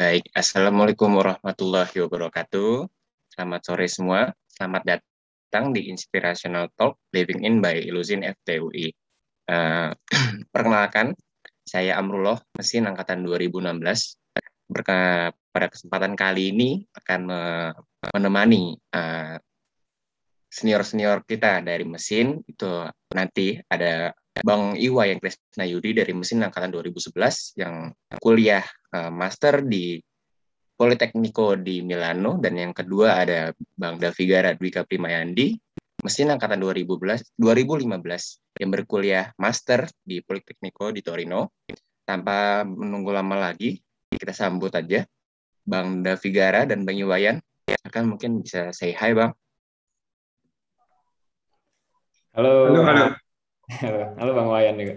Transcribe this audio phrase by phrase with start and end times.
[0.00, 2.88] Baik, Assalamualaikum warahmatullahi wabarakatuh.
[3.36, 4.32] Selamat sore semua.
[4.48, 8.96] Selamat datang di Inspirational Talk Living In by Illusin FTUI.
[9.44, 9.92] Uh,
[10.56, 11.12] perkenalkan,
[11.68, 14.16] saya Amrullah, mesin angkatan 2016.
[14.72, 17.20] Berka pada kesempatan kali ini akan
[18.16, 19.36] menemani uh,
[20.48, 22.40] senior-senior kita dari mesin.
[22.48, 29.12] Itu nanti ada Bang Iwa yang Krisna Yudi dari mesin angkatan 2011 yang kuliah uh,
[29.12, 30.00] master di
[30.80, 35.52] Politecnico di Milano dan yang kedua ada Bang Davigara Dwika Primayandi
[36.00, 41.52] mesin angkatan 2015 2015 yang berkuliah master di Politecnico di Torino.
[42.00, 45.04] Tanpa menunggu lama lagi, kita sambut aja
[45.62, 47.38] Bang Davigara dan Bang Iwayan.
[47.86, 49.36] Akan mungkin bisa say hi, Bang.
[52.34, 52.72] Halo.
[52.72, 53.29] Halo, halo.
[53.70, 54.94] Halo, halo Bang Wayan juga.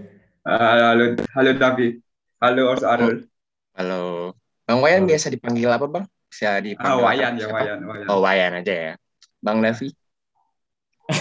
[0.50, 1.04] Halo, halo,
[1.38, 1.88] halo Davi.
[2.42, 3.30] Halo Ors Arul.
[3.78, 4.34] Halo.
[4.66, 5.10] Bang Wayan halo.
[5.14, 6.06] biasa dipanggil apa Bang?
[6.26, 8.08] Bisa dipanggil oh, Wayan ya, Wayan, Wayan.
[8.10, 8.94] Oh, Wayan aja ya.
[9.46, 9.94] Bang Davi?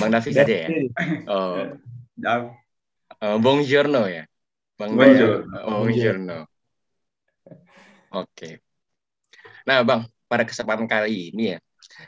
[0.00, 0.68] Bang Davi aja ya?
[1.28, 1.76] Oh.
[2.16, 2.56] Dav.
[3.20, 4.24] Oh, Giorno ya?
[4.80, 5.44] Bang Bonjour.
[5.68, 6.48] Oh, Giorno.
[8.16, 8.32] Oke.
[8.32, 8.52] Okay.
[9.68, 11.58] Nah, Bang, pada kesempatan kali ini ya,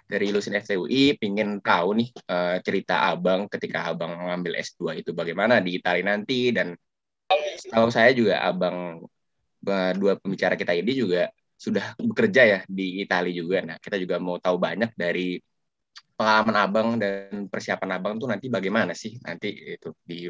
[0.05, 5.63] dari Lusin FTUI pingin tahu nih uh, cerita abang ketika abang mengambil S2 itu bagaimana
[5.63, 6.75] di Italia nanti dan
[7.71, 9.03] tahu saya juga abang
[9.97, 13.65] dua pembicara kita ini juga sudah bekerja ya di Italia juga.
[13.65, 15.41] Nah, kita juga mau tahu banyak dari
[16.15, 20.29] pengalaman abang dan persiapan abang tuh nanti bagaimana sih nanti itu di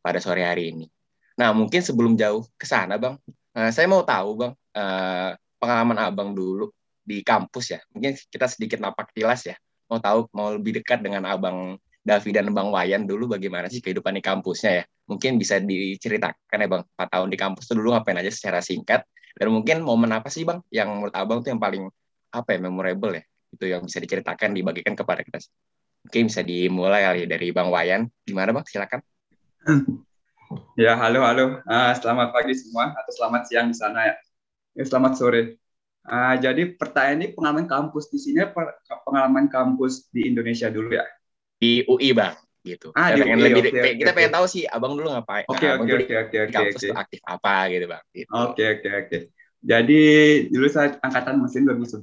[0.00, 0.86] pada sore hari ini.
[1.36, 3.20] Nah, mungkin sebelum jauh ke sana, Bang,
[3.56, 5.30] uh, saya mau tahu, Bang, uh,
[5.60, 6.72] pengalaman abang dulu
[7.04, 7.80] di kampus ya.
[7.92, 9.56] Mungkin kita sedikit napak tilas ya.
[9.90, 14.16] Mau tahu mau lebih dekat dengan Abang Davi dan Bang Wayan dulu bagaimana sih kehidupan
[14.16, 14.84] di kampusnya ya.
[15.10, 19.04] Mungkin bisa diceritakan ya Bang, 4 tahun di kampus itu dulu ngapain aja secara singkat.
[19.36, 21.90] Dan mungkin momen apa sih Bang yang menurut Abang tuh yang paling
[22.32, 23.22] apa ya memorable ya.
[23.50, 25.42] Itu yang bisa diceritakan, dibagikan kepada kita.
[26.06, 28.08] Mungkin bisa dimulai kali dari Bang Wayan.
[28.24, 28.64] Gimana Bang?
[28.64, 29.04] Silakan.
[30.74, 31.62] Ya, halo, halo.
[31.62, 34.14] Uh, selamat pagi semua atau selamat siang di sana ya.
[34.74, 35.60] ya selamat sore.
[36.00, 38.40] Uh, jadi pertanyaan ini pengalaman kampus di sini
[39.04, 41.04] pengalaman kampus di Indonesia dulu ya?
[41.60, 42.32] Di UI bang,
[42.64, 42.88] gitu.
[42.96, 45.44] Ah, kita di pengen UI, lebih, okay, kita okay, pengen tahu sih abang dulu ngapain.
[45.52, 46.54] Oke oke oke oke oke.
[46.56, 46.92] Kampus okay.
[46.96, 48.02] aktif apa gitu bang?
[48.02, 48.32] Oke gitu.
[48.32, 48.80] oke okay, oke.
[48.80, 49.20] Okay, okay.
[49.60, 50.02] Jadi
[50.48, 52.00] dulu saya angkatan mesin 2011,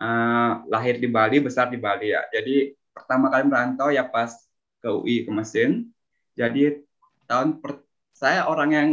[0.00, 2.24] uh, lahir di Bali, besar di Bali ya.
[2.32, 4.32] Jadi pertama kali merantau ya pas
[4.80, 5.92] ke UI ke mesin.
[6.32, 6.80] Jadi
[7.28, 7.84] tahun per,
[8.16, 8.88] saya orang yang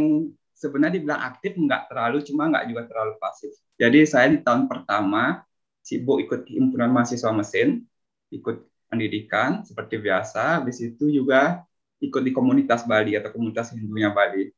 [0.62, 3.50] sebenarnya dibilang aktif nggak terlalu, cuma nggak juga terlalu pasif.
[3.74, 5.42] Jadi saya di tahun pertama
[5.82, 7.82] sibuk ikut himpunan mahasiswa mesin,
[8.30, 10.62] ikut pendidikan seperti biasa.
[10.62, 11.66] Habis itu juga
[11.98, 14.54] ikut di komunitas Bali atau komunitas Hindunya Bali.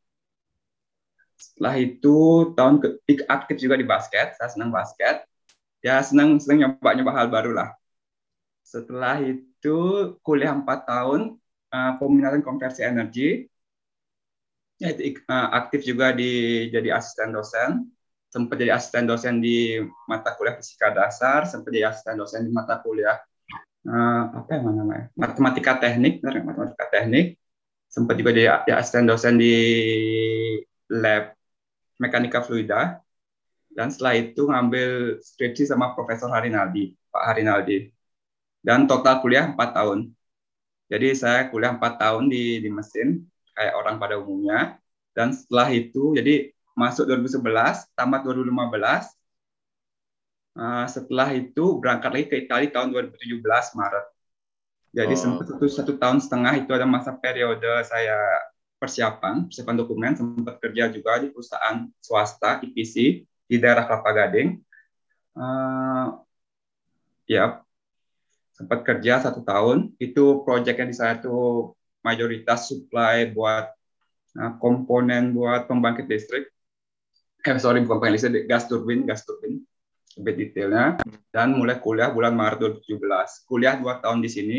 [1.41, 2.17] Setelah itu
[2.53, 2.89] tahun ke
[3.27, 4.37] aktif juga di basket.
[4.37, 5.25] Saya senang basket.
[5.81, 7.73] Ya senang senang nyoba nyoba hal baru lah.
[8.65, 9.77] Setelah itu
[10.25, 11.21] kuliah 4 tahun
[11.73, 13.49] uh, peminatan konversi energi.
[14.83, 17.89] Ya, uh, aktif juga di jadi asisten dosen.
[18.31, 19.79] Sempat jadi asisten dosen di
[20.11, 23.23] mata kuliah fisika dasar, sempat jadi asisten dosen di mata kuliah
[23.87, 25.07] uh, apa yang namanya?
[25.15, 27.39] Matematika teknik, matematika teknik,
[27.87, 29.55] sempat juga jadi ya, asisten dosen di
[30.91, 31.39] lab
[32.03, 32.99] mekanika fluida,
[33.75, 37.91] dan setelah itu ngambil skripsi sama Profesor Harinaldi, Pak Harinaldi,
[38.63, 40.11] dan total kuliah 4 tahun.
[40.91, 44.79] Jadi saya kuliah 4 tahun di, di mesin, kayak orang pada umumnya,
[45.15, 49.15] dan setelah itu, jadi masuk 2011, tamat 2015.
[50.55, 53.43] Uh, setelah itu berangkat lagi ke Italia tahun 2017
[53.75, 54.07] Maret.
[54.95, 55.19] Jadi oh.
[55.19, 58.15] sempat satu, satu tahun setengah itu ada masa periode saya
[58.79, 64.63] persiapan, persiapan dokumen, sempat kerja juga di perusahaan swasta IPC di daerah Kelapa Gading.
[65.35, 66.23] Uh,
[67.27, 67.63] ya,
[68.55, 69.95] sempat kerja satu tahun.
[69.99, 71.35] Itu proyek yang di saya itu
[72.05, 73.73] mayoritas supply buat
[74.39, 76.53] uh, komponen buat pembangkit listrik
[77.45, 79.61] eh sorry bukan pengen gas turbin gas turbin
[80.15, 81.03] lebih detailnya
[81.35, 84.59] dan mulai kuliah bulan Maret 2017 kuliah dua tahun di sini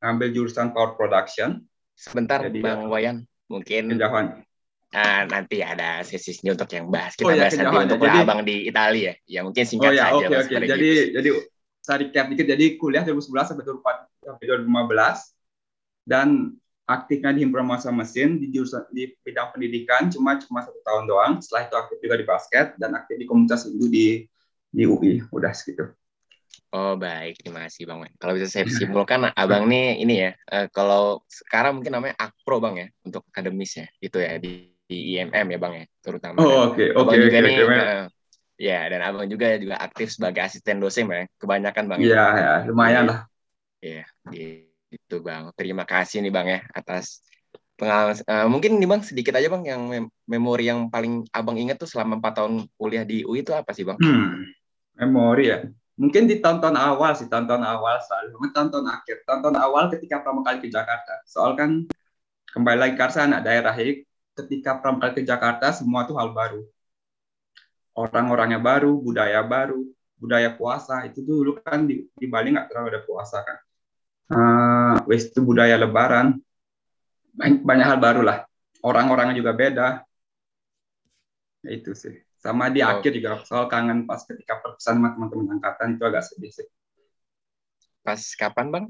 [0.00, 1.60] ambil jurusan power production
[1.92, 3.16] sebentar Jadi, Bang ya, Wayan
[3.50, 4.46] mungkin kejauhan
[4.92, 8.40] Nah, nanti ada sesinya untuk yang bahas kita oh, ya, bahas nanti untuk jadi, abang
[8.44, 9.14] di Italia ya.
[9.24, 10.26] Ya mungkin singkat oh, ya, saja.
[10.28, 10.36] Okay.
[10.36, 10.68] Okay.
[10.68, 11.12] Jadi gitu.
[11.16, 11.28] jadi
[11.80, 12.46] saya recap dikit.
[12.52, 14.68] Jadi kuliah 2011 sampai 2015
[16.04, 16.28] dan
[16.86, 21.32] aktifnya di himpunan mahasiswa mesin di jurusan di bidang pendidikan cuma cuma satu tahun doang.
[21.38, 24.26] Setelah itu aktif juga di basket dan aktif di komunitas Hindu di
[24.72, 25.22] di UI.
[25.30, 25.92] Udah segitu.
[26.72, 28.08] Oh baik, terima kasih Bang.
[28.16, 32.80] Kalau bisa saya simpulkan, Abang nih ini ya, uh, kalau sekarang mungkin namanya Akpro Bang
[32.80, 36.40] ya, untuk akademis ya, itu ya di, di IMM ya Bang ya, terutama.
[36.40, 37.52] Oh oke, oke, oke.
[37.76, 38.08] Uh,
[38.62, 41.26] Ya, dan abang juga juga aktif sebagai asisten dosen, bang.
[41.34, 41.98] Kebanyakan bang.
[41.98, 43.18] Iya, ya, lumayan lah.
[43.82, 44.06] Iya,
[44.92, 45.48] itu bang.
[45.56, 47.24] Terima kasih nih bang ya atas
[47.80, 48.14] pengalaman.
[48.28, 51.88] Uh, mungkin nih bang sedikit aja bang yang mem memori yang paling abang ingat tuh
[51.88, 53.96] selama empat tahun kuliah di UI itu apa sih bang?
[53.98, 54.46] Hmm,
[55.00, 55.64] memori ya.
[55.96, 58.48] Mungkin di tahun-tahun awal sih, tahun-tahun awal selalu.
[58.56, 61.20] Tahun-tahun akhir, tahun-tahun awal ketika pertama kali ke Jakarta.
[61.28, 61.84] Soal kan
[62.52, 64.04] kembali lagi ke anak daerah, jadi
[64.40, 66.64] ketika pertama kali ke Jakarta semua tuh hal baru
[67.96, 69.84] orang-orangnya baru, budaya baru,
[70.16, 73.58] budaya puasa itu dulu kan di, di Bali nggak terlalu ada puasa kan.
[74.30, 76.40] Uh, itu budaya Lebaran
[77.32, 78.38] banyak, banyak hal baru lah.
[78.84, 79.88] Orang-orangnya juga beda.
[81.62, 82.20] Ya, itu sih.
[82.42, 82.90] Sama di oh.
[82.90, 86.68] akhir juga soal kangen pas ketika perpisahan sama teman-teman angkatan itu agak sedih sih.
[88.02, 88.84] Pas kapan bang?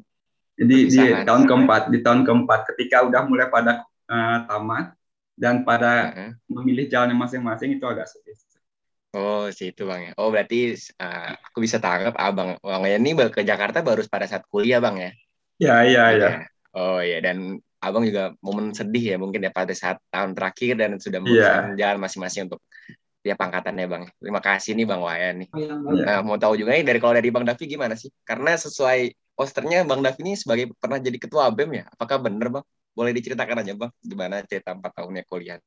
[0.56, 4.96] Jadi di tahun keempat, di tahun keempat ketika udah mulai pada uh, tamat
[5.36, 6.30] dan pada uh -huh.
[6.48, 8.36] memilih jalan masing-masing itu agak sedih.
[9.12, 10.12] Oh, situ Bang ya.
[10.16, 14.80] Oh, berarti uh, aku bisa tangkap Abang Bang ini ke Jakarta baru pada saat kuliah
[14.80, 15.12] Bang ya?
[15.60, 16.30] Ya, iya, iya.
[16.72, 20.96] Oh iya, dan Abang juga momen sedih ya mungkin ya pada saat tahun terakhir dan
[20.96, 21.78] sudah memutuskan yeah.
[21.78, 22.64] jalan masing-masing untuk
[23.20, 24.04] dia pangkatannya Bang.
[24.16, 25.48] Terima kasih nih Bang Wayan nih.
[25.60, 28.08] Iya, nah, mau tahu juga nih dari kalau dari Bang Davi gimana sih?
[28.24, 31.84] Karena sesuai posternya Bang Davi ini sebagai pernah jadi ketua BEM ya.
[31.92, 32.64] Apakah benar Bang?
[32.96, 35.60] Boleh diceritakan aja Bang gimana cerita empat tahunnya kuliah?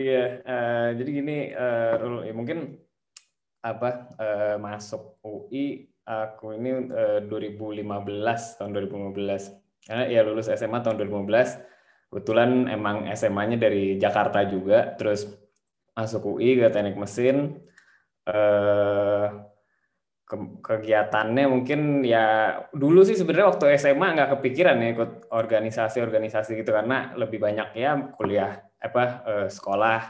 [0.00, 2.72] Iya, uh, jadi gini, uh, ya mungkin
[3.60, 7.84] apa uh, masuk UI aku ini uh, 2015
[8.56, 15.28] tahun 2015 karena ya lulus SMA tahun 2015 kebetulan emang SMA-nya dari Jakarta juga terus
[15.92, 17.60] masuk UI ke teknik mesin
[18.32, 19.26] uh,
[20.24, 26.72] ke kegiatannya mungkin ya dulu sih sebenarnya waktu SMA nggak kepikiran ya ikut organisasi-organisasi gitu
[26.72, 30.08] karena lebih banyak ya kuliah apa uh, sekolah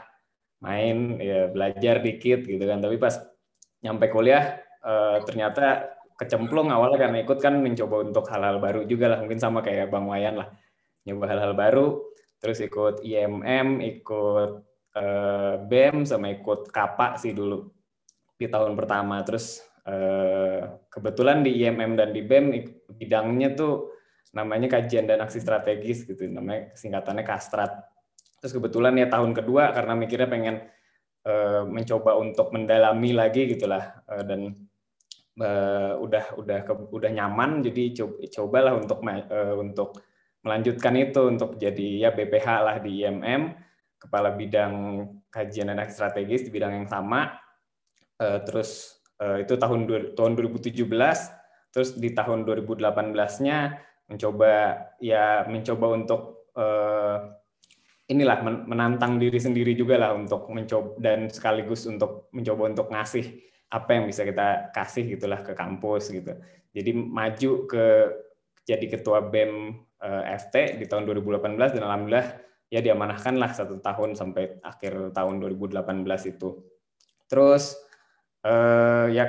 [0.63, 2.79] main ya belajar dikit gitu kan.
[2.79, 3.19] Tapi pas
[3.83, 9.19] nyampe kuliah uh, ternyata kecemplung awalnya karena ikut kan mencoba untuk hal-hal baru juga lah.
[9.21, 10.49] Mungkin sama kayak Bang Wayan lah
[11.05, 11.87] nyoba hal-hal baru
[12.41, 14.51] terus ikut IMM ikut
[14.97, 17.69] uh, BEM sama ikut KAPA sih dulu
[18.37, 19.21] di tahun pertama.
[19.21, 22.45] Terus uh, kebetulan di IMM dan di BEM
[22.97, 23.93] bidangnya tuh
[24.33, 26.25] namanya kajian dan aksi strategis gitu.
[26.25, 27.90] Namanya singkatannya Kastrat
[28.41, 30.55] Terus kebetulan ya tahun kedua karena mikirnya pengen
[31.29, 34.57] uh, mencoba untuk mendalami lagi gitulah uh, dan
[35.37, 37.61] uh, udah udah ke, udah nyaman.
[37.61, 39.89] Jadi coba cobalah untuk uh, untuk
[40.41, 43.53] melanjutkan itu untuk jadi ya BPH lah di IMM
[44.01, 47.37] kepala bidang kajian dan strategis di bidang yang sama.
[48.17, 49.85] Uh, terus uh, itu tahun
[50.17, 50.89] tahun 2017
[51.71, 53.57] terus di tahun 2018-nya
[54.11, 54.53] mencoba
[54.99, 57.40] ya mencoba untuk uh,
[58.11, 63.39] inilah menantang diri sendiri juga lah untuk mencoba dan sekaligus untuk mencoba untuk ngasih
[63.71, 66.35] apa yang bisa kita kasih gitulah ke kampus gitu.
[66.75, 67.85] Jadi maju ke
[68.67, 72.27] jadi ketua BEM eh, FT di tahun 2018 dan alhamdulillah
[72.67, 76.59] ya diamanahkan lah satu tahun sampai akhir tahun 2018 itu.
[77.31, 77.79] Terus
[78.43, 79.25] eh, ya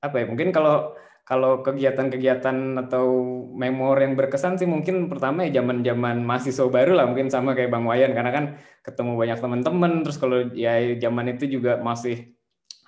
[0.00, 0.92] apa ya mungkin kalau
[1.30, 3.06] kalau kegiatan-kegiatan atau
[3.54, 7.86] memori yang berkesan sih mungkin pertama ya zaman-zaman mahasiswa baru lah mungkin sama kayak Bang
[7.86, 8.10] Wayan.
[8.18, 8.44] Karena kan
[8.82, 12.34] ketemu banyak teman-teman terus kalau ya zaman itu juga masih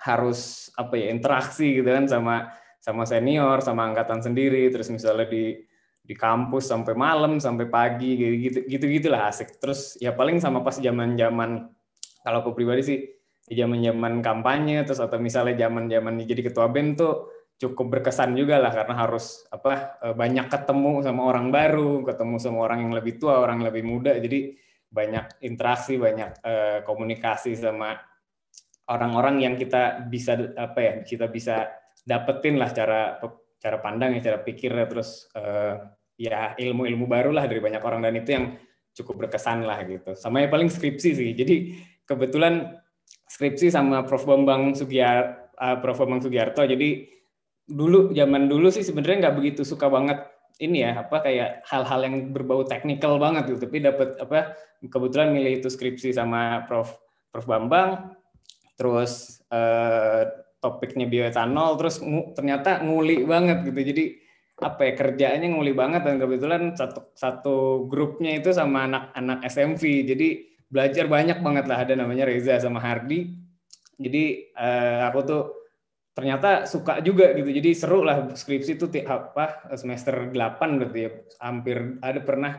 [0.03, 2.51] harus apa ya interaksi gitu kan sama
[2.83, 4.67] sama senior sama angkatan sendiri.
[4.75, 5.63] Terus misalnya di
[6.03, 9.55] di kampus sampai malam sampai pagi gitu gitu gitulah asik.
[9.55, 11.63] Terus ya paling sama pas zaman-zaman
[12.27, 12.99] kalau aku pribadi sih
[13.47, 17.32] zaman-zaman kampanye terus atau misalnya zaman-zaman jadi ketua BEM tuh
[17.63, 22.59] cukup berkesan juga lah karena harus apa e, banyak ketemu sama orang baru, ketemu sama
[22.67, 24.59] orang yang lebih tua, orang yang lebih muda, jadi
[24.93, 27.97] banyak interaksi, banyak uh, komunikasi sama
[28.93, 31.65] orang-orang yang kita bisa apa ya kita bisa
[32.05, 33.17] dapetin lah cara
[33.57, 35.81] cara pandang ya, cara pikirnya terus uh,
[36.13, 38.45] ya ilmu-ilmu baru lah dari banyak orang dan itu yang
[38.93, 40.13] cukup berkesan lah gitu.
[40.13, 41.29] Sama yang paling skripsi sih.
[41.33, 41.73] Jadi
[42.05, 42.77] kebetulan
[43.25, 46.61] skripsi sama Prof Bambang Sugiar Prof Bambang Sugiarto.
[46.61, 47.09] Jadi
[47.63, 50.19] dulu zaman dulu sih sebenarnya nggak begitu suka banget
[50.61, 53.65] ini ya apa kayak hal-hal yang berbau teknikal banget gitu.
[53.65, 54.53] Tapi dapat apa
[54.85, 56.93] kebetulan milih itu skripsi sama Prof
[57.33, 58.13] Prof Bambang.
[58.77, 60.29] Terus eh,
[60.61, 63.81] topiknya bioetanol terus ngu, ternyata nguli banget gitu.
[63.81, 64.05] Jadi
[64.61, 67.57] apa ya kerjaannya nguli banget dan kebetulan satu satu
[67.89, 70.27] grupnya itu sama anak-anak SMV jadi
[70.69, 71.81] belajar banyak banget lah.
[71.81, 73.33] Ada namanya Reza sama Hardi.
[73.97, 75.62] Jadi eh, aku tuh
[76.13, 77.49] ternyata suka juga gitu.
[77.49, 81.11] Jadi seru lah skripsi itu apa semester 8 berarti ya.
[81.41, 82.53] Hampir ada pernah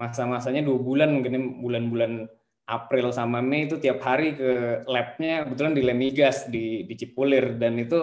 [0.00, 2.26] masa-masanya dua bulan mungkin bulan-bulan
[2.64, 7.76] April sama Mei itu tiap hari ke labnya kebetulan di Lemigas di di Cipulir dan
[7.76, 8.00] itu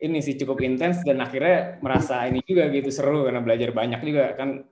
[0.00, 4.32] ini sih cukup intens dan akhirnya merasa ini juga gitu seru karena belajar banyak juga
[4.32, 4.64] kan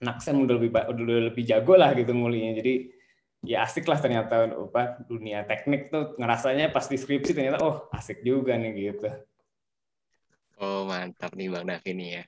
[0.00, 2.74] Naksem udah lebih udah lebih jago lah gitu ngulinya jadi
[3.44, 8.24] ya asik lah ternyata apa dunia teknik tuh ngerasanya pas di skripsi ternyata oh asik
[8.24, 9.08] juga nih gitu.
[10.58, 12.22] Oh mantap nih Bang Davi nih ya.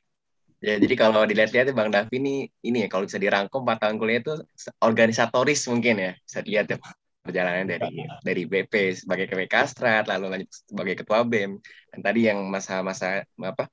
[0.64, 4.20] Ya jadi kalau dilihat-lihat Bang Davi ini ini ya kalau bisa dirangkum 4 tahun kuliah
[4.25, 4.35] itu
[4.80, 6.78] organisatoris mungkin ya bisa dilihat ya
[7.26, 11.58] perjalanan dari dari BP sebagai KW Kastrat lalu lanjut sebagai ketua BEM
[11.90, 13.66] dan tadi yang masa-masa apa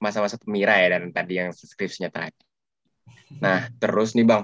[0.00, 2.40] masa-masa pemira ya dan tadi yang skripsinya tadi.
[3.38, 4.42] Nah terus nih Bang,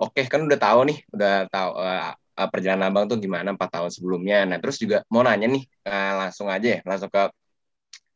[0.00, 4.48] oke kan udah tahu nih udah tahu uh, perjalanan Abang tuh gimana empat tahun sebelumnya.
[4.48, 7.22] Nah terus juga mau nanya nih uh, langsung aja ya langsung ke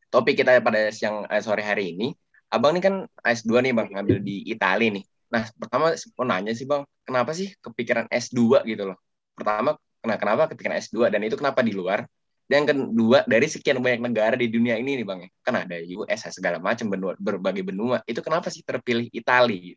[0.09, 2.15] topik kita pada siang eh, sore hari ini.
[2.47, 5.03] Abang ini kan S2 nih Bang, ngambil di Italia nih.
[5.33, 8.97] Nah, pertama mau nanya sih Bang, kenapa sih kepikiran S2 gitu loh?
[9.35, 12.07] Pertama, kenapa kepikiran S2 dan itu kenapa di luar?
[12.45, 15.29] Dan kedua, dari sekian banyak negara di dunia ini nih Bang ya.
[15.43, 17.99] Kan ada US segala macam benua berbagai benua.
[18.07, 19.75] Itu kenapa sih terpilih Italia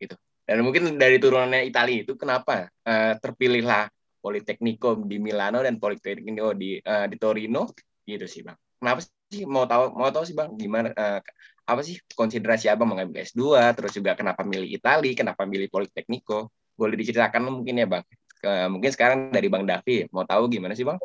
[0.00, 0.16] gitu?
[0.44, 3.88] Dan mungkin dari turunannya Italia itu kenapa uh, terpilihlah
[4.20, 7.72] Politecnico di Milano dan Politecnico di uh, di Torino?
[8.04, 8.56] Gitu sih Bang.
[8.80, 9.48] Kenapa sih?
[9.48, 11.20] Mau tahu mau tahu sih bang gimana uh,
[11.64, 16.52] apa sih konsiderasi abang mengambil S2 terus juga kenapa milih Itali kenapa milih Politecnico?
[16.76, 18.04] Boleh diceritakan mungkin ya bang.
[18.36, 21.00] Ke, mungkin sekarang dari bang Davi mau tahu gimana sih bang?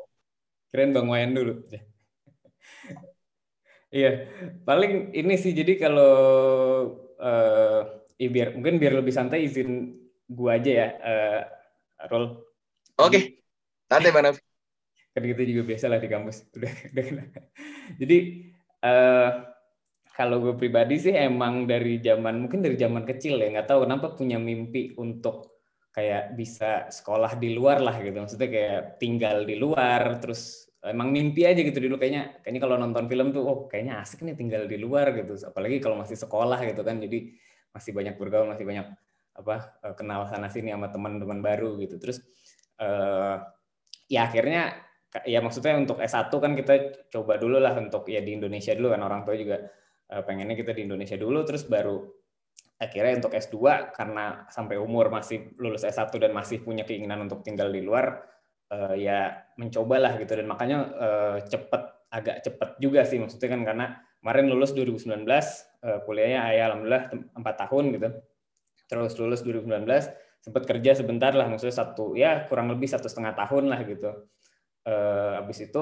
[0.70, 1.54] Keren bang Wayan dulu.
[3.90, 4.30] Iya
[4.70, 6.14] paling ini sih jadi kalau
[7.18, 9.96] uh, ya biar mungkin biar lebih santai izin
[10.28, 11.42] gua aja ya uh,
[12.12, 12.26] Rol
[13.00, 13.10] oke.
[13.10, 13.24] Okay.
[13.88, 14.36] santai bang
[15.20, 16.38] kan gitu juga biasa lah di kampus.
[16.56, 17.06] Udah udah
[18.00, 18.18] jadi
[18.86, 19.30] uh,
[20.14, 24.14] kalau gue pribadi sih emang dari zaman mungkin dari zaman kecil ya nggak tahu kenapa
[24.14, 25.64] punya mimpi untuk
[25.96, 28.16] kayak bisa sekolah di luar lah gitu.
[28.16, 31.98] Maksudnya kayak tinggal di luar terus emang mimpi aja gitu dulu.
[31.98, 35.34] Kayaknya kayaknya kalau nonton film tuh oh kayaknya asik nih tinggal di luar gitu.
[35.42, 37.02] Apalagi kalau masih sekolah gitu kan.
[37.02, 37.34] Jadi
[37.74, 38.88] masih banyak bergaul masih banyak
[39.40, 41.96] apa eh, kenal sana sini sama teman-teman baru gitu.
[41.96, 42.20] Terus
[42.84, 43.40] uh,
[44.12, 44.76] ya akhirnya
[45.26, 46.74] ya maksudnya untuk S1 kan kita
[47.10, 49.02] coba dulu lah untuk ya di Indonesia dulu kan.
[49.02, 49.64] Orang tua juga
[50.12, 51.40] uh, pengennya kita di Indonesia dulu.
[51.48, 52.04] Terus baru
[52.80, 53.58] akhirnya untuk S2
[53.96, 58.24] karena sampai umur masih lulus S1 dan masih punya keinginan untuk tinggal di luar
[58.76, 60.36] uh, ya mencobalah gitu.
[60.36, 63.62] Dan makanya uh, cepet agak cepet juga sih maksudnya kan.
[63.64, 63.88] Karena
[64.20, 67.04] kemarin lulus 2019 uh, kuliahnya ya alhamdulillah
[67.36, 68.10] 4 tahun gitu.
[68.90, 69.86] Terus lulus 2019
[70.40, 74.10] sempat kerja sebentar lah maksudnya satu ya kurang lebih satu setengah tahun lah gitu.
[74.88, 75.82] Uh, habis itu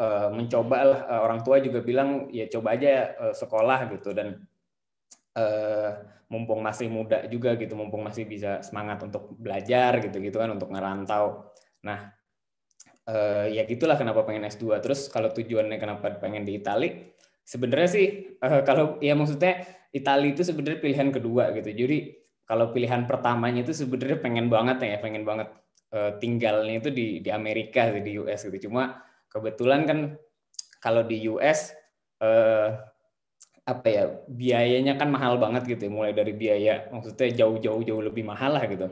[0.00, 4.16] uh, mencoba lah uh, orang tua juga bilang ya coba aja uh, sekolah gitu.
[4.16, 4.40] Dan
[5.36, 5.90] uh,
[6.26, 10.72] mumpung masih muda juga gitu mumpung masih bisa semangat untuk belajar gitu gitu kan untuk
[10.72, 11.54] ngerantau.
[11.86, 12.15] Nah
[13.08, 17.14] uh, ya gitulah kenapa pengen S2 terus kalau tujuannya kenapa pengen di Itali
[17.46, 18.06] sebenarnya sih
[18.42, 19.62] uh, kalau ya maksudnya
[19.94, 21.98] Itali itu sebenarnya pilihan kedua gitu jadi
[22.46, 25.50] kalau pilihan pertamanya itu sebenarnya pengen banget ya pengen banget
[25.90, 28.70] uh, tinggalnya itu di di Amerika di US gitu.
[28.70, 29.98] Cuma kebetulan kan
[30.78, 31.74] kalau di US
[32.22, 32.70] uh,
[33.66, 35.92] apa ya biayanya kan mahal banget gitu ya.
[35.92, 38.86] mulai dari biaya maksudnya jauh-jauh jauh lebih mahal lah gitu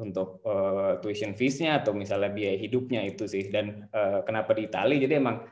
[0.00, 3.52] untuk uh, tuition fees-nya atau misalnya biaya hidupnya itu sih.
[3.52, 5.44] Dan uh, kenapa di Italia jadi emang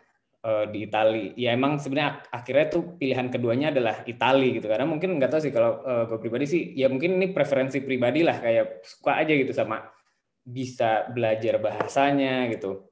[0.46, 4.66] uh, di Italia ya emang sebenarnya akhirnya tuh pilihan keduanya adalah Italia gitu.
[4.70, 8.24] Karena mungkin nggak tahu sih kalau uh, gue pribadi sih ya mungkin ini preferensi pribadi
[8.24, 8.40] lah.
[8.40, 9.84] Kayak suka aja gitu sama
[10.40, 12.88] bisa belajar bahasanya gitu.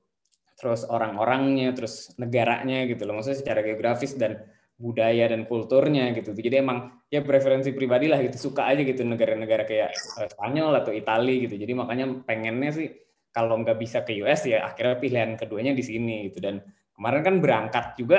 [0.58, 3.16] Terus orang-orangnya terus negaranya gitu loh.
[3.18, 4.42] Maksudnya secara geografis dan
[4.78, 6.30] budaya dan kulturnya gitu.
[6.32, 8.50] Jadi emang ya preferensi pribadi lah gitu.
[8.50, 11.58] Suka aja gitu negara-negara kayak eh, Spanyol atau Italia gitu.
[11.58, 12.88] Jadi makanya pengennya sih
[13.34, 16.38] kalau nggak bisa ke US ya akhirnya pilihan keduanya di sini gitu.
[16.38, 16.62] Dan
[16.94, 18.18] kemarin kan berangkat juga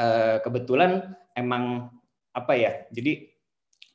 [0.00, 1.92] eh, kebetulan emang
[2.30, 3.26] apa ya jadi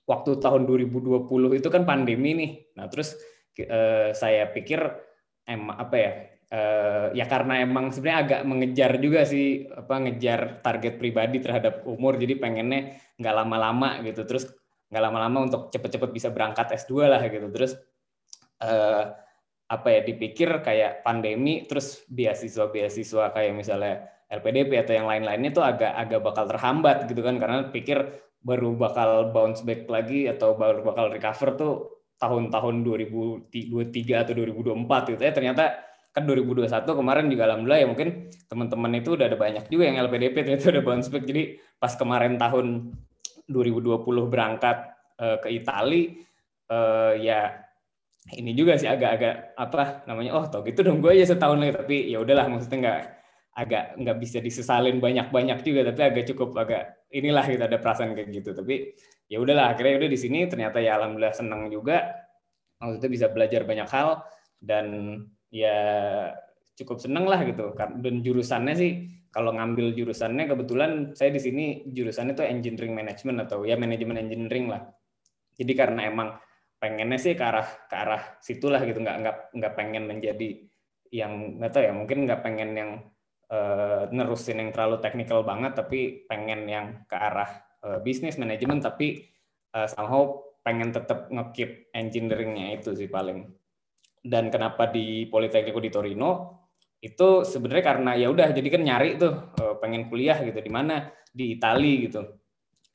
[0.06, 2.52] waktu tahun 2020 itu kan pandemi nih.
[2.78, 3.18] Nah terus
[3.64, 4.80] uh, saya pikir
[5.46, 6.12] em apa ya
[6.52, 12.20] uh, ya karena emang sebenarnya agak mengejar juga sih apa ngejar target pribadi terhadap umur
[12.20, 14.28] jadi pengennya nggak lama-lama gitu.
[14.28, 14.52] Terus
[14.92, 17.48] nggak lama-lama untuk cepet-cepet bisa berangkat S2 lah gitu.
[17.50, 17.74] Terus
[18.62, 19.04] uh,
[19.66, 25.90] apa ya dipikir kayak pandemi terus beasiswa-beasiswa kayak misalnya LPDP atau yang lain-lainnya tuh agak
[25.90, 27.42] agak bakal terhambat gitu kan.
[27.42, 27.98] Karena pikir
[28.46, 31.74] baru bakal bounce back lagi atau baru bakal recover tuh
[32.22, 35.34] tahun-tahun 2023 atau 2024 gitu ya.
[35.34, 35.64] Ternyata
[36.16, 38.10] kan 2021 kemarin juga alhamdulillah ya mungkin
[38.48, 41.28] teman-teman itu udah ada banyak juga yang LPDP ternyata udah bounce back.
[41.28, 42.96] Jadi pas kemarin tahun
[43.51, 46.24] 2020 berangkat uh, ke Itali
[46.72, 47.60] uh, ya
[48.32, 51.75] ini juga sih agak-agak apa namanya oh tau gitu dong gue aja setahun lagi.
[51.84, 53.01] Tapi ya udahlah maksudnya nggak
[53.56, 55.84] agak nggak bisa disesalin banyak-banyak juga.
[55.92, 58.56] Tapi agak cukup agak inilah kita gitu, ada perasaan kayak gitu.
[58.56, 58.96] Tapi
[59.28, 60.48] ya udahlah akhirnya udah di sini.
[60.48, 62.08] Ternyata ya alhamdulillah senang juga.
[62.80, 64.24] Maksudnya bisa belajar banyak hal.
[64.64, 65.20] Dan
[65.51, 65.77] ya
[66.75, 67.74] cukup seneng lah gitu.
[67.75, 68.92] Dan jurusannya sih
[69.31, 74.72] kalau ngambil jurusannya kebetulan saya di sini jurusannya tuh engineering management atau ya manajemen engineering
[74.72, 74.88] lah.
[75.55, 76.36] Jadi karena emang
[76.79, 79.00] pengennya sih ke arah ke arah situlah gitu.
[79.03, 80.50] Nggak nggak nggak pengen menjadi
[81.14, 82.92] yang nggak tahu ya mungkin nggak pengen yang
[83.50, 87.50] uh, nerusin yang terlalu teknikal banget tapi pengen yang ke arah
[87.86, 89.24] uh, bisnis manajemen tapi
[89.77, 93.46] uh, somehow pengen tetap ngekip engineeringnya itu sih paling
[94.25, 96.31] dan kenapa di Politeknico di Torino?
[96.98, 101.14] Itu sebenarnya karena ya udah jadi kan nyari tuh pengen kuliah gitu di mana?
[101.29, 102.22] Di Italia gitu.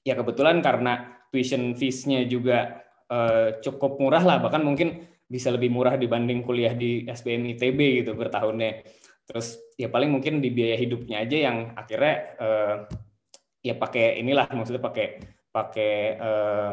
[0.03, 5.95] Ya kebetulan karena tuition fees-nya juga uh, cukup murah lah bahkan mungkin bisa lebih murah
[5.95, 8.83] dibanding kuliah di SBM ITB gitu per tahunnya.
[9.31, 12.77] Terus ya paling mungkin di biaya hidupnya aja yang akhirnya uh,
[13.63, 15.07] ya pakai inilah maksudnya pakai
[15.55, 16.73] pakai uh,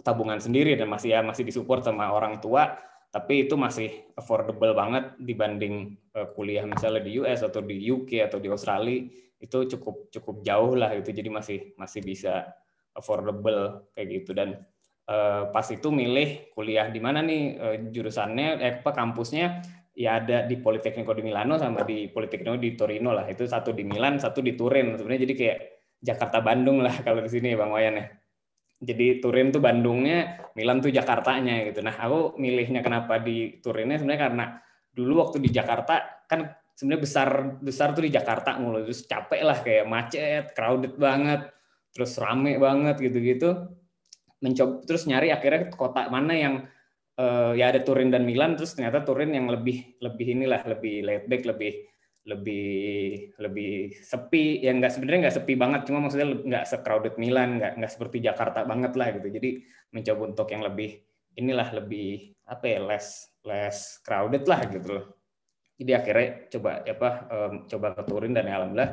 [0.00, 5.18] tabungan sendiri dan masih ya masih disupport sama orang tua tapi itu masih affordable banget
[5.18, 9.02] dibanding uh, kuliah misalnya di US atau di UK atau di Australia.
[9.42, 11.10] Itu cukup cukup jauh lah itu.
[11.10, 12.54] Jadi masih masih bisa
[12.94, 14.30] affordable kayak gitu.
[14.30, 14.62] Dan
[15.10, 19.58] uh, pas itu milih kuliah di mana nih uh, jurusannya eh apa kampusnya?
[19.98, 23.26] Ya ada di Politecnico di Milano sama di Politecnico di Torino lah.
[23.26, 24.94] Itu satu di Milan satu di Turin.
[24.94, 25.58] Sebenarnya jadi kayak
[25.98, 28.19] Jakarta Bandung lah kalau di sini Bang Wayan ya
[28.80, 31.84] jadi Turin tuh Bandungnya Milan tuh Jakartanya gitu.
[31.84, 34.44] Nah aku milihnya kenapa di Turinnya sebenarnya karena
[34.90, 37.28] dulu waktu di Jakarta kan sebenarnya besar
[37.60, 38.80] besar tuh di Jakarta mulu.
[38.88, 41.52] Terus capek lah kayak macet crowded banget
[41.92, 43.68] terus rame banget gitu-gitu.
[44.40, 46.54] Mencoba terus nyari akhirnya kota mana yang
[47.20, 51.24] uh, ya ada Turin dan Milan terus ternyata Turin yang lebih lebih inilah lebih laid
[51.28, 51.84] back lebih
[52.28, 57.72] lebih lebih sepi yang nggak sebenarnya nggak sepi banget cuma maksudnya nggak crowded Milan nggak
[57.80, 59.50] nggak seperti Jakarta banget lah gitu jadi
[59.96, 61.00] mencoba untuk yang lebih
[61.40, 65.06] inilah lebih apa ya less less crowded lah gitu loh
[65.80, 68.92] jadi akhirnya coba apa um, coba ke Turin dan ya alhamdulillah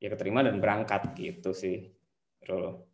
[0.00, 1.92] ya keterima dan berangkat gitu sih
[2.48, 2.88] Rolo.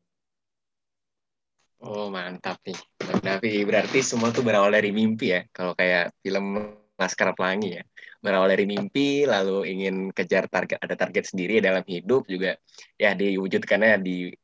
[1.79, 2.75] Oh mantap nih,
[3.23, 3.63] Davi.
[3.63, 5.47] Berarti semua tuh berawal dari mimpi ya.
[5.55, 7.83] Kalau kayak film Laskar Pelangi ya.
[8.19, 12.59] Berawal dari mimpi, lalu ingin kejar target, ada target sendiri dalam hidup juga.
[12.99, 14.35] Ya diwujudkannya di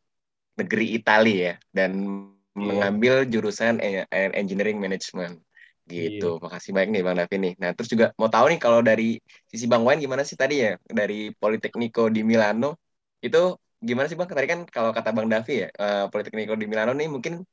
[0.54, 1.54] negeri Italia ya.
[1.74, 2.54] Dan yeah.
[2.54, 4.06] mengambil jurusan e,
[4.38, 5.42] engineering management.
[5.84, 6.38] Gitu.
[6.38, 6.42] Yeah.
[6.46, 7.54] Makasih banyak nih Bang Davi nih.
[7.58, 9.18] Nah terus juga mau tahu nih kalau dari
[9.50, 10.78] sisi Bang Wan gimana sih tadi ya?
[10.86, 12.78] Dari Politecnico di Milano,
[13.18, 14.28] itu gimana sih bang?
[14.28, 17.44] Tadi kan kalau kata bang Davi ya, uh, Politekniko di Milano nih mungkin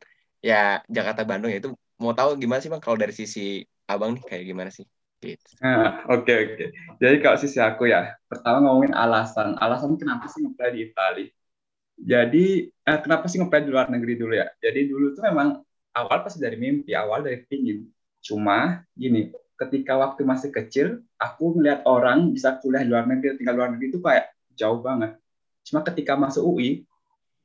[0.41, 4.23] ya Jakarta Bandung ya itu mau tahu gimana sih bang kalau dari sisi abang nih
[4.25, 4.85] kayak gimana sih?
[5.21, 5.37] Gitu.
[5.37, 6.25] Oke nah, oke.
[6.25, 6.67] Okay, okay.
[6.97, 9.53] Jadi kalau sisi aku ya, pertama ngomongin alasan.
[9.61, 11.29] Alasan kenapa sih ngeplay di Italia?
[12.01, 14.49] Jadi eh, kenapa sih ngeplay di luar negeri dulu ya?
[14.57, 15.61] Jadi dulu tuh memang
[15.93, 17.85] awal pasti dari mimpi, awal dari pingin.
[18.25, 19.29] Cuma gini,
[19.61, 23.71] ketika waktu masih kecil, aku melihat orang bisa kuliah di luar negeri, tinggal di luar
[23.77, 24.25] negeri itu kayak
[24.57, 25.21] jauh banget.
[25.61, 26.89] Cuma ketika masuk UI,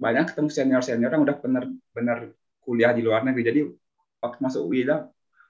[0.01, 2.33] banyak ketemu senior-senior yang udah benar-benar
[2.67, 3.43] kuliah di luar negeri.
[3.47, 3.61] Jadi
[4.19, 5.07] waktu masuk UI lah,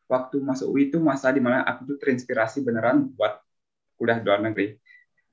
[0.07, 3.41] waktu masuk UI itu masa di mana aku tuh terinspirasi beneran buat
[3.97, 4.77] kuliah di luar negeri.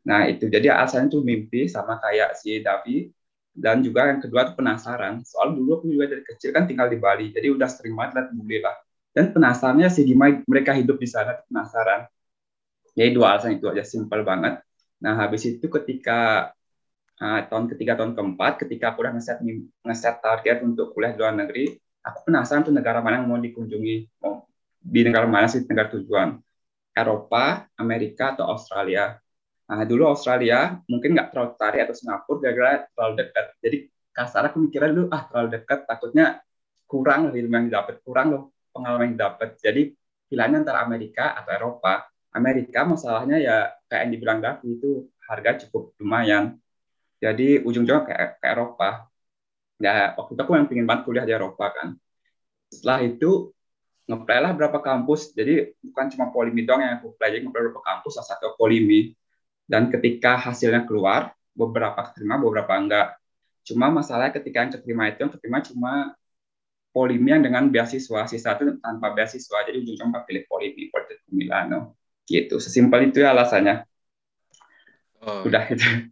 [0.07, 3.11] Nah itu jadi alasannya tuh mimpi sama kayak si Davi
[3.53, 5.21] dan juga yang kedua tuh penasaran.
[5.27, 8.29] Soal dulu aku juga dari kecil kan tinggal di Bali, jadi udah sering banget lihat
[8.33, 8.75] bule lah.
[9.13, 12.09] Dan penasarannya sih gimana mereka hidup di sana penasaran.
[12.97, 14.61] Jadi dua alasan itu aja simpel banget.
[15.03, 16.49] Nah habis itu ketika
[17.23, 19.39] uh, tahun ketiga tahun keempat ketika aku udah ngeset
[19.87, 21.71] ngeset target untuk kuliah di luar negeri
[22.03, 24.43] aku penasaran tuh negara mana yang mau dikunjungi mau
[24.83, 26.35] di negara mana sih negara tujuan.
[26.93, 29.17] Eropa Amerika atau Australia.
[29.65, 33.45] Nah dulu Australia mungkin nggak terlalu tarik atau Singapura gara-gara terlalu dekat.
[33.63, 33.77] Jadi
[34.13, 36.43] kasar aku mikirnya dulu ah terlalu dekat takutnya
[36.85, 39.89] kurang lebih yang didapat kurang loh pengalaman yang didapat jadi
[40.29, 42.05] pilihannya antara Amerika atau Eropa.
[42.33, 43.57] Amerika masalahnya ya
[43.89, 46.57] kayak yang dibilang Davi itu harga cukup lumayan
[47.23, 49.07] jadi ujung-ujungnya ke, ke Eropa.
[49.79, 51.95] Ya waktu itu aku yang pingin banget kuliah di Eropa kan.
[52.67, 53.55] Setelah itu
[54.11, 55.31] ngeplay lah berapa kampus.
[55.31, 59.15] Jadi bukan cuma polimi doang yang aku play jadi ngeplay berapa kampus salah satu polimi.
[59.63, 63.07] Dan ketika hasilnya keluar beberapa keterima beberapa enggak
[63.63, 65.91] cuma masalahnya ketika yang keterima itu yang keterima cuma
[66.91, 68.27] polimi yang dengan beasiswa.
[68.27, 69.63] Sisa itu tanpa beasiswa.
[69.63, 71.95] Jadi ujung-ujungnya pilih polimi Politeknik Milano.
[72.27, 72.59] Gitu.
[72.59, 73.87] Sesimpel itu ya alasannya.
[75.23, 75.47] Oh.
[75.47, 76.11] udah itu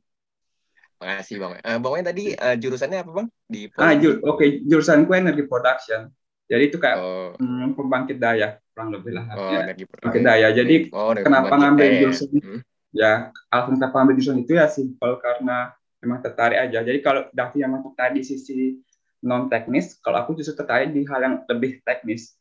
[1.02, 1.58] Makasih Bang.
[1.66, 3.28] Uh, bang tadi uh, jurusannya apa Bang?
[3.50, 4.50] Di Ah, ju oke, okay.
[4.62, 6.14] jurusanku energi production.
[6.46, 7.34] Jadi itu kayak oh.
[7.42, 9.26] hmm, pembangkit daya kurang lebih lah.
[9.34, 10.48] Oh, energi pembangkit daya.
[10.54, 12.60] Jadi oh, kenapa ngambil jurusan hmm.
[12.94, 15.74] ya alasan kenapa ngambil jurusan itu ya simpel karena
[16.06, 16.86] memang tertarik aja.
[16.86, 18.78] Jadi kalau Davi memang tertarik di sisi
[19.26, 22.36] non teknis, kalau aku justru tertarik di hal yang lebih teknis.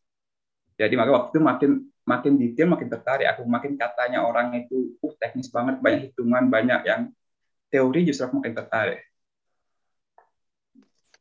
[0.76, 1.70] Jadi maka waktu itu makin
[2.04, 3.30] makin detail makin tertarik.
[3.30, 7.02] Aku makin katanya orang itu uh teknis banget, banyak hitungan, banyak yang
[7.70, 9.00] teori justru aku makin tertarik.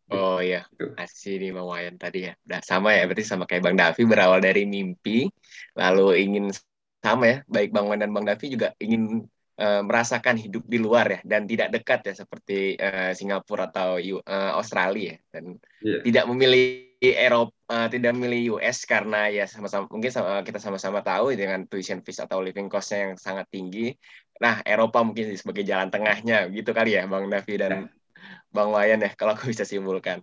[0.10, 0.66] Oh iya,
[0.98, 2.34] asli nih Bang Wayan tadi ya.
[2.42, 5.30] Udah sama ya, berarti sama kayak Bang Davi berawal dari mimpi,
[5.78, 6.50] lalu ingin
[6.98, 9.22] sama ya, baik Bang Wayan dan Bang Davi juga ingin
[9.62, 14.58] uh, merasakan hidup di luar ya, dan tidak dekat ya seperti uh, Singapura atau uh,
[14.58, 16.02] Australia ya, dan yeah.
[16.02, 21.38] tidak memilih Eropa, uh, tidak memilih US karena ya sama-sama mungkin sama, kita sama-sama tahu
[21.38, 23.94] dengan tuition fees atau living cost-nya yang sangat tinggi.
[24.40, 28.00] Nah, Eropa mungkin sebagai jalan tengahnya gitu kali ya Bang Davi dan yeah
[28.50, 30.22] Bang Wayan ya kalau aku bisa simpulkan.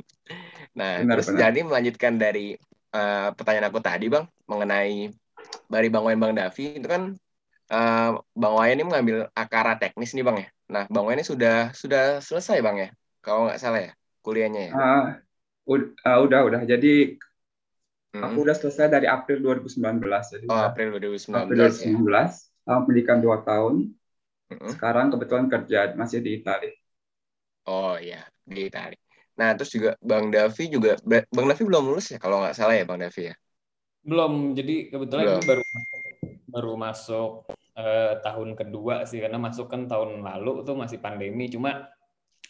[0.75, 1.41] Nah, benar, terus benar.
[1.49, 2.59] jadi melanjutkan dari
[2.93, 5.15] uh, pertanyaan aku tadi Bang mengenai
[5.71, 7.15] dari Bang Wayan Bang Davi itu kan
[7.71, 10.49] uh, Bang Wayan ini mengambil akara teknis nih Bang ya.
[10.67, 12.91] Nah, Bang Wayan ini sudah sudah selesai Bang ya.
[13.23, 13.93] Kalau nggak salah ya
[14.27, 14.73] kuliahnya ya.
[14.75, 15.05] Uh,
[16.03, 16.61] uh, udah udah.
[16.67, 17.15] Jadi
[18.11, 18.23] hmm.
[18.27, 20.03] aku udah selesai dari April 2019.
[20.03, 21.31] Jadi oh, April 2019.
[21.31, 22.11] April 2019.
[22.67, 22.75] Ya.
[22.83, 23.95] Pendidikan dua tahun.
[24.47, 24.71] Hmm.
[24.71, 26.75] Sekarang kebetulan kerja masih di Italia.
[27.67, 28.95] Oh iya, di Itali.
[29.37, 32.87] Nah, terus juga Bang Davi juga Bang Davi belum lulus ya kalau nggak salah ya
[32.87, 33.35] Bang Davi ya?
[34.07, 34.55] Belum.
[34.55, 35.43] Jadi kebetulan belum.
[35.43, 35.63] ini baru
[36.47, 37.31] baru masuk
[37.77, 41.91] eh, tahun kedua sih karena masuk kan tahun lalu tuh masih pandemi cuma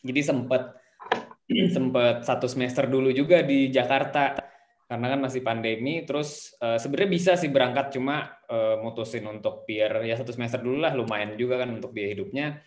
[0.04, 0.78] jadi sempat
[1.74, 4.36] sempat satu semester dulu juga di Jakarta
[4.86, 10.06] karena kan masih pandemi terus eh, sebenarnya bisa sih berangkat cuma eh, mutusin untuk biar
[10.06, 12.62] ya satu semester dulu lah lumayan juga kan untuk biaya hidupnya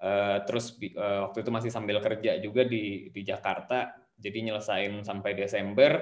[0.00, 5.36] Uh, terus uh, waktu itu masih sambil kerja juga di di Jakarta, jadi nyelesain sampai
[5.36, 5.92] Desember,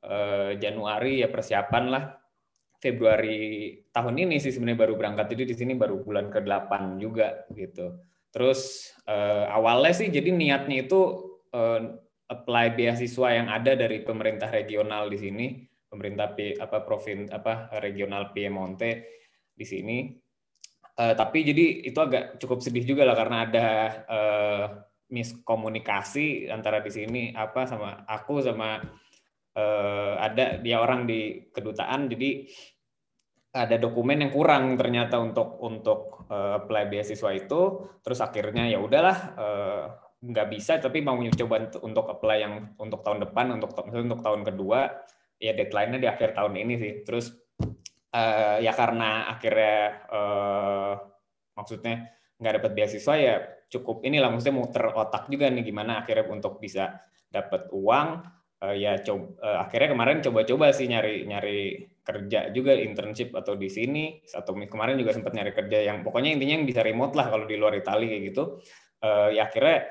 [0.00, 2.04] uh, Januari ya persiapan lah.
[2.80, 8.00] Februari tahun ini sih sebenarnya baru berangkat, jadi di sini baru bulan ke-8 juga gitu.
[8.32, 11.00] Terus uh, awalnya sih jadi niatnya itu
[11.52, 15.46] uh, apply beasiswa yang ada dari pemerintah regional di sini,
[15.88, 18.90] pemerintah P, apa provin apa regional Piemonte
[19.52, 19.98] di sini.
[20.94, 23.66] Uh, tapi jadi itu agak cukup sedih juga lah karena ada
[24.06, 24.64] uh,
[25.10, 28.78] miskomunikasi antara di sini apa sama aku sama
[29.58, 32.06] uh, ada dia orang di kedutaan.
[32.06, 32.46] Jadi
[33.54, 37.90] ada dokumen yang kurang ternyata untuk untuk uh, apply beasiswa itu.
[38.02, 39.84] Terus akhirnya ya udahlah uh,
[40.24, 45.04] nggak bisa tapi mau coba untuk apply yang untuk tahun depan untuk untuk tahun kedua
[45.36, 46.92] ya deadline-nya di akhir tahun ini sih.
[47.04, 47.28] Terus
[48.16, 50.92] uh, ya karena akhirnya uh,
[51.52, 52.08] maksudnya
[52.40, 53.34] nggak dapat beasiswa ya
[53.68, 58.08] cukup inilah maksudnya muter otak juga nih gimana akhirnya untuk bisa dapat uang.
[58.64, 63.68] Uh, ya coba uh, akhirnya kemarin coba-coba sih nyari nyari kerja juga internship atau di
[63.68, 67.44] sini atau kemarin juga sempat nyari kerja yang pokoknya intinya yang bisa remote lah kalau
[67.44, 68.62] di luar Italia kayak gitu.
[69.04, 69.84] Uh, ya akhirnya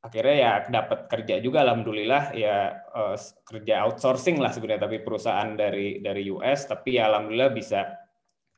[0.00, 6.00] akhirnya ya dapat kerja juga alhamdulillah ya uh, kerja outsourcing lah sebenarnya tapi perusahaan dari
[6.00, 8.00] dari US tapi ya alhamdulillah bisa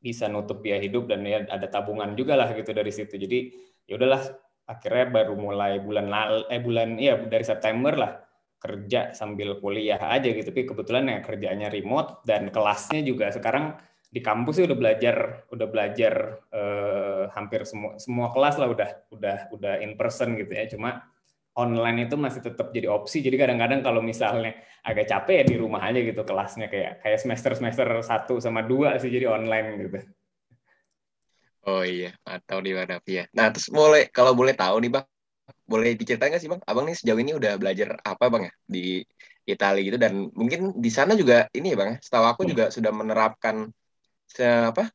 [0.03, 3.15] bisa nutup biaya hidup dan ya ada tabungan juga lah gitu dari situ.
[3.15, 3.39] Jadi
[3.87, 4.23] ya udahlah
[4.67, 6.11] akhirnya baru mulai bulan
[6.51, 8.13] eh bulan ya dari September lah
[8.59, 10.51] kerja sambil kuliah aja gitu.
[10.51, 13.79] Tapi kebetulan ya kerjanya remote dan kelasnya juga sekarang
[14.13, 15.17] di kampus sih udah belajar
[15.49, 16.15] udah belajar
[16.53, 20.67] eh, hampir semua semua kelas lah udah udah udah in person gitu ya.
[20.67, 20.99] Cuma
[21.59, 23.21] online itu masih tetap jadi opsi.
[23.21, 27.53] Jadi kadang-kadang kalau misalnya agak capek ya di rumah aja gitu kelasnya kayak kayak semester
[27.55, 29.99] semester satu sama dua sih jadi online gitu.
[31.63, 33.25] Oh iya, atau di mana ya.
[33.39, 35.07] Nah terus boleh kalau boleh tahu nih bang,
[35.63, 36.61] boleh diceritain nggak sih bang?
[36.67, 38.85] Abang nih sejauh ini udah belajar apa bang ya di
[39.47, 43.71] Italia gitu dan mungkin di sana juga ini ya bang, setahu aku juga sudah menerapkan
[44.27, 44.91] se apa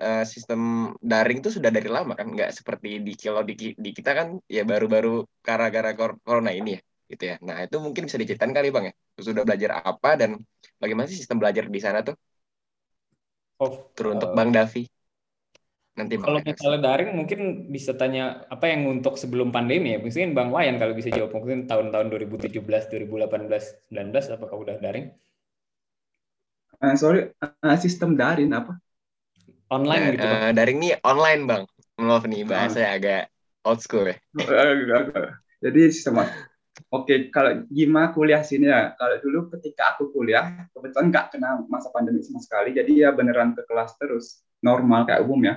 [0.00, 4.12] uh, sistem daring itu sudah dari lama kan nggak seperti di kalau di, di kita
[4.12, 7.36] kan ya baru-baru gara-gara corona ini ya gitu ya.
[7.42, 8.94] Nah itu mungkin bisa diceritain kali bang ya.
[9.22, 10.30] Sudah belajar apa dan
[10.82, 12.16] bagaimana sih sistem belajar di sana tuh?
[13.62, 14.84] Oh terus untuk uh, bang Davi.
[15.96, 17.40] Nanti kalau misalnya daring mungkin
[17.72, 19.98] bisa tanya apa yang untuk sebelum pandemi ya.
[20.02, 23.48] Mungkin bang Wayan kalau bisa jawab mungkin tahun-tahun 2017 2018
[23.88, 25.08] 19 apakah udah daring?
[26.76, 28.76] Uh, sorry uh, sistem daring apa
[29.72, 30.42] online nah, gitu bang.
[30.42, 31.62] Uh, daring nih online bang
[31.96, 32.94] maaf nih bahasa oh.
[32.96, 33.22] agak
[33.66, 34.16] old school ya
[35.64, 36.28] jadi sama
[36.92, 38.92] Oke, kalau gimana kuliah sini ya?
[39.00, 43.56] Kalau dulu ketika aku kuliah, kebetulan nggak kena masa pandemi sama sekali, jadi ya beneran
[43.56, 45.54] ke kelas terus, normal kayak umum ya.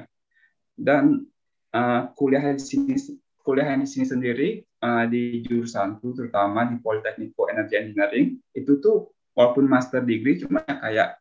[0.79, 1.27] Dan
[1.75, 2.95] uh, kuliah di sini,
[3.43, 9.67] kuliah di sini sendiri uh, di jurusanku, terutama di Politeknik Energy Engineering, itu tuh walaupun
[9.67, 11.19] master degree cuma kayak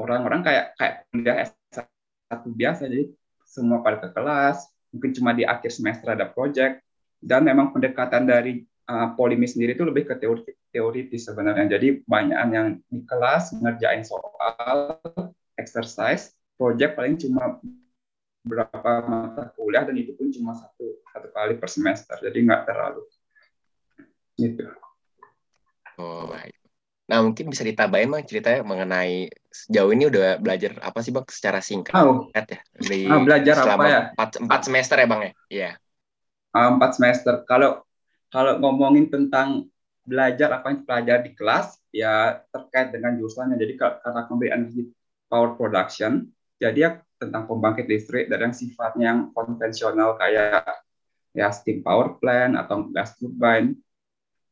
[0.00, 1.97] orang-orang kayak kayak kuliah S1
[2.32, 3.08] biasa jadi
[3.48, 6.84] semua pada ke kelas mungkin cuma di akhir semester ada project.
[7.18, 11.66] Dan memang pendekatan dari uh, Polimi sendiri itu lebih ke teori teoritis sebenarnya.
[11.66, 15.02] Jadi banyak yang di kelas ngerjain soal
[15.58, 17.58] exercise project paling cuma
[18.46, 22.16] berapa mata kuliah dan itu pun cuma satu satu kali per semester.
[22.22, 23.02] Jadi nggak terlalu
[24.38, 24.70] gitu.
[25.98, 26.57] Oh baik
[27.08, 31.64] nah mungkin bisa ditambahin bang ceritanya mengenai sejauh ini udah belajar apa sih bang secara
[31.64, 32.28] singkat oh.
[32.36, 34.00] ya dari ah, belajar apa ya?
[34.12, 35.32] empat, empat semester ya bang ya?
[35.48, 35.70] Iya.
[36.52, 36.68] Yeah.
[36.76, 37.34] empat semester.
[37.48, 37.88] Kalau
[38.28, 39.72] kalau ngomongin tentang
[40.04, 43.56] belajar apa yang belajar di kelas ya terkait dengan jurusannya.
[43.56, 44.82] Jadi karena kembali energi
[45.28, 46.90] power production jadi ya
[47.20, 50.66] tentang pembangkit listrik dari yang sifatnya yang konvensional kayak
[51.34, 53.78] ya steam power plant atau gas turbine.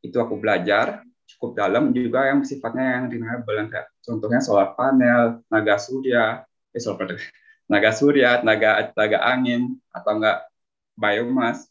[0.01, 5.43] Itu aku belajar cukup dalam juga yang sifatnya yang renewable yang kayak contohnya solar panel,
[5.51, 7.19] naga surya, eh solar panel,
[7.73, 10.39] naga surya, naga naga angin atau enggak
[10.95, 11.67] biomas.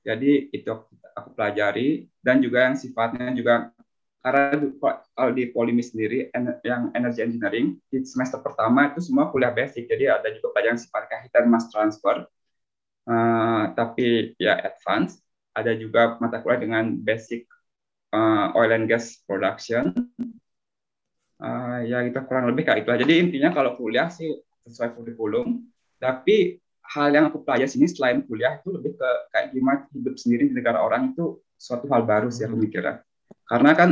[0.00, 0.70] Jadi itu
[1.16, 3.72] aku pelajari dan juga yang sifatnya juga
[4.20, 4.68] karena
[5.16, 6.28] kalau di Polimi sendiri
[6.60, 11.24] yang energy engineering di semester pertama itu semua kuliah basic jadi ada juga pelajaran sifatnya
[11.24, 12.28] heat and mass transfer
[13.08, 15.24] uh, tapi ya advance
[15.56, 17.48] ada juga mata kuliah dengan basic
[18.14, 19.94] uh, oil and gas production.
[21.40, 24.28] Uh, ya kita kurang lebih kayak itulah jadi intinya kalau kuliah sih
[24.66, 25.64] sesuai kurikulum.
[26.00, 30.50] Tapi hal yang aku pelajari sini selain kuliah itu lebih ke kayak gimana hidup sendiri
[30.50, 33.04] di negara orang itu suatu hal baru sih aku mikirnya.
[33.46, 33.90] Karena kan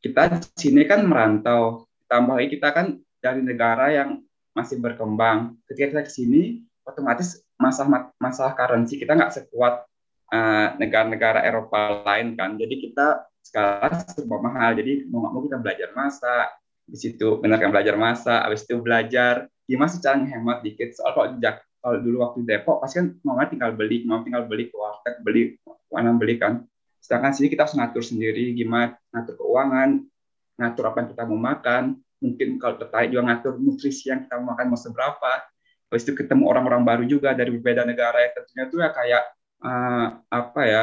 [0.00, 4.24] kita di sini kan merantau, tambah lagi kita kan dari negara yang
[4.56, 5.56] masih berkembang.
[5.68, 6.42] Ketika kita ke sini,
[6.82, 9.84] otomatis masalah masalah currency kita nggak sekuat
[10.32, 12.56] uh, negara-negara Eropa lain kan.
[12.56, 14.76] Jadi kita sekarang serba mahal.
[14.78, 16.48] Jadi mau nggak mau kita belajar masak,
[16.90, 20.90] di situ benar kan belajar masak, habis itu belajar gimana sih cara hemat dikit.
[20.94, 21.38] Soal kalau di
[21.80, 25.56] kalau dulu waktu Depok pasti kan mau tinggal beli, mau tinggal beli ke warteg, beli
[25.88, 26.66] mana beli kan.
[27.00, 30.04] Sedangkan sini kita harus ngatur sendiri gimana ngatur keuangan,
[30.60, 31.84] ngatur apa yang kita mau makan,
[32.20, 35.32] mungkin kalau tertarik juga ngatur nutrisi yang kita mau makan mau seberapa.
[35.88, 39.22] Habis itu ketemu orang-orang baru juga dari berbeda negara ya tentunya itu ya kayak
[39.64, 40.82] uh, apa ya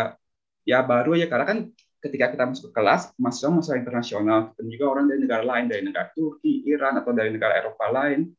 [0.68, 1.60] ya baru ya karena kan
[1.98, 5.82] ketika kita masuk ke kelas masuk masalah internasional dan juga orang dari negara lain dari
[5.82, 8.30] negara Turki, Iran atau dari negara Eropa lain.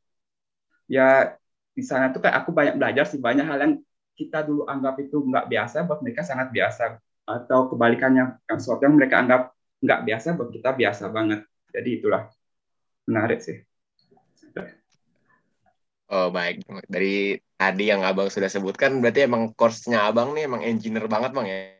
[0.88, 1.36] Ya
[1.74, 3.74] di sana tuh kayak aku banyak belajar sih banyak hal yang
[4.18, 6.98] kita dulu anggap itu nggak biasa buat mereka sangat biasa.
[7.28, 11.40] Atau kebalikannya yang sesuatu yang mereka anggap nggak biasa buat kita biasa banget.
[11.70, 12.26] Jadi itulah.
[13.06, 13.62] Menarik sih.
[16.08, 16.64] Oh baik.
[16.88, 21.46] Dari tadi yang abang sudah sebutkan berarti emang course-nya abang nih emang engineer banget bang
[21.50, 21.77] ya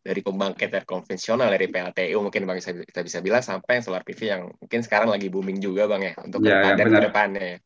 [0.00, 4.42] dari pembangkit konvensional dari PLTU mungkin bang kita bisa bilang sampai yang solar PV yang
[4.56, 7.58] mungkin sekarang lagi booming juga bang ya untuk ya, ya, ke depannya ya.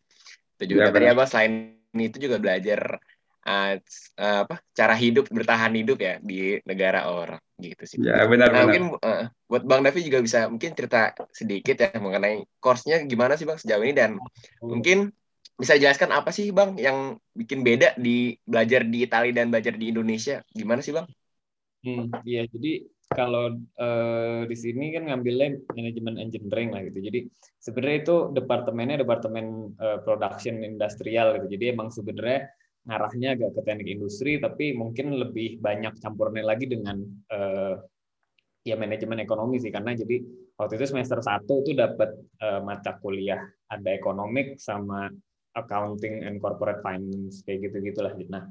[0.54, 1.52] itu juga ya, tadi abang selain
[1.94, 2.98] itu juga belajar
[3.46, 3.74] uh,
[4.18, 7.96] uh, apa cara hidup bertahan hidup ya di negara orang gitu sih.
[8.02, 12.42] Ya benar nah, Mungkin uh, buat Bang Davi juga bisa mungkin cerita sedikit ya mengenai
[12.58, 14.18] course-nya gimana sih Bang sejauh ini dan
[14.58, 15.14] mungkin
[15.54, 19.94] bisa jelaskan apa sih Bang yang bikin beda di belajar di Italia dan belajar di
[19.94, 20.42] Indonesia?
[20.50, 21.06] Gimana sih Bang?
[21.84, 26.98] Hmm, iya, jadi kalau uh, di sini kan ngambilnya manajemen engineering lah gitu.
[27.04, 27.28] Jadi
[27.60, 31.46] sebenarnya itu departemennya departemen uh, production industrial gitu.
[31.60, 32.48] Jadi emang sebenarnya
[32.84, 37.00] ngarahnya agak ke teknik industri tapi mungkin lebih banyak campurnya lagi dengan
[37.32, 37.80] uh,
[38.60, 40.20] ya manajemen ekonomi sih karena jadi
[40.60, 42.12] waktu itu semester satu itu dapat
[42.44, 43.40] uh, mata kuliah
[43.72, 45.08] ada ekonomik sama
[45.56, 48.44] accounting and corporate finance kayak gitu gitulah nah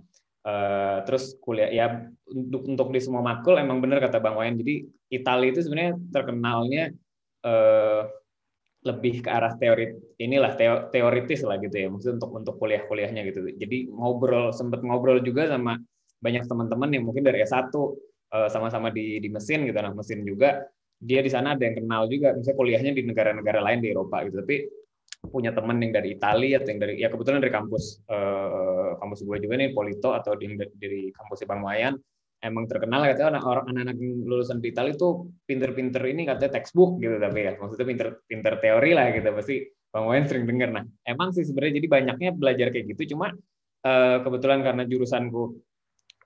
[0.44, 1.86] uh, terus kuliah ya
[2.30, 4.56] untuk untuk di semua makul emang benar kata bang Wayan.
[4.60, 4.76] Jadi
[5.12, 6.84] Italia itu sebenarnya terkenalnya
[7.48, 8.02] uh,
[8.84, 11.88] lebih ke arah teori inilah teo, teoritis lah gitu ya.
[11.88, 13.48] Maksud untuk untuk kuliah-kuliahnya gitu.
[13.56, 15.80] Jadi ngobrol sempat ngobrol juga sama
[16.20, 17.72] banyak teman-teman yang mungkin dari S1
[18.36, 19.80] eh, sama-sama di di mesin gitu.
[19.80, 20.68] Nah mesin juga
[21.00, 22.36] dia di sana ada yang kenal juga.
[22.36, 24.44] Misalnya kuliahnya di negara-negara lain di Eropa gitu.
[24.44, 24.58] Tapi
[25.24, 29.38] punya teman yang dari Italia atau yang dari ya kebetulan dari kampus eh, kampus gue
[29.40, 31.96] juga nih Polito atau di, dari kampus Bang Wayan.
[32.44, 37.40] Emang terkenal katanya orang anak-anak lulusan di Italia itu pinter-pinter ini katanya textbook gitu tapi
[37.40, 39.56] ya maksudnya pinter-pinter teori lah gitu pasti
[39.88, 43.32] Bang Wayan sering dengar nah emang sih sebenarnya jadi banyaknya belajar kayak gitu cuma
[43.88, 45.56] uh, kebetulan karena jurusanku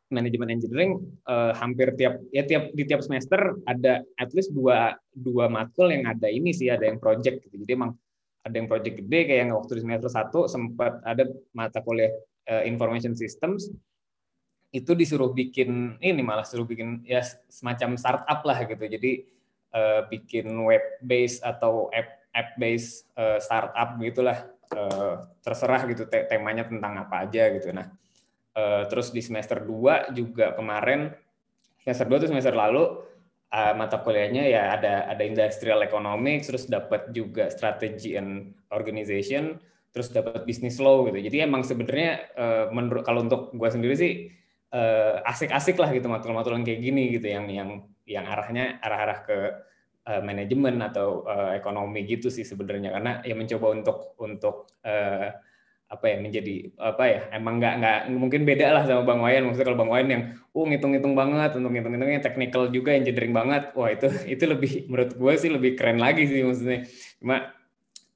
[0.08, 5.52] manajemen engineering uh, hampir tiap ya tiap di tiap semester ada at least dua dua
[5.52, 7.60] matkul yang ada ini sih ada yang project gitu.
[7.68, 7.92] Jadi emang
[8.48, 12.12] ada yang project gede kayak yang waktu di semester satu sempat ada mata kuliah
[12.48, 13.68] uh, information systems.
[14.72, 17.20] Itu disuruh bikin ini malah suruh bikin ya
[17.52, 18.80] semacam startup lah gitu.
[18.88, 19.28] Jadi
[19.76, 24.48] uh, bikin web base atau app app base uh, startup gitulah.
[24.68, 27.72] Uh, terserah gitu te temanya tentang apa aja gitu.
[27.72, 27.88] Nah
[28.90, 31.14] terus di semester 2 juga kemarin
[31.86, 33.06] semester 2 tuh semester lalu
[33.54, 39.60] uh, mata kuliahnya ya ada ada industrial economics terus dapat juga strategy and organization
[39.96, 41.18] terus dapat business law gitu.
[41.18, 44.14] Jadi emang sebenarnya uh, menurut kalau untuk gue sendiri sih
[45.24, 47.70] asik-asik uh, lah gitu matkul-matkul kayak gini gitu yang yang
[48.04, 49.38] yang arahnya arah-arah ke
[50.08, 52.94] uh, manajemen atau uh, ekonomi gitu sih sebenarnya.
[52.96, 55.28] Karena ya mencoba untuk untuk uh,
[55.88, 59.44] apa ya menjadi apa ya emang nggak nggak mungkin beda lah sama bang Wayan.
[59.48, 63.72] Maksudnya kalau bang Wayan yang uh ngitung-ngitung banget untuk ngitung-ngitungnya teknikal juga engineering banget.
[63.72, 66.84] Wah itu itu lebih menurut gue sih lebih keren lagi sih maksudnya.
[67.24, 67.56] Cuma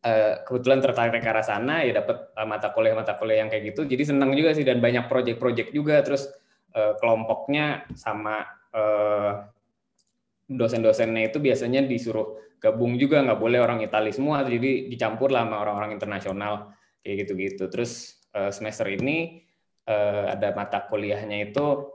[0.03, 3.71] uh, kebetulan tertarik ke arah sana ya dapat uh, mata kuliah mata kuliah yang kayak
[3.71, 3.87] gitu.
[3.87, 6.03] Jadi senang juga sih dan banyak project-project juga.
[6.03, 6.27] Terus
[6.75, 8.59] uh, kelompoknya sama
[10.47, 13.23] dosen-dosennya itu biasanya disuruh gabung juga.
[13.23, 18.49] Nggak boleh orang Italia semua jadi dicampur lah sama orang-orang internasional kayak gitu-gitu terus uh,
[18.53, 19.45] semester ini
[19.89, 21.89] uh, ada mata kuliahnya itu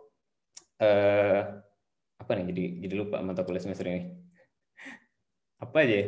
[0.83, 1.41] uh,
[2.17, 4.03] apa nih jadi jadi lupa mata kuliah semester ini
[5.57, 6.07] apa aja ya?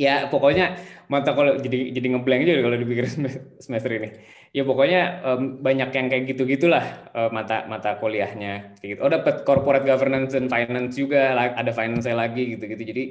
[0.00, 0.80] ya pokoknya
[1.12, 3.06] mata kuliah jadi jadi ngeblank juga kalau dipikir
[3.64, 4.08] semester ini
[4.50, 5.22] ya pokoknya
[5.62, 6.82] banyak yang kayak gitu gitulah
[7.14, 9.00] uh, mata mata kuliahnya kayak gitu.
[9.04, 12.82] Oh dapat corporate governance and finance juga ada finance lagi gitu gitu.
[12.82, 13.04] Jadi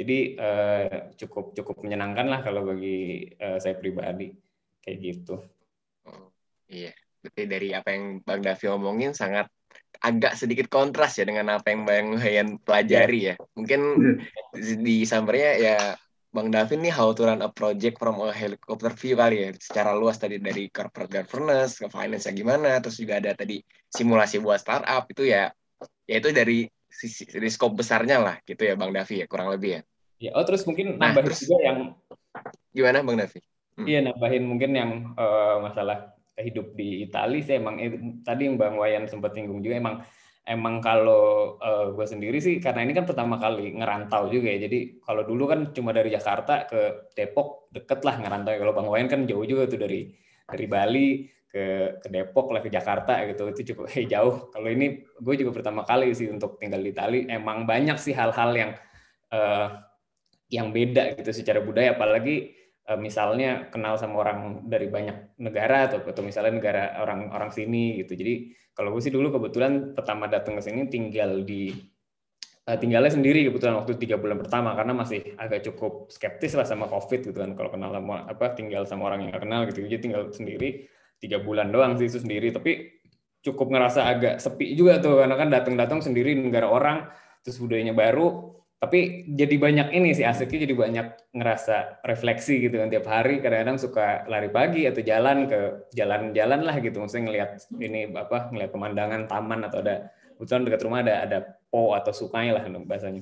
[0.00, 4.32] jadi uh, cukup cukup menyenangkan lah kalau bagi uh, saya pribadi
[4.80, 5.36] kayak gitu.
[6.08, 6.32] Oh,
[6.72, 9.52] iya, berarti dari apa yang Bang Davi omongin sangat
[10.00, 13.34] agak sedikit kontras ya dengan apa yang Bang Hayan pelajari ya.
[13.52, 13.80] Mungkin
[14.56, 15.76] di summernya ya
[16.30, 19.98] Bang Davin nih how to run a project from a helicopter view kali ya secara
[19.98, 23.58] luas tadi dari corporate governance ke finance gimana terus juga ada tadi
[23.90, 25.50] simulasi buat startup itu ya
[26.06, 29.70] ya itu dari sisi dari scope besarnya lah gitu ya Bang Davi ya kurang lebih
[29.78, 29.80] ya.
[30.20, 31.78] Ya oh terus mungkin nah, nambahin terus, juga yang
[32.76, 33.40] gimana Bang Davi?
[33.80, 33.86] Hmm.
[33.88, 38.76] Iya nambahin mungkin yang uh, masalah hidup di Italia sih emang eh, tadi yang Bang
[38.76, 40.04] Wayan sempat singgung juga emang
[40.44, 44.68] emang kalau uh, eh, gue sendiri sih karena ini kan pertama kali ngerantau juga ya
[44.68, 49.08] jadi kalau dulu kan cuma dari Jakarta ke Depok deket lah ngerantau kalau Bang Wayan
[49.08, 50.12] kan jauh juga tuh dari
[50.44, 51.08] dari Bali
[51.50, 55.50] ke ke Depok lah ke Jakarta gitu itu cukup hey, jauh kalau ini gue juga
[55.56, 58.70] pertama kali sih untuk tinggal di Itali emang banyak sih hal-hal yang
[59.34, 59.89] uh,
[60.50, 62.52] yang beda gitu secara budaya apalagi
[62.90, 68.02] uh, misalnya kenal sama orang dari banyak negara atau atau misalnya negara orang orang sini
[68.02, 68.18] gitu.
[68.18, 71.70] Jadi kalau gue sih dulu kebetulan pertama datang ke sini tinggal di
[72.66, 76.90] uh, tinggalnya sendiri kebetulan waktu tiga bulan pertama karena masih agak cukup skeptis lah sama
[76.90, 77.54] covid gitu kan.
[77.54, 79.86] Kalau kenal sama apa tinggal sama orang yang gak kenal gitu.
[79.86, 80.90] Jadi tinggal sendiri
[81.22, 82.50] tiga bulan doang sih itu sendiri.
[82.50, 83.00] Tapi
[83.40, 87.08] cukup ngerasa agak sepi juga tuh karena kan datang-datang sendiri negara orang
[87.40, 91.06] terus budayanya baru tapi jadi banyak ini sih asiknya jadi banyak
[91.36, 92.88] ngerasa refleksi gitu kan.
[92.88, 96.96] Tiap hari kadang-kadang suka lari pagi atau jalan ke jalan-jalan lah gitu.
[96.96, 101.92] Maksudnya ngelihat ini apa ngelihat pemandangan taman atau ada kebetulan dekat rumah ada ada po
[101.92, 103.20] atau sungai lah bahasanya.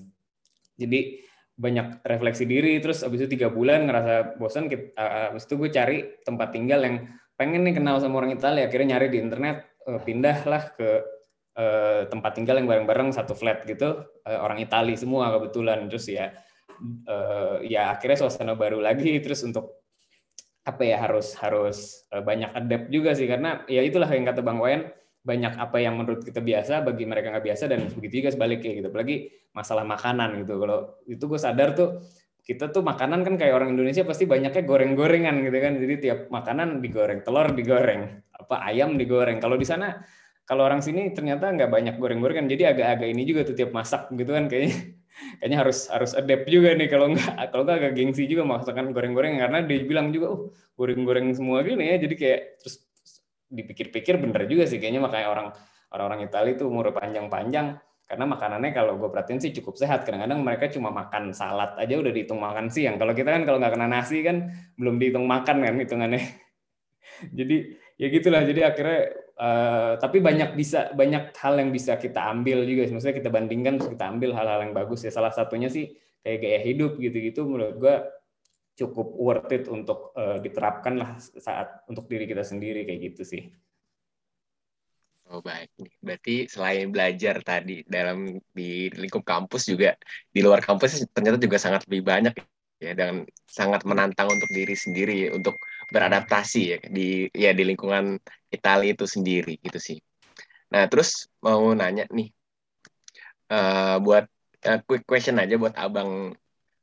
[0.79, 1.27] Jadi
[1.59, 6.55] banyak refleksi diri terus abis itu tiga bulan ngerasa bosan abis itu gue cari tempat
[6.55, 7.03] tinggal yang
[7.35, 8.71] pengen nih kenal sama orang Italia.
[8.71, 11.18] Akhirnya nyari di internet eh, pindah lah ke
[11.59, 15.91] Eh, tempat tinggal yang bareng-bareng satu flat gitu uh, orang Itali semua kebetulan.
[15.91, 16.31] Terus ya
[17.11, 19.19] uh, ya akhirnya suasana baru lagi.
[19.19, 19.83] Terus untuk
[20.63, 23.27] apa ya harus harus banyak adapt juga sih.
[23.27, 24.87] Karena ya itulah yang kata Bang Wayan
[25.27, 28.87] banyak apa yang menurut kita biasa bagi mereka nggak biasa dan begitu juga sebaliknya gitu.
[28.95, 29.17] Apalagi
[29.51, 30.63] masalah makanan gitu.
[30.63, 30.79] Kalau
[31.11, 32.07] itu gue sadar tuh
[32.47, 35.75] kita tuh makanan kan kayak orang Indonesia pasti banyaknya goreng-gorengan gitu kan.
[35.75, 39.43] Jadi tiap makanan digoreng telur digoreng apa ayam digoreng.
[39.43, 39.99] Kalau di sana
[40.49, 44.33] kalau orang sini ternyata nggak banyak goreng-gorengan jadi agak-agak ini juga tuh tiap masak gitu
[44.33, 44.73] kan kayaknya.
[45.19, 49.35] Kayaknya harus harus adapt juga nih kalau nggak kalau nggak agak gengsi juga masakan goreng-goreng
[49.43, 50.41] karena dia bilang juga oh
[50.79, 51.99] goreng-goreng semua gini ya.
[51.99, 52.87] Jadi kayak terus
[53.51, 55.49] dipikir-pikir bener juga sih kayaknya makanya orang
[55.91, 60.07] orang-orang Italia itu umur panjang-panjang karena makanannya kalau gue perhatiin sih cukup sehat.
[60.07, 62.97] Kadang-kadang mereka cuma makan salad aja udah dihitung makan siang.
[62.97, 64.49] Kalau kita kan kalau nggak kena nasi kan
[64.81, 66.23] belum dihitung makan kan hitungannya.
[67.39, 67.57] Jadi
[68.01, 68.47] ya gitulah.
[68.47, 73.31] Jadi akhirnya uh, tapi banyak bisa banyak hal yang bisa kita ambil juga maksudnya kita
[73.31, 75.11] bandingkan kita ambil hal-hal yang bagus ya.
[75.15, 77.97] Salah satunya sih kayak gaya hidup gitu-gitu menurut gua
[78.79, 83.43] cukup worth it untuk uh, diterapkan lah saat untuk diri kita sendiri kayak gitu sih.
[85.29, 85.69] Oh baik,
[86.01, 89.93] berarti selain belajar tadi dalam di lingkup kampus juga
[90.33, 92.33] di luar kampus ternyata juga sangat lebih banyak
[92.81, 95.59] ya dan sangat menantang untuk diri sendiri untuk
[95.89, 98.21] beradaptasi ya di ya di lingkungan
[98.53, 99.99] Italia itu sendiri gitu sih.
[100.73, 102.29] Nah terus mau nanya nih
[103.53, 104.29] uh, buat
[104.69, 106.37] uh, quick question aja buat abang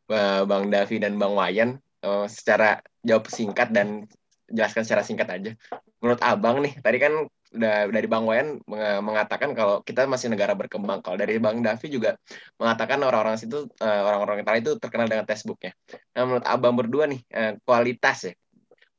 [0.09, 1.69] uh, bang Davi dan bang Wayan
[2.01, 4.09] uh, secara jawab singkat dan
[4.49, 5.51] jelaskan secara singkat aja
[6.01, 8.59] menurut abang nih tadi kan dari Bang Wayan
[8.99, 10.99] mengatakan kalau kita masih negara berkembang.
[10.99, 12.19] Kalau dari Bang Davi juga
[12.59, 15.71] mengatakan orang-orang situ orang-orang Italia itu terkenal dengan textbooknya.
[16.19, 17.23] Nah, menurut Abang berdua nih
[17.63, 18.33] kualitas ya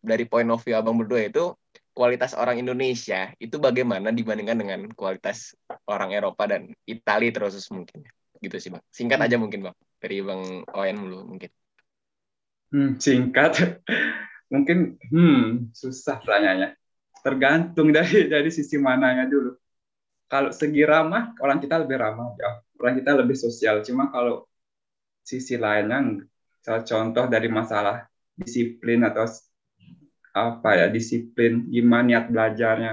[0.06, 1.50] dari point of view Abang berdua itu
[1.90, 5.58] kualitas orang Indonesia itu bagaimana dibandingkan dengan kualitas
[5.90, 8.06] orang Eropa dan Italia terus mungkin.
[8.38, 8.84] Gitu sih bang.
[8.94, 11.50] Singkat aja mungkin bang dari bang Owen dulu mungkin.
[12.70, 13.52] Hmm, singkat.
[14.46, 16.78] Mungkin hmm, susah pertanyaannya
[17.18, 19.58] tergantung dari dari sisi mananya dulu.
[20.30, 22.62] Kalau segi ramah orang kita lebih ramah ya.
[22.78, 23.82] Orang kita lebih sosial.
[23.82, 24.46] Cuma kalau
[25.26, 26.22] sisi lainnya
[26.62, 28.06] contoh dari masalah
[28.38, 29.26] disiplin atau
[30.36, 32.92] apa ya disiplin gimana niat belajarnya.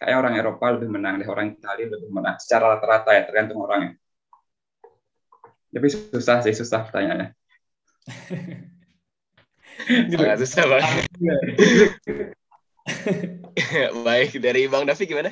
[0.00, 2.40] Kayak orang Eropa lebih menang deh orang Italia lebih menang.
[2.40, 4.00] Secara rata-rata ya tergantung orangnya
[5.70, 7.28] tapi susah sih susah pertanyaannya.
[10.10, 11.06] Sangat susah banget.
[14.06, 15.30] Baik dari Bang Davi gimana?